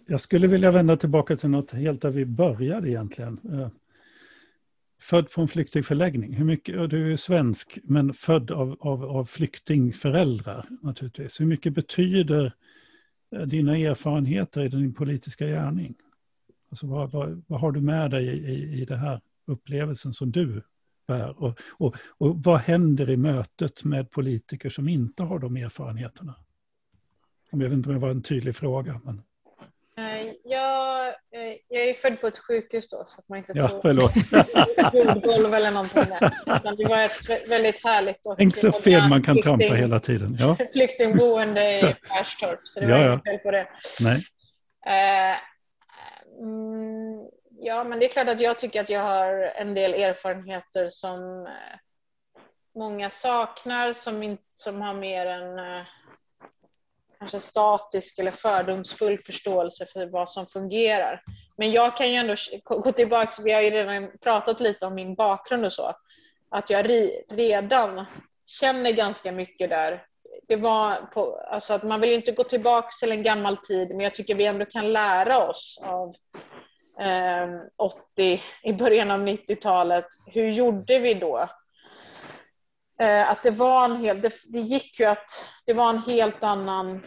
Jag 0.06 0.22
skulle 0.22 0.48
vilja 0.48 0.72
vända 0.72 0.96
tillbaka 0.96 1.38
till 1.38 1.50
något 1.50 1.72
helt 1.72 2.02
där 2.02 2.10
vi 2.10 2.26
började 2.26 2.90
egentligen. 2.90 3.40
Eh, 3.54 3.70
född 5.02 5.32
på 5.32 5.42
en 5.42 5.48
flyktingförläggning. 5.48 6.34
Hur 6.34 6.46
mycket, 6.46 6.90
du 6.90 7.14
är 7.14 7.18
svensk, 7.18 7.78
men 7.84 8.14
född 8.14 8.52
av, 8.52 8.78
av, 8.80 9.04
av 9.06 9.26
flyktingföräldrar 9.26 10.66
naturligtvis. 10.82 11.42
Hur 11.42 11.46
mycket 11.46 11.74
betyder 11.74 12.46
eh, 12.46 12.52
Eh, 13.32 13.42
dina 13.42 13.78
erfarenheter 13.78 14.62
i 14.62 14.68
din 14.68 14.94
politiska 14.94 15.48
gärning? 15.48 15.96
Alltså 16.70 16.88
vad, 16.88 17.12
vad, 17.12 17.44
vad 17.48 17.60
har 17.60 17.72
du 17.72 17.82
med 17.82 18.12
dig 18.12 18.26
i, 18.28 18.52
i, 18.52 18.82
i 18.82 18.86
den 18.86 19.00
här 19.00 19.22
upplevelsen 19.46 20.14
som 20.14 20.32
du 20.32 20.62
bär? 21.08 21.44
Och, 21.44 21.60
och, 21.72 21.96
och 22.18 22.44
vad 22.44 22.60
händer 22.60 23.10
i 23.10 23.18
mötet 23.18 23.84
med 23.84 24.12
politiker 24.12 24.70
som 24.70 24.90
inte 24.90 25.24
har 25.24 25.40
de 25.40 25.58
erfarenheterna? 25.58 26.36
Jag 27.52 27.60
vet 27.60 27.72
inte 27.72 27.90
om 27.90 27.96
det 27.96 28.02
var 28.02 28.10
en 28.10 28.22
tydlig 28.22 28.56
fråga. 28.56 29.02
Men... 29.04 29.22
Eh, 29.98 30.34
jag, 30.44 31.08
eh, 31.08 31.58
jag 31.68 31.84
är 31.84 31.94
född 31.94 32.22
på 32.22 32.28
ett 32.28 32.38
sjukhus 32.38 32.90
då 32.90 33.04
så 33.06 33.20
att 33.20 33.30
man 33.30 33.38
inte 33.38 33.52
ja, 33.56 33.68
tror 33.68 33.80
förlåt. 33.82 34.12
jordgolv 34.94 35.54
eller 35.54 35.72
någonting 35.72 36.04
där. 36.04 36.76
Det 36.78 36.86
var 36.86 37.04
ett 37.04 37.50
väldigt 37.50 37.84
härligt 37.84 38.26
och 38.26 38.38
Tänk 38.38 38.58
så 38.58 38.72
fel 38.72 39.08
man 39.08 39.24
kan 39.24 39.42
trampa 39.42 39.66
hela 39.74 40.00
tiden. 40.00 40.38
Ja. 40.40 40.58
flyktingboende 40.74 41.80
i 41.80 41.96
Perstorp 42.10 42.60
så 42.64 42.80
det 42.80 42.86
var 42.86 42.98
Ja, 42.98 43.06
ja. 43.06 43.12
inget 43.12 43.24
fel 43.24 43.38
på 43.38 43.52
det. 43.52 43.68
Nej. 44.02 44.24
Eh, 44.88 45.38
mm, 46.42 47.30
ja, 47.60 47.84
men 47.84 48.00
det 48.00 48.06
är 48.06 48.10
klart 48.10 48.30
att 48.30 48.42
jag 48.42 48.58
tycker 48.58 48.82
att 48.82 48.90
jag 48.90 49.02
har 49.02 49.52
en 49.56 49.74
del 49.74 49.94
erfarenheter 49.94 50.90
som 50.90 51.48
många 52.78 53.10
saknar, 53.10 53.94
som, 53.94 54.24
in, 54.24 54.38
som 54.50 54.82
har 54.82 54.94
mer 54.94 55.28
eh, 55.28 55.82
kanske 57.20 57.40
statisk 57.40 58.20
eller 58.20 58.32
fördomsfull 58.32 59.20
förståelse 59.20 59.86
för 59.86 60.06
vad 60.06 60.30
som 60.30 60.48
fungerar. 60.48 61.22
Men 61.58 61.72
jag 61.72 61.98
kan 61.98 62.10
ju 62.10 62.16
ändå 62.16 62.36
gå 62.64 62.92
tillbaka, 62.92 63.42
vi 63.44 63.52
har 63.52 63.62
ju 63.62 63.70
redan 63.70 64.12
pratat 64.22 64.60
lite 64.60 64.86
om 64.86 64.96
min 64.96 65.16
bakgrund 65.16 65.66
och 65.66 65.74
så, 65.74 65.94
att 66.50 66.70
jag 66.70 66.90
redan 67.30 68.06
känner 68.46 68.92
ganska 68.92 69.32
mycket 69.32 69.70
där. 69.70 70.04
Det 70.48 70.56
var 70.56 70.96
på, 70.96 71.40
alltså 71.52 71.74
att 71.74 71.84
man 71.84 72.02
vill 72.02 72.14
inte 72.14 72.32
gå 72.32 72.44
tillbaka 72.44 72.90
till 73.00 73.12
en 73.12 73.24
gammal 73.24 73.58
tid, 73.58 73.90
men 73.90 74.00
jag 74.00 74.16
tycker 74.16 74.36
vi 74.36 74.46
ändå 74.46 74.66
kan 74.66 74.94
lära 74.94 75.48
oss 75.48 75.82
av 75.84 76.16
eh, 77.00 77.48
80, 77.78 78.42
i 78.64 78.74
början 78.74 79.12
av 79.12 79.20
90-talet. 79.20 80.06
Hur 80.26 80.50
gjorde 80.50 81.00
vi 81.00 81.14
då? 81.14 81.48
Eh, 83.00 83.32
att 83.32 83.44
det 83.44 83.52
var 83.52 83.86
en 83.86 83.96
hel, 83.96 84.22
det, 84.22 84.34
det 84.48 84.60
gick 84.60 85.00
ju 85.00 85.06
att, 85.06 85.46
det 85.66 85.74
var 85.74 85.90
en 85.90 86.02
helt 86.04 86.44
annan, 86.44 87.04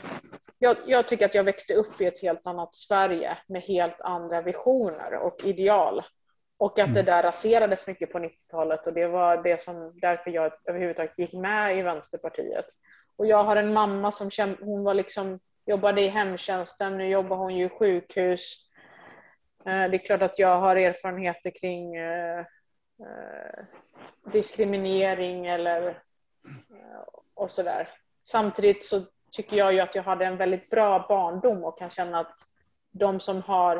jag, 0.58 0.76
jag 0.86 1.08
tycker 1.08 1.24
att 1.24 1.34
jag 1.34 1.44
växte 1.44 1.74
upp 1.74 2.00
i 2.00 2.06
ett 2.06 2.22
helt 2.22 2.46
annat 2.46 2.74
Sverige 2.74 3.38
med 3.46 3.62
helt 3.62 4.00
andra 4.00 4.42
visioner 4.42 5.12
och 5.14 5.44
ideal. 5.44 6.02
Och 6.58 6.78
att 6.78 6.94
det 6.94 7.02
där 7.02 7.22
raserades 7.22 7.86
mycket 7.86 8.12
på 8.12 8.18
90-talet 8.18 8.86
och 8.86 8.92
det 8.92 9.06
var 9.06 9.42
det 9.42 9.62
som, 9.62 9.98
därför 10.00 10.30
jag 10.30 10.52
överhuvudtaget 10.68 11.18
gick 11.18 11.32
med 11.32 11.76
i 11.76 11.82
Vänsterpartiet. 11.82 12.64
Och 13.16 13.26
jag 13.26 13.44
har 13.44 13.56
en 13.56 13.72
mamma 13.72 14.12
som 14.12 14.56
hon 14.60 14.84
var 14.84 14.94
liksom, 14.94 15.38
jobbade 15.66 16.02
i 16.02 16.08
hemtjänsten, 16.08 16.98
nu 16.98 17.08
jobbar 17.08 17.36
hon 17.36 17.56
ju 17.56 17.64
i 17.64 17.68
sjukhus. 17.68 18.56
Eh, 19.66 19.90
Det 19.90 19.96
är 19.96 20.06
klart 20.06 20.22
att 20.22 20.38
jag 20.38 20.60
har 20.60 20.76
erfarenheter 20.76 21.50
kring 21.60 21.96
eh, 23.00 23.64
diskriminering 24.32 25.46
eller 25.46 25.88
eh, 25.88 27.04
och 27.34 27.50
sådär. 27.50 27.88
Samtidigt 28.22 28.84
så 28.84 29.00
tycker 29.32 29.56
jag 29.56 29.72
ju 29.72 29.80
att 29.80 29.94
jag 29.94 30.02
hade 30.02 30.26
en 30.26 30.36
väldigt 30.36 30.70
bra 30.70 31.06
barndom 31.08 31.64
och 31.64 31.78
kan 31.78 31.90
känna 31.90 32.20
att 32.20 32.38
de 32.90 33.20
som 33.20 33.42
har 33.42 33.76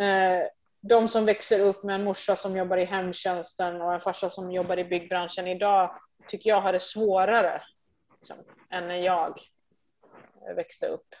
eh, 0.00 0.46
de 0.80 1.08
som 1.08 1.24
växer 1.24 1.60
upp 1.60 1.82
med 1.82 1.94
en 1.94 2.04
morsa 2.04 2.36
som 2.36 2.56
jobbar 2.56 2.76
i 2.76 2.84
hemtjänsten 2.84 3.82
och 3.82 3.94
en 3.94 4.00
farsa 4.00 4.30
som 4.30 4.52
jobbar 4.52 4.78
i 4.78 4.84
byggbranschen 4.84 5.46
idag 5.46 5.98
tycker 6.28 6.50
jag 6.50 6.60
har 6.60 6.72
det 6.72 6.80
svårare 6.80 7.62
liksom, 8.18 8.36
än 8.70 8.88
när 8.88 8.96
jag 8.96 9.40
eh, 10.48 10.54
växte 10.54 10.86
upp. 10.86 11.14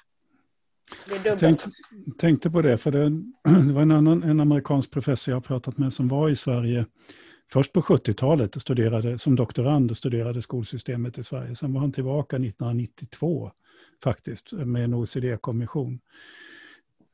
Jag 1.24 1.38
tänkte, 1.38 1.70
tänkte 2.18 2.50
på 2.50 2.62
det, 2.62 2.78
för 2.78 2.90
det, 2.90 3.08
det 3.66 3.72
var 3.72 3.82
en 3.82 3.90
annan 3.90 4.22
en 4.22 4.40
amerikansk 4.40 4.90
professor 4.90 5.32
jag 5.32 5.36
har 5.36 5.42
pratat 5.42 5.78
med 5.78 5.92
som 5.92 6.08
var 6.08 6.28
i 6.28 6.36
Sverige 6.36 6.86
först 7.52 7.72
på 7.72 7.80
70-talet 7.80 8.60
studerade, 8.60 9.18
som 9.18 9.36
doktorand 9.36 9.90
och 9.90 9.96
studerade 9.96 10.42
skolsystemet 10.42 11.18
i 11.18 11.22
Sverige. 11.22 11.54
Sen 11.54 11.72
var 11.72 11.80
han 11.80 11.92
tillbaka 11.92 12.36
1992 12.36 13.50
faktiskt 14.04 14.52
med 14.52 14.84
en 14.84 14.94
OECD-kommission. 14.94 16.00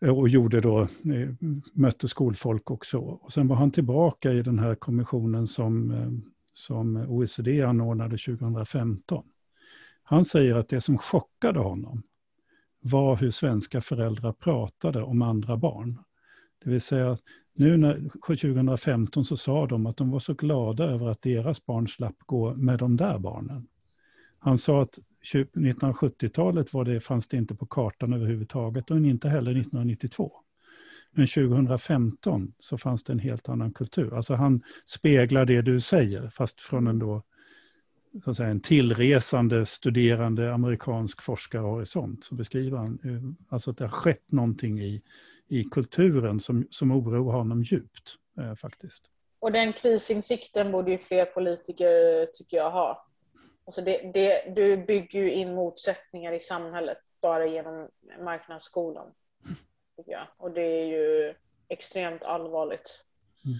Eh, 0.04 0.18
och 0.18 0.28
gjorde 0.28 0.60
då, 0.60 0.80
eh, 0.80 1.28
mötte 1.72 2.08
skolfolk 2.08 2.70
och 2.70 2.86
så. 2.86 3.02
Och 3.02 3.32
sen 3.32 3.48
var 3.48 3.56
han 3.56 3.70
tillbaka 3.70 4.32
i 4.32 4.42
den 4.42 4.58
här 4.58 4.74
kommissionen 4.74 5.46
som, 5.46 5.90
eh, 5.90 6.10
som 6.54 6.96
OECD 6.96 7.62
anordnade 7.62 8.18
2015. 8.18 9.24
Han 10.02 10.24
säger 10.24 10.54
att 10.54 10.68
det 10.68 10.80
som 10.80 10.98
chockade 10.98 11.58
honom 11.58 12.02
var 12.82 13.16
hur 13.16 13.30
svenska 13.30 13.80
föräldrar 13.80 14.32
pratade 14.32 15.02
om 15.02 15.22
andra 15.22 15.56
barn. 15.56 15.98
Det 16.64 16.70
vill 16.70 16.80
säga, 16.80 17.16
nu 17.54 17.76
när 17.76 18.10
2015 18.26 19.24
så 19.24 19.36
sa 19.36 19.66
de 19.66 19.86
att 19.86 19.96
de 19.96 20.10
var 20.10 20.18
så 20.18 20.34
glada 20.34 20.84
över 20.84 21.08
att 21.08 21.22
deras 21.22 21.66
barn 21.66 21.88
slapp 21.88 22.16
gå 22.18 22.54
med 22.54 22.78
de 22.78 22.96
där 22.96 23.18
barnen. 23.18 23.66
Han 24.38 24.58
sa 24.58 24.82
att 24.82 24.98
1970-talet 25.54 26.72
var 26.72 26.84
det, 26.84 27.00
fanns 27.00 27.28
det 27.28 27.36
inte 27.36 27.54
på 27.54 27.66
kartan 27.66 28.12
överhuvudtaget 28.12 28.90
och 28.90 28.96
inte 28.96 29.28
heller 29.28 29.50
1992. 29.50 30.32
Men 31.10 31.26
2015 31.26 32.52
så 32.58 32.78
fanns 32.78 33.04
det 33.04 33.12
en 33.12 33.18
helt 33.18 33.48
annan 33.48 33.72
kultur. 33.72 34.14
Alltså 34.14 34.34
han 34.34 34.62
speglar 34.86 35.44
det 35.44 35.62
du 35.62 35.80
säger, 35.80 36.28
fast 36.28 36.60
från 36.60 36.86
en 36.86 36.98
då 36.98 37.22
så 38.24 38.30
att 38.30 38.36
säga, 38.36 38.48
en 38.48 38.60
tillresande, 38.60 39.66
studerande 39.66 40.54
amerikansk 40.54 41.22
forskarhorisont. 41.22 42.24
Så 42.24 42.34
beskriver 42.34 42.78
han 42.78 43.36
alltså 43.48 43.70
att 43.70 43.78
det 43.78 43.84
har 43.84 43.90
skett 43.90 44.32
någonting 44.32 44.80
i, 44.80 45.02
i 45.48 45.64
kulturen 45.64 46.40
som, 46.40 46.66
som 46.70 46.92
oroar 46.92 47.34
honom 47.34 47.62
djupt. 47.62 48.16
Eh, 48.38 48.54
faktiskt. 48.54 49.04
Och 49.38 49.52
den 49.52 49.72
krisinsikten 49.72 50.72
borde 50.72 50.90
ju 50.90 50.98
fler 50.98 51.24
politiker, 51.24 52.26
tycker 52.26 52.56
jag, 52.56 52.70
ha. 52.70 53.06
Alltså 53.64 53.82
det, 53.82 54.10
det, 54.14 54.54
du 54.56 54.76
bygger 54.76 55.20
ju 55.20 55.32
in 55.32 55.54
motsättningar 55.54 56.32
i 56.32 56.40
samhället 56.40 56.98
bara 57.20 57.46
genom 57.46 57.88
marknadsskolan. 58.20 59.06
Tycker 59.96 60.12
jag. 60.12 60.26
Och 60.36 60.50
det 60.50 60.62
är 60.62 60.86
ju 60.86 61.34
extremt 61.68 62.22
allvarligt. 62.22 63.04
Mm. 63.44 63.58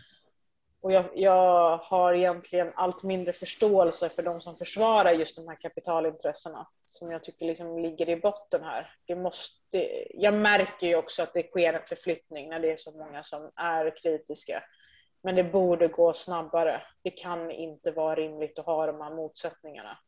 Och 0.82 0.92
jag, 0.92 1.04
jag, 1.14 1.76
har 1.76 2.14
egentligen 2.14 2.72
allt 2.74 3.02
mindre 3.02 3.32
förståelse 3.32 4.08
för 4.08 4.22
de 4.22 4.40
som 4.40 4.56
försvarar 4.56 5.12
just 5.12 5.36
de 5.36 5.48
här 5.48 5.56
kapitalintressena 5.60 6.68
som 6.80 7.10
jag 7.10 7.24
tycker 7.24 7.46
liksom 7.46 7.78
ligger 7.78 8.08
i 8.08 8.16
botten 8.16 8.64
här. 8.64 8.94
Det 9.06 9.16
måste, 9.16 10.06
jag 10.14 10.34
märker 10.34 10.86
ju 10.86 10.96
också 10.96 11.22
att 11.22 11.34
det 11.34 11.42
sker 11.42 11.72
en 11.72 11.86
förflyttning 11.86 12.48
när 12.48 12.60
det 12.60 12.72
är 12.72 12.76
så 12.76 12.90
många 12.90 13.22
som 13.22 13.50
är 13.56 13.96
kritiska. 13.96 14.62
Men 15.22 15.34
det 15.34 15.44
borde 15.44 15.88
gå 15.88 16.12
snabbare. 16.12 16.82
Det 17.02 17.10
kan 17.10 17.50
inte 17.50 17.90
vara 17.90 18.14
rimligt 18.14 18.58
att 18.58 18.66
ha 18.66 18.86
de 18.86 19.00
här 19.00 19.14
motsättningarna. 19.14 19.98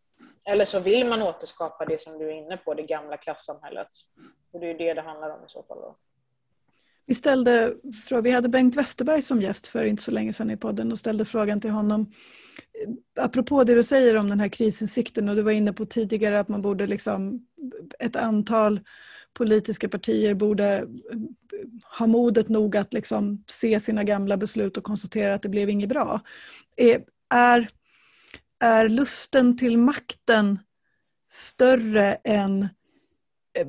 Eller 0.45 0.65
så 0.65 0.81
vill 0.81 1.07
man 1.07 1.23
återskapa 1.23 1.85
det 1.85 2.01
som 2.01 2.19
du 2.19 2.29
är 2.29 2.33
inne 2.33 2.57
på, 2.57 2.75
det 2.75 2.83
gamla 2.83 3.17
klassamhället. 3.17 3.89
Och 4.53 4.61
det 4.61 4.71
är 4.71 4.75
det 4.75 4.95
det 4.95 5.03
handlar 5.03 5.31
om 5.31 5.45
i 5.45 5.49
så 5.49 5.63
fall. 5.63 5.81
Då. 5.81 5.97
Vi, 7.07 7.15
ställde, 7.15 7.75
vi 8.23 8.31
hade 8.31 8.49
Bengt 8.49 8.77
Westerberg 8.77 9.23
som 9.23 9.43
gäst 9.43 9.67
för 9.67 9.85
inte 9.85 10.03
så 10.03 10.11
länge 10.11 10.33
sedan 10.33 10.51
i 10.51 10.57
podden 10.57 10.93
och 10.93 10.99
ställde 10.99 11.25
frågan 11.25 11.61
till 11.61 11.71
honom 11.71 12.13
eh, 12.83 13.25
apropå 13.25 13.65
det 13.65 13.75
du 13.75 13.83
säger 13.83 14.17
om 14.17 14.29
den 14.29 14.41
här 14.41 14.49
krisinsikten 14.49 15.29
och 15.29 15.37
du 15.37 15.43
var 15.43 15.53
inne 15.53 15.73
på 15.73 15.87
tidigare 15.87 16.41
att 16.41 16.49
man 16.49 16.63
borde 16.63 16.87
liksom 16.87 17.47
ett 17.99 18.17
antal 18.17 18.81
politiska 19.35 19.89
partier 19.89 20.35
borde 20.35 20.77
eh, 20.77 20.85
ha 21.99 22.07
modet 22.07 22.49
nog 22.49 22.77
att 22.77 22.93
liksom 22.93 23.45
se 23.47 23.81
sina 23.81 24.05
gamla 24.05 24.37
beslut 24.37 24.77
och 24.77 24.85
konstatera 24.85 25.35
att 25.35 25.43
det 25.43 25.49
blev 25.49 25.71
inget 25.71 25.89
bra. 25.89 26.21
Eh, 26.77 27.01
är, 27.35 27.69
är 28.61 28.89
lusten 28.89 29.57
till 29.57 29.79
makten 29.79 30.59
större 31.33 32.15
än 32.25 32.69
Eh, 33.59 33.67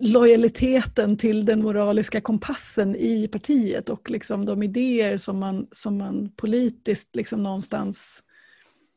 lojaliteten 0.00 1.16
till 1.16 1.44
den 1.44 1.62
moraliska 1.62 2.20
kompassen 2.20 2.96
i 2.96 3.28
partiet 3.28 3.88
och 3.88 4.10
liksom 4.10 4.46
de 4.46 4.62
idéer 4.62 5.18
som 5.18 5.38
man, 5.38 5.68
som 5.72 5.98
man 5.98 6.32
politiskt 6.36 7.16
liksom 7.16 7.42
någonstans 7.42 8.22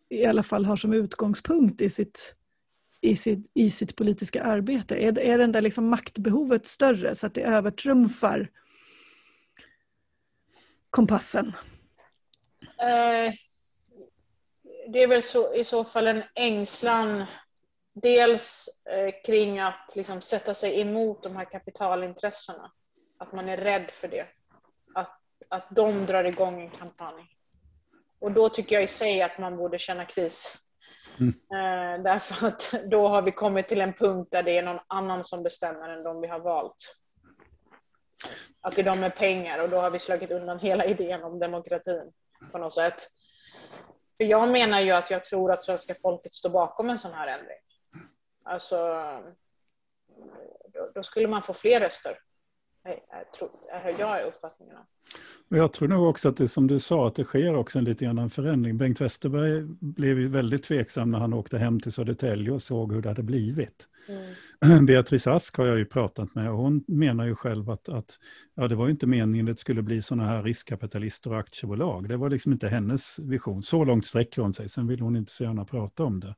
i 0.09 0.25
alla 0.25 0.43
fall 0.43 0.65
har 0.65 0.75
som 0.75 0.93
utgångspunkt 0.93 1.81
i 1.81 1.89
sitt, 1.89 2.35
i 3.01 3.15
sitt, 3.15 3.51
i 3.53 3.71
sitt 3.71 3.95
politiska 3.95 4.43
arbete? 4.43 4.95
Är, 4.95 5.19
är 5.19 5.37
den 5.37 5.51
där 5.51 5.61
liksom 5.61 5.89
maktbehovet 5.89 6.65
större 6.65 7.15
så 7.15 7.27
att 7.27 7.33
det 7.33 7.41
övertrumfar 7.41 8.49
kompassen? 10.89 11.47
Eh, 12.61 13.33
det 14.93 15.03
är 15.03 15.07
väl 15.07 15.21
så, 15.21 15.55
i 15.55 15.63
så 15.63 15.83
fall 15.83 16.07
en 16.07 16.23
ängslan 16.35 17.25
dels 17.93 18.69
eh, 18.89 19.13
kring 19.25 19.59
att 19.59 19.93
liksom, 19.95 20.21
sätta 20.21 20.53
sig 20.53 20.81
emot 20.81 21.23
de 21.23 21.35
här 21.35 21.45
kapitalintressena. 21.45 22.71
Att 23.17 23.33
man 23.33 23.49
är 23.49 23.57
rädd 23.57 23.91
för 23.91 24.07
det. 24.07 24.27
Att, 24.95 25.19
att 25.49 25.67
de 25.75 26.05
drar 26.05 26.23
igång 26.23 26.61
en 26.61 26.69
kampanj. 26.69 27.27
Och 28.19 28.31
då 28.31 28.49
tycker 28.49 28.75
jag 28.75 28.83
i 28.83 28.87
sig 28.87 29.21
att 29.21 29.37
man 29.37 29.57
borde 29.57 29.79
känna 29.79 30.05
kris. 30.05 30.57
Mm. 31.19 31.29
Eh, 31.29 32.03
därför 32.03 32.47
att 32.47 32.73
då 32.85 33.07
har 33.07 33.21
vi 33.21 33.31
kommit 33.31 33.67
till 33.67 33.81
en 33.81 33.93
punkt 33.93 34.27
där 34.31 34.43
det 34.43 34.57
är 34.57 34.63
någon 34.63 34.79
annan 34.87 35.23
som 35.23 35.43
bestämmer 35.43 35.89
än 35.89 36.03
de 36.03 36.21
vi 36.21 36.27
har 36.27 36.39
valt. 36.39 36.97
Att 38.61 38.75
det 38.75 38.81
är 38.81 38.85
de 38.85 38.99
med 38.99 39.15
pengar 39.15 39.63
och 39.63 39.69
då 39.69 39.77
har 39.77 39.91
vi 39.91 39.99
slagit 39.99 40.31
undan 40.31 40.59
hela 40.59 40.85
idén 40.85 41.23
om 41.23 41.39
demokratin 41.39 42.11
på 42.51 42.57
något 42.57 42.73
sätt. 42.73 43.07
För 44.17 44.25
jag 44.25 44.51
menar 44.51 44.79
ju 44.79 44.91
att 44.91 45.11
jag 45.11 45.23
tror 45.23 45.51
att 45.51 45.63
svenska 45.63 45.93
folket 46.01 46.33
står 46.33 46.49
bakom 46.49 46.89
en 46.89 46.97
sån 46.97 47.13
här 47.13 47.27
ändring. 47.27 47.57
Alltså, 48.43 48.75
då, 50.95 51.03
skulle 51.03 51.27
man 51.27 51.41
få 51.41 51.53
fler 51.53 51.79
röster 51.79 52.17
jag 53.99 54.21
är 54.21 54.25
uppfattningen 54.25 54.75
om. 54.77 54.85
Och 55.49 55.57
jag 55.57 55.73
tror 55.73 55.87
nog 55.87 56.09
också 56.09 56.29
att 56.29 56.37
det 56.37 56.47
som 56.47 56.67
du 56.67 56.79
sa, 56.79 57.07
att 57.07 57.15
det 57.15 57.23
sker 57.23 57.55
också 57.55 57.79
en 57.79 57.85
lite 57.85 58.05
grann 58.05 58.17
en 58.17 58.29
förändring. 58.29 58.77
Bengt 58.77 59.01
Westerberg 59.01 59.61
blev 59.79 60.19
ju 60.19 60.27
väldigt 60.27 60.63
tveksam 60.63 61.11
när 61.11 61.19
han 61.19 61.33
åkte 61.33 61.57
hem 61.57 61.79
till 61.79 61.91
Södertälje 61.91 62.51
och 62.51 62.61
såg 62.61 62.93
hur 62.93 63.01
det 63.01 63.09
hade 63.09 63.23
blivit. 63.23 63.87
Mm. 64.61 64.85
Beatrice 64.85 65.27
Ask 65.27 65.57
har 65.57 65.65
jag 65.65 65.77
ju 65.77 65.85
pratat 65.85 66.35
med 66.35 66.51
och 66.51 66.57
hon 66.57 66.83
menar 66.87 67.25
ju 67.25 67.35
själv 67.35 67.69
att, 67.69 67.89
att 67.89 68.19
ja, 68.55 68.67
det 68.67 68.75
var 68.75 68.85
ju 68.85 68.91
inte 68.91 69.07
meningen 69.07 69.47
att 69.47 69.55
det 69.55 69.61
skulle 69.61 69.81
bli 69.81 70.01
sådana 70.01 70.25
här 70.25 70.43
riskkapitalister 70.43 71.31
och 71.31 71.39
aktiebolag. 71.39 72.09
Det 72.09 72.17
var 72.17 72.29
liksom 72.29 72.51
inte 72.51 72.67
hennes 72.67 73.19
vision. 73.19 73.63
Så 73.63 73.83
långt 73.83 74.05
sträcker 74.05 74.41
hon 74.41 74.53
sig, 74.53 74.69
sen 74.69 74.87
vill 74.87 74.99
hon 74.99 75.15
inte 75.15 75.31
så 75.31 75.43
gärna 75.43 75.65
prata 75.65 76.03
om 76.03 76.19
det. 76.19 76.35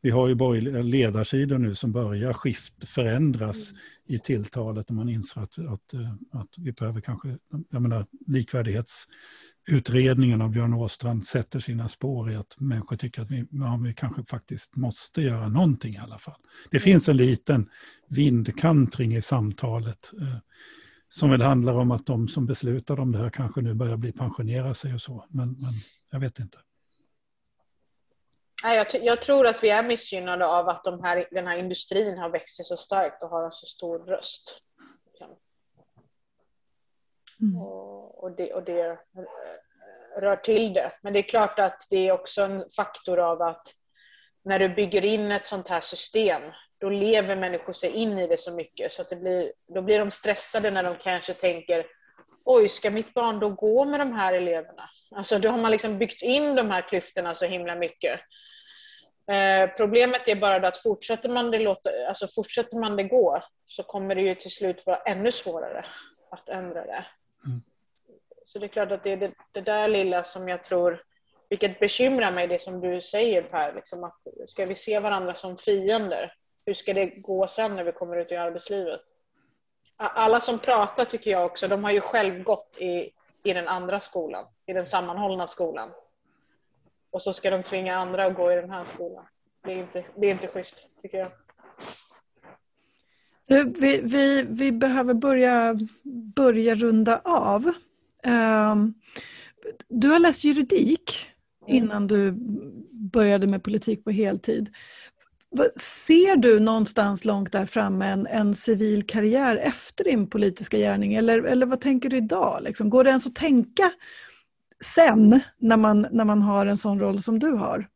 Vi 0.00 0.10
har 0.10 0.28
ju 0.28 0.34
borgerliga 0.34 0.82
ledarsidor 0.82 1.58
nu 1.58 1.74
som 1.74 1.92
börjar 1.92 2.32
skift, 2.32 2.88
förändras 2.88 3.70
mm. 3.70 3.82
i 4.06 4.18
tilltalet 4.18 4.88
när 4.88 4.96
man 4.96 5.08
inser 5.08 5.40
att, 5.40 5.58
att, 5.58 5.94
att 6.32 6.48
vi 6.56 6.72
behöver 6.72 7.00
kanske, 7.00 7.38
jag 7.70 7.82
menar 7.82 8.06
likvärdighetsutredningen 9.68 10.42
av 10.42 10.50
Björn 10.50 10.74
Åstrand 10.74 11.26
sätter 11.26 11.60
sina 11.60 11.88
spår 11.88 12.30
i 12.30 12.36
att 12.36 12.60
människor 12.60 12.96
tycker 12.96 13.22
att 13.22 13.30
vi, 13.30 13.44
ja, 13.50 13.80
vi 13.84 13.94
kanske 13.94 14.24
faktiskt 14.24 14.76
måste 14.76 15.22
göra 15.22 15.48
någonting 15.48 15.94
i 15.94 15.98
alla 15.98 16.18
fall. 16.18 16.40
Det 16.70 16.76
mm. 16.76 16.82
finns 16.82 17.08
en 17.08 17.16
liten 17.16 17.70
vindkantring 18.08 19.16
i 19.16 19.22
samtalet 19.22 20.10
eh, 20.20 20.38
som 21.08 21.30
väl 21.30 21.42
handlar 21.42 21.74
om 21.74 21.90
att 21.90 22.06
de 22.06 22.28
som 22.28 22.46
beslutar 22.46 23.00
om 23.00 23.12
det 23.12 23.18
här 23.18 23.30
kanske 23.30 23.60
nu 23.60 23.74
börjar 23.74 23.96
bli 23.96 24.12
pensionera 24.12 24.74
sig 24.74 24.94
och 24.94 25.00
så, 25.00 25.26
men, 25.30 25.48
men 25.48 25.72
jag 26.10 26.20
vet 26.20 26.38
inte. 26.38 26.58
Jag, 28.62 28.86
jag, 29.02 29.22
tror 29.22 29.46
att 29.46 29.64
vi 29.64 29.70
är 29.70 29.82
missgynnade 29.82 30.46
av 30.46 30.68
att 30.68 30.84
de 30.84 31.02
här, 31.02 31.24
den 31.30 31.46
här 31.46 31.58
industrin 31.58 32.18
har 32.18 32.30
växt 32.30 32.56
sig 32.56 32.64
så 32.64 32.76
starkt 32.76 33.22
och 33.22 33.28
har 33.28 33.44
en 33.44 33.52
så 33.52 33.66
stor 33.66 33.98
röst. 33.98 34.62
Mm. 37.40 37.56
Och, 37.56 38.24
och, 38.24 38.36
det, 38.36 38.52
och 38.52 38.62
det 38.62 38.86
eh, 38.90 38.96
rör 40.20 40.36
till 40.36 40.72
det. 40.72 40.92
Men 41.02 41.12
det 41.12 41.18
är 41.18 41.22
klart 41.22 41.58
att 41.58 41.86
det 41.90 42.08
är 42.08 42.12
också 42.12 42.42
en 42.42 42.64
faktor 42.76 43.18
av 43.18 43.42
att 43.42 43.66
när 44.44 44.58
du 44.58 44.68
bygger 44.68 45.04
in 45.04 45.32
ett 45.32 45.46
sånt 45.46 45.68
här 45.68 45.80
system 45.80 46.42
då 46.80 46.90
lever 46.90 47.36
människor 47.36 47.72
sig 47.72 47.90
in 47.90 48.18
i 48.18 48.26
det 48.26 48.40
så 48.40 48.52
mycket 48.52 48.92
så 48.92 49.02
att 49.02 49.08
det 49.08 49.16
blir, 49.16 49.52
då 49.74 49.82
blir 49.82 49.98
de 49.98 50.10
stressade 50.10 50.70
när 50.70 50.82
de 50.82 50.96
kanske 50.96 51.34
tänker 51.34 51.86
oj, 52.44 52.68
ska 52.68 52.90
mitt 52.90 53.14
barn 53.14 53.38
då 53.38 53.48
gå 53.48 53.84
med 53.84 54.00
de 54.00 54.12
här 54.12 54.32
eleverna? 54.32 54.88
Alltså 55.10 55.38
då 55.38 55.48
har 55.48 55.58
man 55.58 55.70
liksom 55.70 55.98
byggt 55.98 56.22
in 56.22 56.54
de 56.54 56.70
här 56.70 56.80
klyftorna 56.80 57.34
så 57.34 57.46
himla 57.46 57.74
mycket. 57.74 58.20
Eh, 59.30 59.70
problemet 59.76 60.28
är 60.28 60.36
bara 60.36 60.68
att 60.68 60.82
fortsätter 60.82 61.28
man, 61.28 61.50
det 61.50 61.58
låta, 61.58 61.90
alltså 62.08 62.28
fortsätter 62.28 62.76
man 62.76 62.96
det 62.96 63.04
gå 63.04 63.42
så 63.66 63.82
kommer 63.82 64.14
det 64.14 64.20
ju 64.20 64.34
till 64.34 64.50
slut 64.50 64.86
vara 64.86 64.96
ännu 64.96 65.32
svårare 65.32 65.84
att 66.30 66.48
ändra 66.48 66.84
det. 66.84 67.04
Mm. 67.46 67.62
Så 68.44 68.58
det 68.58 68.66
är 68.66 68.68
klart 68.68 68.92
att 68.92 69.02
det 69.02 69.12
är 69.12 69.16
det, 69.16 69.32
det, 69.52 69.60
där 69.60 69.88
lilla 69.88 70.24
som 70.24 70.48
jag 70.48 70.64
tror, 70.64 71.02
vilket 71.48 71.80
bekymrar 71.80 72.32
mig, 72.32 72.48
det 72.48 72.62
som 72.62 72.80
du 72.80 73.00
säger 73.00 73.42
Per, 73.42 73.74
liksom 73.74 74.04
att 74.04 74.26
ska 74.46 74.66
vi 74.66 74.74
se 74.74 75.00
varandra 75.00 75.34
som 75.34 75.56
fiender? 75.56 76.32
Hur 76.66 76.74
ska 76.74 76.94
det 76.94 77.06
gå 77.06 77.46
sen 77.46 77.76
när 77.76 77.84
vi 77.84 77.92
kommer 77.92 78.16
ut 78.16 78.32
i 78.32 78.36
arbetslivet? 78.36 79.00
Alla 79.96 80.40
som 80.40 80.58
pratar 80.58 81.04
tycker 81.04 81.30
jag 81.30 81.46
också, 81.46 81.68
de 81.68 81.84
har 81.84 81.90
ju 81.90 82.00
själv 82.00 82.42
gått 82.42 82.76
i, 82.78 83.10
i 83.44 83.52
den 83.52 83.68
andra 83.68 84.00
skolan, 84.00 84.44
i 84.66 84.72
den 84.72 84.84
sammanhållna 84.84 85.46
skolan. 85.46 85.90
Och 87.10 87.22
så 87.22 87.32
ska 87.32 87.50
de 87.50 87.62
tvinga 87.62 87.96
andra 87.96 88.26
att 88.26 88.34
gå 88.34 88.52
i 88.52 88.56
den 88.56 88.70
här 88.70 88.84
skolan. 88.84 89.26
Det 89.64 89.72
är 89.72 89.76
inte, 89.76 90.04
det 90.16 90.26
är 90.26 90.30
inte 90.30 90.48
schysst, 90.48 90.88
tycker 91.02 91.18
jag. 91.18 91.32
Vi, 93.48 94.00
vi, 94.02 94.46
vi 94.48 94.72
behöver 94.72 95.14
börja, 95.14 95.78
börja 96.36 96.74
runda 96.74 97.20
av. 97.24 97.72
Um, 98.72 98.94
du 99.88 100.08
har 100.08 100.18
läst 100.18 100.44
juridik 100.44 101.30
innan 101.66 102.06
du 102.06 102.32
började 103.12 103.46
med 103.46 103.62
politik 103.62 104.04
på 104.04 104.10
heltid. 104.10 104.68
Ser 105.76 106.36
du 106.36 106.60
någonstans 106.60 107.24
långt 107.24 107.52
där 107.52 107.66
framme 107.66 108.06
en, 108.06 108.26
en 108.26 108.54
civil 108.54 109.06
karriär 109.06 109.56
efter 109.56 110.04
din 110.04 110.30
politiska 110.30 110.78
gärning 110.78 111.14
eller, 111.14 111.42
eller 111.42 111.66
vad 111.66 111.80
tänker 111.80 112.10
du 112.10 112.16
idag? 112.16 112.62
Liksom? 112.62 112.90
Går 112.90 113.04
det 113.04 113.10
ens 113.10 113.26
att 113.26 113.34
tänka 113.34 113.90
sen 114.84 115.40
när 115.58 115.76
man, 115.76 116.06
när 116.10 116.24
man 116.24 116.42
har 116.42 116.66
en 116.66 116.76
sån 116.76 117.00
roll 117.00 117.18
som 117.18 117.38
du 117.38 117.50
har? 117.52 117.88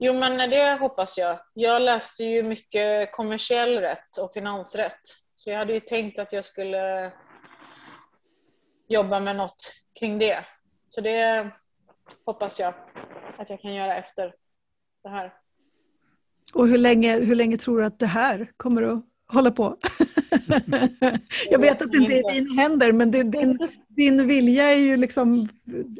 Jo, 0.00 0.12
men 0.12 0.50
det 0.50 0.78
hoppas 0.80 1.18
jag. 1.18 1.38
Jag 1.54 1.82
läste 1.82 2.24
ju 2.24 2.42
mycket 2.42 3.12
kommersiell 3.12 3.78
rätt 3.80 4.16
och 4.20 4.32
finansrätt. 4.32 5.00
Så 5.32 5.50
jag 5.50 5.58
hade 5.58 5.72
ju 5.72 5.80
tänkt 5.80 6.18
att 6.18 6.32
jag 6.32 6.44
skulle 6.44 7.12
jobba 8.88 9.20
med 9.20 9.36
något 9.36 9.72
kring 10.00 10.18
det. 10.18 10.44
Så 10.88 11.00
det 11.00 11.50
hoppas 12.24 12.60
jag 12.60 12.74
att 13.38 13.50
jag 13.50 13.60
kan 13.60 13.74
göra 13.74 13.96
efter 13.96 14.34
det 15.02 15.08
här. 15.08 15.34
Och 16.54 16.68
hur 16.68 16.78
länge, 16.78 17.20
hur 17.20 17.34
länge 17.34 17.56
tror 17.56 17.78
du 17.78 17.84
att 17.84 17.98
det 17.98 18.06
här 18.06 18.52
kommer 18.56 18.82
att 18.82 19.04
hålla 19.32 19.50
på? 19.50 19.76
jag 21.50 21.58
vet 21.58 21.82
att 21.82 21.92
det 21.92 21.98
inte 21.98 22.12
är 22.12 22.32
dina 22.32 22.62
händer 22.62 22.92
men 22.92 23.10
det, 23.10 23.18
är 23.18 23.24
din, 23.24 23.58
din 23.98 24.26
vilja 24.26 24.70
är 24.72 24.76
ju 24.76 24.96
liksom 24.96 25.48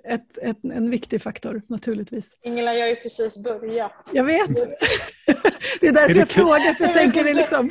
ett, 0.04 0.38
ett, 0.38 0.64
en 0.64 0.90
viktig 0.90 1.22
faktor 1.22 1.62
naturligtvis. 1.66 2.38
Ingela, 2.42 2.74
jag 2.74 2.82
har 2.82 2.88
ju 2.88 2.96
precis 2.96 3.38
börjat. 3.38 4.10
Jag 4.12 4.24
vet. 4.24 4.48
det 5.80 5.86
är 5.86 5.92
därför 5.92 6.14
är 6.14 6.18
jag 6.18 6.28
frågar, 6.28 6.74
för 6.74 6.84
jag 6.84 6.94
tänker 6.94 7.24
det 7.24 7.34
liksom... 7.34 7.70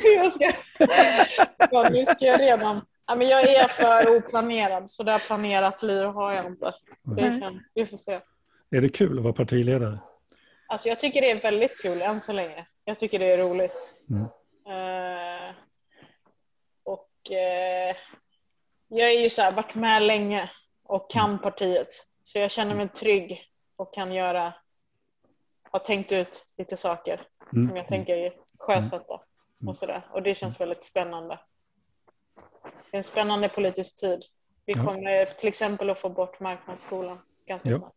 ja, 1.70 1.88
nu 1.90 2.04
ska 2.04 2.24
jag 2.24 2.40
redan... 2.40 2.80
Ja, 3.06 3.14
men 3.14 3.28
jag 3.28 3.42
är 3.42 3.68
för 3.68 4.16
oplanerad, 4.16 4.90
så 4.90 5.02
det 5.02 5.12
här 5.12 5.18
planerat 5.18 5.82
liv 5.82 6.06
har 6.06 6.32
jag 6.32 6.46
inte. 6.46 6.74
Så 6.98 7.10
det 7.10 7.40
kan, 7.40 7.60
vi 7.74 7.86
får 7.86 7.96
se. 7.96 8.20
Är 8.70 8.80
det 8.80 8.88
kul 8.88 9.18
att 9.18 9.24
vara 9.24 9.34
partiledare? 9.34 9.98
Alltså 10.68 10.88
jag 10.88 11.00
tycker 11.00 11.20
det 11.20 11.30
är 11.30 11.40
väldigt 11.40 11.82
kul 11.82 12.02
än 12.02 12.20
så 12.20 12.32
länge. 12.32 12.66
Jag 12.84 12.98
tycker 12.98 13.18
det 13.18 13.26
är 13.26 13.38
roligt. 13.38 13.94
Mm. 14.10 14.22
Uh, 14.22 15.54
och 16.84 17.10
uh, 17.30 17.96
jag 18.88 19.10
är 19.10 19.20
ju 19.20 19.30
så 19.30 19.42
här, 19.42 19.52
varit 19.52 19.74
med 19.74 20.02
länge 20.02 20.50
och 20.84 21.10
kan 21.10 21.30
mm. 21.30 21.42
partiet. 21.42 21.88
Så 22.22 22.38
jag 22.38 22.50
känner 22.50 22.74
mig 22.74 22.88
trygg 22.88 23.42
och 23.76 23.94
kan 23.94 24.12
göra, 24.12 24.54
har 25.70 25.78
tänkt 25.78 26.12
ut 26.12 26.44
lite 26.58 26.76
saker 26.76 27.26
mm. 27.52 27.68
som 27.68 27.76
jag 27.76 27.88
tänker 27.88 28.32
sjösätta 28.58 29.14
mm. 29.60 29.68
och 29.68 29.76
sådär. 29.76 30.08
Och 30.12 30.22
det 30.22 30.34
känns 30.34 30.60
väldigt 30.60 30.84
spännande. 30.84 31.40
Det 32.64 32.96
är 32.96 32.98
en 32.98 33.04
spännande 33.04 33.48
politisk 33.48 34.00
tid. 34.00 34.24
Vi 34.66 34.74
kommer 34.74 35.24
till 35.24 35.48
exempel 35.48 35.90
att 35.90 35.98
få 35.98 36.08
bort 36.08 36.40
marknadsskolan 36.40 37.18
ganska 37.46 37.68
ja. 37.68 37.76
snart. 37.76 37.92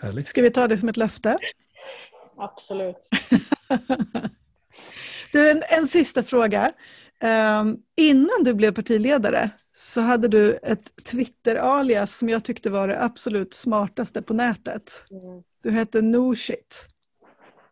Härligt. 0.00 0.28
Ska 0.28 0.42
vi 0.42 0.50
ta 0.50 0.68
det 0.68 0.78
som 0.78 0.88
ett 0.88 0.96
löfte? 0.96 1.38
Absolut. 2.36 3.08
du, 5.32 5.50
en, 5.50 5.62
en 5.68 5.88
sista 5.88 6.22
fråga. 6.22 6.72
Um, 7.22 7.82
innan 7.96 8.44
du 8.44 8.54
blev 8.54 8.74
partiledare 8.74 9.50
så 9.72 10.00
hade 10.00 10.28
du 10.28 10.56
ett 10.62 11.04
Twitter-alias 11.04 12.16
som 12.16 12.28
jag 12.28 12.44
tyckte 12.44 12.70
var 12.70 12.88
det 12.88 13.04
absolut 13.04 13.54
smartaste 13.54 14.22
på 14.22 14.34
nätet. 14.34 15.04
Mm. 15.10 15.42
Du 15.62 15.70
hette 15.70 16.02
Noshit. 16.02 16.86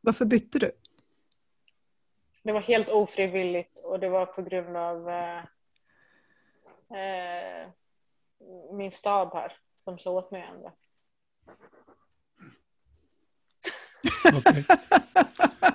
Varför 0.00 0.24
bytte 0.24 0.58
du? 0.58 0.72
Det 2.42 2.52
var 2.52 2.60
helt 2.60 2.90
ofrivilligt 2.90 3.78
och 3.78 4.00
det 4.00 4.08
var 4.08 4.26
på 4.26 4.42
grund 4.42 4.76
av 4.76 5.08
eh, 5.08 5.38
eh, 7.00 7.68
min 8.72 8.92
stab 8.92 9.34
här 9.34 9.52
som 9.78 9.98
sa 9.98 10.10
åt 10.10 10.30
mig 10.30 10.42
att 10.42 10.54
ändra. 10.54 10.72
Okay. 14.36 14.62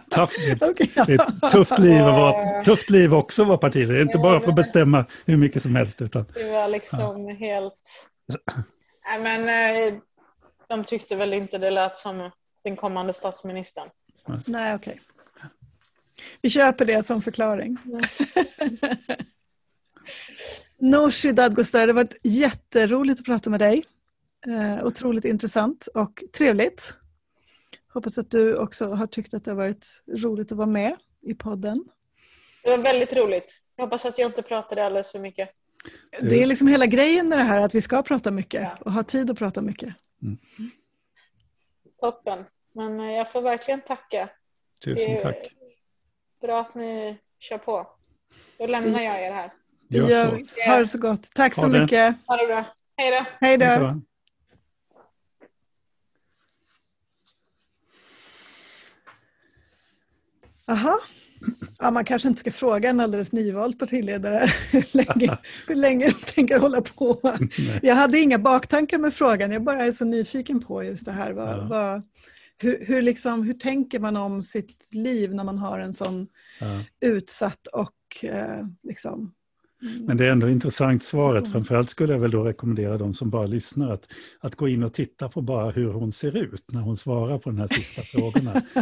Tough, 0.09 0.33
det, 0.59 0.65
okay. 0.69 0.87
det 0.95 1.13
är 1.13 1.21
ett 1.21 1.51
tufft 1.51 1.79
liv, 1.79 2.03
att 2.03 2.13
vara, 2.13 2.63
tufft 2.65 2.89
liv 2.89 3.13
också 3.13 3.41
att 3.41 3.47
vara 3.47 3.57
partiledare. 3.57 4.01
Inte 4.01 4.17
bara 4.17 4.41
för 4.41 4.49
att 4.49 4.55
bestämma 4.55 5.05
hur 5.25 5.37
mycket 5.37 5.63
som 5.63 5.75
helst. 5.75 6.01
Utan, 6.01 6.25
det 6.33 6.51
var 6.51 6.67
liksom 6.67 7.29
ja. 7.29 7.35
helt... 7.35 8.07
Nej, 9.05 9.19
men, 9.19 9.49
eh, 9.49 9.93
de 10.67 10.83
tyckte 10.83 11.15
väl 11.15 11.33
inte 11.33 11.57
det 11.57 11.71
lät 11.71 11.97
som 11.97 12.29
den 12.63 12.75
kommande 12.75 13.13
statsministern. 13.13 13.87
Nej, 14.45 14.75
okej. 14.75 14.91
Okay. 14.93 15.03
Vi 16.41 16.49
köper 16.49 16.85
det 16.85 17.03
som 17.03 17.21
förklaring. 17.21 17.77
Nooshi 20.79 21.31
Dadgostar, 21.31 21.79
det 21.79 21.93
har 21.93 22.03
varit 22.03 22.15
jätteroligt 22.23 23.19
att 23.19 23.25
prata 23.25 23.49
med 23.49 23.59
dig. 23.59 23.83
Eh, 24.47 24.85
otroligt 24.85 25.25
intressant 25.25 25.87
och 25.93 26.23
trevligt. 26.37 26.95
Hoppas 27.93 28.17
att 28.17 28.31
du 28.31 28.57
också 28.57 28.93
har 28.93 29.07
tyckt 29.07 29.33
att 29.33 29.45
det 29.45 29.51
har 29.51 29.55
varit 29.55 30.03
roligt 30.07 30.51
att 30.51 30.57
vara 30.57 30.67
med 30.67 30.95
i 31.21 31.33
podden. 31.33 31.83
Det 32.63 32.69
var 32.69 32.77
väldigt 32.77 33.13
roligt. 33.13 33.61
Jag 33.75 33.83
hoppas 33.83 34.05
att 34.05 34.17
jag 34.19 34.29
inte 34.29 34.41
pratade 34.41 34.85
alldeles 34.85 35.11
för 35.11 35.19
mycket. 35.19 35.49
Det 36.21 36.43
är 36.43 36.47
liksom 36.47 36.67
hela 36.67 36.85
grejen 36.85 37.29
med 37.29 37.37
det 37.37 37.43
här 37.43 37.57
att 37.57 37.75
vi 37.75 37.81
ska 37.81 38.03
prata 38.03 38.31
mycket 38.31 38.61
ja. 38.61 38.77
och 38.79 38.91
ha 38.91 39.03
tid 39.03 39.29
att 39.31 39.37
prata 39.37 39.61
mycket. 39.61 39.95
Mm. 40.21 40.37
Toppen. 41.99 42.45
Men 42.73 42.99
eh, 42.99 43.11
jag 43.11 43.31
får 43.31 43.41
verkligen 43.41 43.81
tacka. 43.81 44.29
Tusen 44.83 45.21
tack. 45.21 45.37
Bra 46.41 46.61
att 46.61 46.75
ni 46.75 47.17
kör 47.39 47.57
på. 47.57 47.87
Då 48.57 48.67
lämnar 48.67 49.01
jag 49.01 49.23
er 49.23 49.31
här. 49.31 49.51
Gör 49.89 50.41
så. 50.45 50.61
Ha 50.61 50.79
det 50.79 50.87
så 50.87 50.97
gott. 50.97 51.29
Tack 51.35 51.55
så 51.55 51.67
mycket. 51.67 52.15
Ha 52.27 52.37
det 52.37 52.47
bra. 52.47 52.65
Hej 52.97 53.11
då. 53.11 53.25
Hej 53.41 53.57
då. 53.57 53.65
Hej 53.65 53.79
då. 53.79 54.01
Aha. 60.71 60.99
Ja, 61.79 61.91
man 61.91 62.05
kanske 62.05 62.27
inte 62.27 62.39
ska 62.39 62.51
fråga 62.51 62.89
en 62.89 62.99
alldeles 62.99 63.31
nyvald 63.33 63.79
partiledare 63.79 64.47
hur 64.71 64.97
länge, 64.97 65.37
hur 65.67 65.75
länge 65.75 66.05
de 66.05 66.13
tänker 66.33 66.59
hålla 66.59 66.81
på. 66.81 67.35
Jag 67.81 67.95
hade 67.95 68.19
inga 68.19 68.39
baktankar 68.39 68.97
med 68.97 69.13
frågan, 69.13 69.51
jag 69.51 69.63
bara 69.63 69.85
är 69.85 69.91
så 69.91 70.05
nyfiken 70.05 70.59
på 70.59 70.83
just 70.83 71.05
det 71.05 71.11
här. 71.11 71.31
Vad, 71.33 71.49
Ja. 71.49 71.67
vad, 71.69 72.01
hur, 72.61 72.85
hur, 72.85 73.01
liksom, 73.01 73.43
hur 73.43 73.53
tänker 73.53 73.99
man 73.99 74.17
om 74.17 74.43
sitt 74.43 74.89
liv 74.93 75.33
när 75.35 75.43
man 75.43 75.57
har 75.57 75.79
en 75.79 75.93
sån 75.93 76.27
Ja. 76.59 76.83
utsatt 77.01 77.67
och 77.67 78.25
eh, 78.29 78.65
liksom... 78.83 79.33
Men 79.99 80.17
det 80.17 80.25
är 80.27 80.31
ändå 80.31 80.49
intressant 80.49 81.03
svaret. 81.03 81.43
Mm. 81.43 81.51
Framförallt 81.51 81.89
skulle 81.89 82.13
jag 82.13 82.19
väl 82.19 82.31
då 82.31 82.43
rekommendera 82.43 82.97
de 82.97 83.13
som 83.13 83.29
bara 83.29 83.45
lyssnar 83.45 83.91
att, 83.93 84.07
att 84.39 84.55
gå 84.55 84.67
in 84.67 84.83
och 84.83 84.93
titta 84.93 85.29
på 85.29 85.41
bara 85.41 85.71
hur 85.71 85.91
hon 85.93 86.11
ser 86.11 86.37
ut 86.37 86.63
när 86.71 86.81
hon 86.81 86.97
svarar 86.97 87.37
på 87.39 87.49
de 87.49 87.57
här 87.57 87.67
sista 87.67 88.01
frågorna. 88.01 88.61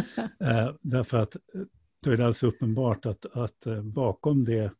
Eh, 0.44 0.70
därför 0.82 1.18
att 1.18 1.34
eh, 1.36 1.40
då 2.02 2.10
är 2.10 2.16
det 2.16 2.26
alltså 2.26 2.46
uppenbart 2.46 3.06
att, 3.06 3.26
att 3.26 3.66
eh, 3.66 3.82
bakom 3.82 4.44
det, 4.44 4.72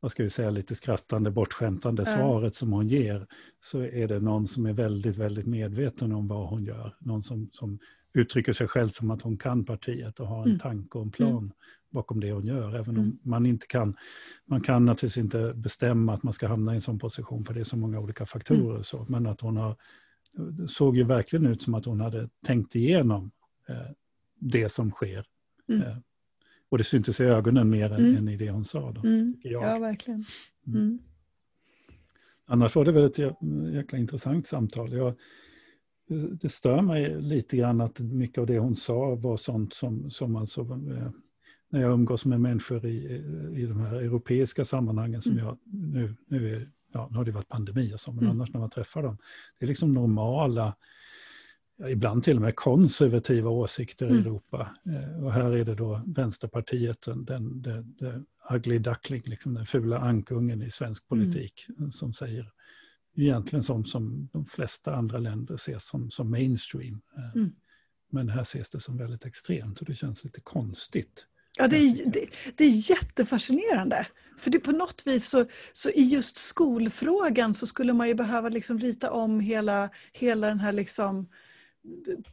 vad 0.00 0.12
ska 0.12 0.22
vi 0.22 0.30
säga, 0.30 0.50
lite 0.50 0.74
skrattande, 0.74 1.30
bortskämtande 1.30 2.02
Ja. 2.06 2.16
svaret 2.16 2.54
som 2.54 2.72
hon 2.72 2.88
ger, 2.88 3.26
så 3.60 3.80
är 3.80 4.08
det 4.08 4.20
någon 4.20 4.48
som 4.48 4.66
är 4.66 4.72
väldigt, 4.72 5.16
väldigt 5.16 5.46
medveten 5.46 6.12
om 6.12 6.28
vad 6.28 6.48
hon 6.48 6.64
gör. 6.64 6.96
Någon 6.98 7.22
som, 7.22 7.48
som 7.52 7.78
uttrycker 8.14 8.52
sig 8.52 8.68
själv 8.68 8.88
som 8.88 9.10
att 9.10 9.22
hon 9.22 9.36
kan 9.38 9.64
partiet 9.64 10.20
och 10.20 10.26
har 10.26 10.42
en 10.42 10.46
Mm. 10.48 10.58
tanke 10.58 10.98
och 10.98 11.04
en 11.04 11.10
plan 11.10 11.52
bakom 11.90 12.20
det 12.20 12.32
hon 12.32 12.46
gör. 12.46 12.74
Även 12.76 12.96
om 12.98 13.04
Mm. 13.04 13.18
man 13.22 13.46
inte 13.46 13.66
kan, 13.66 13.96
man 14.44 14.60
kan 14.60 14.84
naturligtvis 14.84 15.18
inte 15.24 15.52
bestämma 15.54 16.12
att 16.14 16.22
man 16.22 16.32
ska 16.32 16.48
hamna 16.48 16.72
i 16.72 16.74
en 16.74 16.80
sån 16.80 16.98
position, 16.98 17.44
för 17.44 17.54
det 17.54 17.60
är 17.60 17.64
så 17.64 17.76
många 17.76 18.00
olika 18.00 18.26
faktorer. 18.26 18.60
Mm. 18.60 18.76
och 18.76 18.86
Så. 18.86 19.06
Men 19.08 19.26
att 19.26 19.40
hon 19.40 19.56
har, 19.56 19.76
det 20.36 20.68
såg 20.68 20.96
ju 20.96 21.04
verkligen 21.04 21.46
ut 21.46 21.62
som 21.62 21.74
att 21.74 21.84
hon 21.84 22.00
hade 22.00 22.28
tänkt 22.46 22.74
igenom 22.74 23.30
eh, 23.68 23.76
det 24.38 24.68
som 24.68 24.90
sker. 24.90 25.24
Mm. 25.68 25.82
Eh, 25.82 25.96
och 26.72 26.78
det 26.78 26.84
syntes 26.84 27.20
i 27.20 27.24
ögonen 27.24 27.70
mer 27.70 27.90
än, 27.92 28.04
Mm. 28.04 28.16
än 28.16 28.28
i 28.28 28.36
det 28.36 28.50
hon 28.50 28.64
sa. 28.64 28.92
Då, 28.92 29.00
Mm. 29.00 29.36
Ja, 29.42 29.78
verkligen. 29.78 30.24
Mm. 30.66 30.80
Mm. 30.80 30.98
Annars 32.46 32.76
var 32.76 32.84
det 32.84 32.92
väl 32.92 33.04
ett 33.04 33.18
jä- 33.18 33.70
jäkla 33.74 33.98
intressant 33.98 34.46
samtal. 34.46 34.92
Jag, 34.92 35.14
det 36.40 36.48
stör 36.48 36.82
mig 36.82 37.20
lite 37.22 37.56
grann 37.56 37.80
att 37.80 38.00
mycket 38.00 38.38
av 38.38 38.46
det 38.46 38.58
hon 38.58 38.74
sa 38.76 39.14
var 39.14 39.36
sånt 39.36 39.72
som, 39.74 40.10
som 40.10 40.36
alltså, 40.36 40.60
eh, 40.60 41.10
när 41.70 41.80
jag 41.80 41.92
umgås 41.92 42.24
med 42.24 42.40
människor 42.40 42.86
i, 42.86 42.96
i 43.56 43.66
de 43.66 43.80
här 43.80 43.94
europeiska 43.94 44.64
sammanhangen 44.64 45.22
som 45.22 45.32
Mm. 45.32 45.44
jag, 45.44 45.58
nu, 45.64 46.14
nu, 46.26 46.56
är, 46.56 46.70
ja, 46.92 47.08
nu 47.10 47.16
har 47.16 47.24
det 47.24 47.30
varit 47.32 47.48
pandemi 47.48 47.94
och 47.94 48.00
så, 48.00 48.12
men 48.12 48.24
Mm. 48.24 48.30
annars 48.30 48.52
när 48.52 48.60
man 48.60 48.70
träffar 48.70 49.02
dem, 49.02 49.16
det 49.58 49.64
är 49.66 49.68
liksom 49.68 49.94
normala, 49.94 50.76
ibland 51.88 52.24
till 52.24 52.36
och 52.36 52.42
med 52.42 52.56
konservativa 52.56 53.50
åsikter 53.50 54.06
i 54.06 54.10
Mm. 54.10 54.22
Europa. 54.22 54.76
Eh, 54.86 55.24
och 55.24 55.32
här 55.32 55.50
är 55.52 55.64
det 55.64 55.74
då 55.74 56.02
Vänsterpartiet, 56.06 57.02
den, 57.02 57.24
den, 57.24 57.62
den, 57.62 57.96
den 57.98 58.26
ugly 58.50 58.78
duckling, 58.78 59.22
liksom 59.24 59.54
den 59.54 59.66
fula 59.66 59.98
ankungen 59.98 60.62
i 60.62 60.70
svensk 60.70 61.12
Mm. 61.12 61.24
politik, 61.24 61.66
som 61.92 62.12
säger 62.12 62.52
egentligen 63.16 63.62
som, 63.62 63.84
som 63.84 64.28
de 64.32 64.46
flesta 64.46 64.94
andra 64.94 65.18
länder 65.18 65.54
ses 65.54 65.86
som, 65.86 66.10
som 66.10 66.30
mainstream. 66.30 67.00
Eh, 67.16 67.36
Mm. 67.36 67.52
Men 68.14 68.28
här 68.28 68.42
ses 68.42 68.70
det 68.70 68.80
som 68.80 68.96
väldigt 68.98 69.24
extremt 69.24 69.80
och 69.80 69.86
det 69.86 69.94
känns 69.94 70.24
lite 70.24 70.40
konstigt. 70.40 71.26
Ja, 71.58 71.68
det 71.68 71.76
är, 71.76 72.10
det, 72.10 72.26
det 72.56 72.64
är 72.64 72.90
jättefascinerande. 72.90 74.06
För 74.38 74.50
det 74.50 74.58
på 74.58 74.72
något 74.72 75.02
vis 75.06 75.28
så, 75.28 75.44
så 75.72 75.90
i 75.90 76.02
just 76.02 76.36
skolfrågan 76.36 77.54
så 77.54 77.66
skulle 77.66 77.92
man 77.92 78.08
ju 78.08 78.14
behöva 78.14 78.48
liksom 78.48 78.78
rita 78.78 79.10
om 79.10 79.40
hela, 79.40 79.90
hela 80.12 80.46
den 80.46 80.60
här 80.60 80.72
liksom 80.72 81.28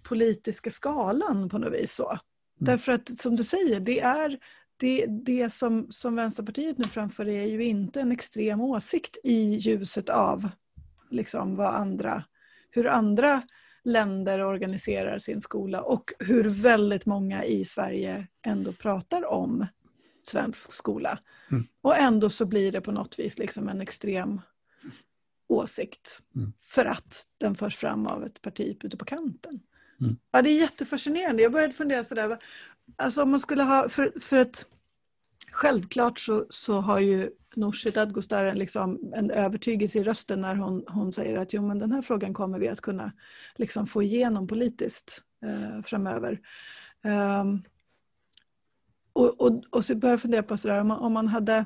politiska 0.03 0.71
skalan 0.71 1.49
på 1.49 1.57
något 1.57 1.73
vis. 1.73 1.95
Så. 1.95 2.17
Därför 2.59 2.91
att 2.91 3.19
som 3.19 3.35
du 3.35 3.43
säger, 3.43 3.79
det 3.79 3.99
är 3.99 4.39
det, 4.77 5.05
det 5.05 5.53
som, 5.53 5.87
som 5.89 6.15
Vänsterpartiet 6.15 6.77
nu 6.77 6.83
framför 6.83 7.27
är 7.27 7.45
ju 7.45 7.63
inte 7.63 8.01
en 8.01 8.11
extrem 8.11 8.61
åsikt 8.61 9.17
i 9.23 9.55
ljuset 9.55 10.09
av 10.09 10.49
liksom 11.09 11.55
vad 11.55 11.75
andra, 11.75 12.23
hur 12.71 12.87
andra 12.87 13.41
länder 13.83 14.45
organiserar 14.45 15.19
sin 15.19 15.41
skola 15.41 15.81
och 15.81 16.13
hur 16.19 16.49
väldigt 16.49 17.05
många 17.05 17.43
i 17.43 17.65
Sverige 17.65 18.27
ändå 18.45 18.73
pratar 18.73 19.31
om 19.31 19.65
svensk 20.23 20.73
skola. 20.73 21.19
Mm. 21.51 21.67
Och 21.81 21.97
ändå 21.97 22.29
så 22.29 22.45
blir 22.45 22.71
det 22.71 22.81
på 22.81 22.91
något 22.91 23.19
vis 23.19 23.37
liksom 23.37 23.69
en 23.69 23.81
extrem 23.81 24.41
åsikt 25.49 26.21
Mm. 26.35 26.53
för 26.61 26.85
att 26.85 27.23
den 27.37 27.55
förs 27.55 27.75
fram 27.75 28.07
av 28.07 28.23
ett 28.23 28.41
parti 28.41 28.77
ute 28.83 28.97
på 28.97 29.05
kanten. 29.05 29.59
Mm. 30.01 30.17
Ja, 30.31 30.41
det 30.41 30.49
är 30.49 30.61
jättefascinerande. 30.61 31.43
Jag 31.43 31.51
började 31.51 31.73
fundera 31.73 32.03
sådär, 32.03 32.37
alltså 32.95 33.23
om 33.23 33.31
man 33.31 33.39
skulle 33.39 33.63
ha, 33.63 33.89
för, 33.89 34.19
för 34.21 34.37
att 34.37 34.65
självklart 35.51 36.19
så, 36.19 36.45
så 36.49 36.81
har 36.81 36.99
ju 36.99 37.29
Nooshi 37.55 37.91
Dadgostar 37.91 38.53
liksom, 38.55 39.13
en 39.13 39.31
övertygelse 39.31 39.99
i 39.99 40.03
rösten 40.03 40.41
när 40.41 40.55
hon, 40.55 40.83
hon 40.87 41.13
säger 41.13 41.37
att 41.37 41.53
jo, 41.53 41.67
men 41.67 41.79
den 41.79 41.91
här 41.91 42.01
frågan 42.01 42.33
kommer 42.33 42.59
vi 42.59 42.67
att 42.67 42.81
kunna 42.81 43.11
liksom, 43.55 43.87
få 43.87 44.03
igenom 44.03 44.47
politiskt 44.47 45.21
eh, 45.45 45.83
framöver. 45.83 46.39
Ehm, 47.03 47.61
och, 49.13 49.41
och, 49.41 49.63
och 49.69 49.85
så 49.85 49.95
började 49.95 50.13
jag 50.13 50.21
fundera 50.21 50.43
på 50.43 50.57
sådär, 50.57 50.81
om 50.81 50.87
man, 50.87 50.99
om 50.99 51.13
man 51.13 51.27
hade 51.27 51.65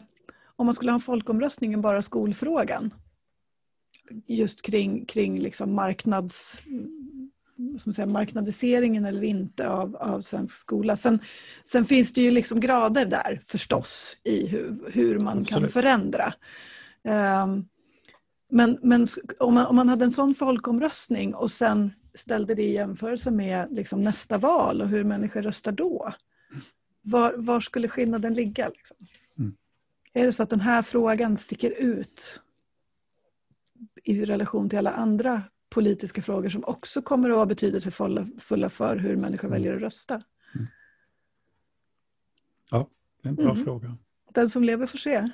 om 0.55 0.65
man 0.65 0.75
skulle 0.75 0.91
ha 0.91 0.95
en 0.95 1.01
folkomröstning 1.01 1.81
bara 1.81 2.01
skolfrågan 2.01 2.93
just 4.27 4.61
kring, 4.61 5.05
kring 5.05 5.39
liksom 5.39 5.75
marknads, 5.75 6.63
man 7.57 7.93
säga, 7.93 8.05
marknadiseringen 8.05 9.05
eller 9.05 9.23
inte 9.23 9.69
av, 9.69 9.95
av 9.95 10.21
svensk 10.21 10.55
skola. 10.55 10.97
Sen, 10.97 11.19
sen 11.63 11.85
finns 11.85 12.13
det 12.13 12.21
ju 12.21 12.31
liksom 12.31 12.59
grader 12.59 13.05
där 13.05 13.41
förstås 13.43 14.17
i 14.23 14.47
hur, 14.47 14.91
hur 14.91 15.19
man 15.19 15.33
kan 15.33 15.41
Absolut. 15.41 15.73
förändra. 15.73 16.33
Ehm, 17.03 17.65
men 18.51 18.77
men 18.81 19.07
om, 19.39 19.53
man, 19.53 19.65
om 19.65 19.75
man 19.75 19.89
hade 19.89 20.05
en 20.05 20.11
sån 20.11 20.35
folkomröstning 20.35 21.35
och 21.35 21.51
sen 21.51 21.93
ställde 22.15 22.55
det 22.55 22.63
i 22.63 22.73
jämförelse 22.73 23.31
med 23.31 23.67
liksom 23.71 24.03
nästa 24.03 24.37
val 24.37 24.81
och 24.81 24.87
hur 24.87 25.03
människor 25.03 25.41
röstar 25.41 25.71
då. 25.71 26.13
Var, 27.01 27.33
var 27.37 27.59
skulle 27.59 27.87
skillnaden 27.87 28.33
ligga? 28.33 28.69
Liksom? 28.69 28.97
Mm. 29.39 29.53
Är 30.13 30.25
det 30.25 30.33
så 30.33 30.43
att 30.43 30.49
den 30.49 30.61
här 30.61 30.81
frågan 30.81 31.37
sticker 31.37 31.71
ut 31.71 32.41
i 34.03 34.25
relation 34.25 34.69
till 34.69 34.79
alla 34.79 34.91
andra 34.91 35.41
politiska 35.69 36.21
frågor 36.21 36.49
som 36.49 36.63
också 36.63 37.01
kommer 37.01 37.29
att 37.29 37.35
vara 37.35 37.45
betydelsefulla 37.45 38.27
fulla 38.39 38.69
för 38.69 38.97
hur 38.97 39.15
människor 39.15 39.47
Mm. 39.47 39.59
väljer 39.59 39.75
att 39.75 39.81
rösta? 39.81 40.21
Det 43.21 43.29
är 43.29 43.29
en 43.29 43.35
bra 43.35 43.51
Mm. 43.51 43.63
fråga. 43.65 43.97
Den 44.33 44.49
som 44.49 44.63
lever 44.63 44.87
får 44.87 44.97
se. 44.97 45.29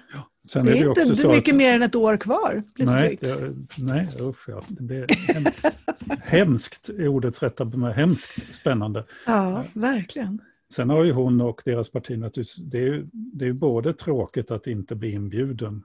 Sen 0.50 0.66
Det 0.66 0.72
är 0.72 0.76
ju 0.76 0.80
inte 0.90 1.02
också 1.02 1.16
så 1.16 1.30
mycket 1.30 1.54
att- 1.54 1.58
mer 1.58 1.76
än 1.76 1.82
ett 1.84 1.96
år 1.96 2.18
kvar. 2.18 2.64
Lite 2.76 2.92
nej, 2.92 3.08
drygt. 3.08 3.22
det, 3.22 3.54
nej, 3.84 4.08
usch 4.22 4.50
ja. 4.50 4.62
Det 4.70 5.12
hem, 5.12 5.44
hemskt 6.22 6.90
är 6.90 7.08
ordets 7.08 7.42
rätta 7.44 7.66
bemärkelse. 7.66 8.00
Hemskt 8.02 8.56
spännande. 8.56 9.06
Ja, 9.26 9.64
verkligen. 9.74 10.42
Sen 10.74 10.90
har 10.90 11.04
ju 11.04 11.12
hon 11.12 11.42
och 11.42 11.62
deras 11.66 11.92
parti 11.92 12.10
naturligtvis, 12.20 12.56
det 12.56 12.78
är 12.78 12.82
ju, 12.82 13.08
det 13.14 13.46
är 13.46 13.48
ju 13.48 13.54
både 13.54 13.94
tråkigt 13.94 14.52
att 14.52 14.68
inte 14.68 14.96
bli 14.96 15.12
inbjuden 15.12 15.84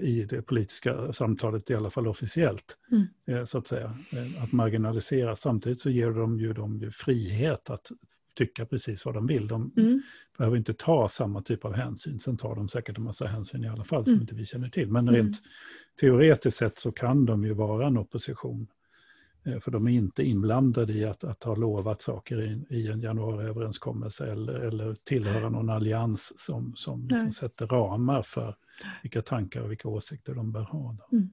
i 0.00 0.24
det 0.24 0.42
politiska 0.42 1.12
samtalet, 1.12 1.70
i 1.70 1.74
alla 1.74 1.90
fall 1.90 2.08
officiellt, 2.08 2.76
Mm. 2.92 3.06
eh, 3.26 3.44
så 3.44 3.58
att 3.58 3.66
säga, 3.66 3.98
eh, 4.12 4.42
att 4.42 4.52
marginalisera. 4.52 5.36
Samtidigt 5.36 5.80
så 5.80 5.90
ger 5.90 6.10
de 6.10 6.38
ju 6.40 6.52
dem 6.52 6.78
ju 6.78 6.90
frihet 6.90 7.70
att 7.70 7.90
tycka 8.34 8.66
precis 8.66 9.04
vad 9.04 9.14
de 9.14 9.26
vill. 9.26 9.48
De 9.48 9.72
Mm. 9.76 10.02
behöver 10.38 10.56
inte 10.56 10.74
ta 10.74 11.08
samma 11.08 11.42
typ 11.42 11.64
av 11.64 11.74
hänsyn. 11.74 12.18
Sen 12.20 12.36
tar 12.36 12.54
de 12.54 12.68
säkert 12.68 12.98
en 12.98 13.04
massa 13.04 13.26
hänsyn 13.26 13.64
i 13.64 13.68
alla 13.68 13.84
fall 13.84 14.04
som 14.04 14.12
Mm. 14.12 14.20
inte 14.22 14.34
vi 14.34 14.46
känner 14.46 14.68
till. 14.68 14.90
Men 14.92 15.08
Mm. 15.08 15.14
rent 15.14 15.36
teoretiskt 16.00 16.58
sett 16.58 16.78
så 16.78 16.92
kan 16.92 17.26
de 17.26 17.44
ju 17.44 17.52
vara 17.52 17.86
en 17.86 17.98
opposition. 17.98 18.66
Eh, 19.46 19.60
För 19.60 19.70
de 19.70 19.86
är 19.86 19.90
inte 19.92 20.22
inblandade 20.22 20.92
i 20.92 21.04
att, 21.04 21.24
att 21.24 21.42
ha 21.44 21.54
lovat 21.54 22.02
saker 22.02 22.42
i, 22.42 22.76
i 22.76 22.88
en 22.88 23.00
januariöverenskommelse 23.00 24.32
eller, 24.32 24.52
eller 24.54 24.94
tillhöra 25.04 25.48
någon 25.48 25.70
allians 25.70 26.32
som, 26.38 26.72
som 26.76 27.06
Nej. 27.10 27.32
sätter 27.32 27.66
ramar 27.66 28.22
för 28.22 28.56
vilka 29.02 29.22
tankar 29.22 29.60
och 29.60 29.70
vilka 29.70 29.88
åsikter 29.88 30.34
de 30.34 30.52
bör 30.52 30.62
ha. 30.62 30.96
Mm. 31.12 31.30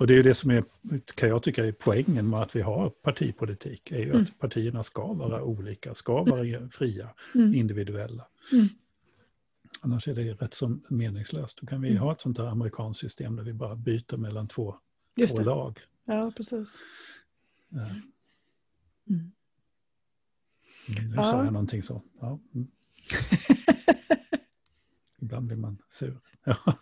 Och 0.00 0.06
det 0.06 0.14
är 0.14 0.16
ju 0.16 0.22
det 0.22 0.34
som 0.34 0.50
är, 0.50 0.64
kan 1.14 1.28
jag 1.28 1.42
tycka 1.42 1.64
är 1.66 1.72
poängen 1.72 2.30
med 2.30 2.40
att 2.40 2.56
vi 2.56 2.60
har 2.60 2.90
partipolitik, 2.90 3.90
är 3.92 3.98
ju 3.98 4.10
Mm. 4.10 4.22
att 4.22 4.38
partierna 4.38 4.82
ska 4.82 5.12
vara 5.12 5.42
olika, 5.42 5.94
ska 5.94 6.22
vara 6.24 6.68
fria, 6.70 7.08
Mm. 7.34 7.54
individuella. 7.54 8.26
Mm. 8.52 8.66
Annars 9.80 10.08
är 10.08 10.14
det 10.14 10.32
rätt 10.32 10.54
så 10.54 10.78
meningslöst. 10.88 11.58
Då 11.60 11.66
kan 11.66 11.80
vi 11.82 11.88
Mm. 11.90 12.02
ha 12.02 12.12
ett 12.12 12.20
sånt 12.20 12.36
där 12.36 12.46
amerikanskt 12.46 13.00
system 13.00 13.36
där 13.36 13.42
vi 13.42 13.52
bara 13.52 13.76
byter 13.76 14.16
mellan 14.16 14.48
två, 14.48 14.74
två 15.36 15.42
lag. 15.42 15.78
Ja, 16.06 16.32
precis. 16.36 16.78
Eh, 17.72 17.96
Mm. 19.10 19.32
Nu 21.08 21.14
Ja. 21.16 21.22
sa 21.30 21.44
jag 21.44 21.52
någonting 21.52 21.82
så. 21.82 22.02
Ja. 22.20 22.38
mm. 22.54 22.68
ibland 25.20 25.46
blir 25.46 25.56
man 25.56 25.78
sur. 25.88 26.20
ja. 26.44 26.76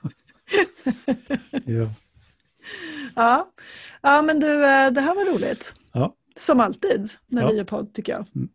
ja. 3.15 3.53
ja, 4.03 4.23
men 4.23 4.41
du, 4.41 4.53
eh, 4.53 4.91
det 4.91 5.01
här 5.01 5.15
var 5.15 5.35
roligt. 5.35 5.75
Ja. 5.93 6.17
Som 6.37 6.61
alltid 6.61 7.09
när 7.27 7.43
ja. 7.43 7.51
vi 7.51 7.57
gör 7.57 7.65
podd 7.65 7.93
tycker 7.95 8.13
jag. 8.13 8.27
Mm. 8.35 8.49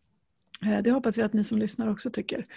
Eh, 0.65 0.83
det 0.83 0.91
hoppas 0.91 1.17
vi 1.17 1.21
att 1.21 1.33
ni 1.33 1.43
som 1.43 1.57
lyssnar 1.57 1.87
också 1.91 2.09
tycker. 2.09 2.47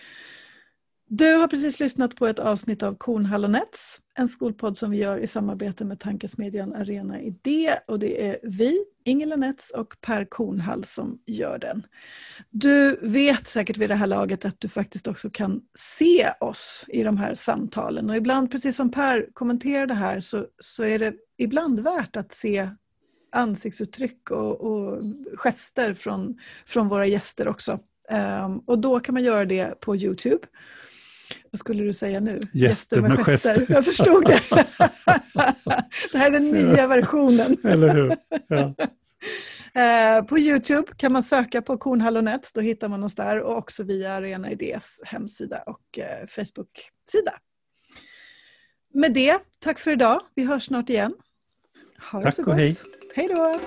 Du 1.12 1.34
har 1.34 1.48
precis 1.48 1.80
lyssnat 1.80 2.16
på 2.16 2.26
ett 2.26 2.38
avsnitt 2.38 2.82
av 2.82 2.94
Kornhall 2.94 3.44
och 3.44 3.50
Nets, 3.50 4.00
en 4.14 4.28
skolpodd 4.28 4.76
som 4.76 4.90
vi 4.90 4.96
gör 4.96 5.18
i 5.18 5.26
samarbete 5.26 5.84
med 5.84 6.00
tankesmedjan 6.00 6.74
Arena 6.74 7.20
Idé 7.20 7.74
och 7.86 7.98
det 7.98 8.26
är 8.26 8.38
vi, 8.42 8.84
Ingela 9.04 9.36
Nets 9.36 9.70
och 9.70 9.96
Per 10.00 10.24
Kornhall 10.24 10.84
som 10.84 11.18
gör 11.26 11.58
den. 11.58 11.86
Du 12.50 12.98
vet 13.02 13.46
säkert 13.46 13.76
vid 13.76 13.90
det 13.90 13.94
här 13.94 14.06
laget 14.06 14.44
att 14.44 14.60
du 14.60 14.68
faktiskt 14.68 15.08
också 15.08 15.30
kan 15.30 15.60
se 15.74 16.28
oss 16.40 16.84
i 16.88 17.02
de 17.02 17.16
här 17.16 17.34
samtalen 17.34 18.10
och 18.10 18.16
ibland, 18.16 18.50
precis 18.50 18.76
som 18.76 18.90
Per 18.90 19.28
kommenterade 19.32 19.94
här, 19.94 20.20
så, 20.20 20.46
så 20.60 20.84
är 20.84 20.98
det 20.98 21.14
ibland 21.38 21.80
värt 21.80 22.16
att 22.16 22.32
se 22.32 22.68
ansiktsuttryck 23.32 24.30
och, 24.30 24.60
och 24.60 25.02
gester 25.34 25.94
från, 25.94 26.38
från 26.66 26.88
våra 26.88 27.06
gäster 27.06 27.48
också. 27.48 27.78
Um, 28.44 28.58
och 28.58 28.78
då 28.78 29.00
kan 29.00 29.12
man 29.12 29.22
göra 29.22 29.44
det 29.44 29.80
på 29.80 29.96
Youtube. 29.96 30.46
Vad 31.50 31.60
skulle 31.60 31.82
du 31.82 31.92
säga 31.92 32.20
nu? 32.20 32.40
Gäster 32.52 33.00
med, 33.00 33.10
med 33.10 33.26
gester. 33.26 33.54
gester. 33.54 33.74
Jag 33.74 33.84
förstod 33.84 34.26
det. 34.26 34.40
det 36.12 36.18
här 36.18 36.26
är 36.26 36.30
den 36.30 36.50
nya 36.50 36.86
versionen. 36.86 37.56
Eller 37.64 37.94
hur? 37.94 38.16
Ja. 38.48 38.74
Eh, 39.74 40.24
på 40.24 40.38
Youtube 40.38 40.92
kan 40.96 41.12
man 41.12 41.22
söka 41.22 41.62
på 41.62 41.78
Kornhallonät, 41.78 42.50
då 42.54 42.60
hittar 42.60 42.88
man 42.88 43.04
oss 43.04 43.14
där 43.14 43.42
och 43.42 43.56
också 43.56 43.82
via 43.82 44.12
Arena 44.12 44.50
Idés 44.50 45.02
hemsida 45.04 45.62
och 45.66 45.98
eh, 45.98 46.26
Facebook-sida. 46.26 47.32
Med 48.94 49.14
det, 49.14 49.38
tack 49.58 49.78
för 49.78 49.90
idag. 49.90 50.20
Vi 50.34 50.44
hörs 50.44 50.66
snart 50.66 50.90
igen. 50.90 51.14
Ha 52.12 52.22
tack 52.22 52.24
det 52.24 52.32
så 52.32 52.42
gott. 52.42 52.56
Hej. 52.56 52.72
Hej 53.14 53.28
då. 53.28 53.60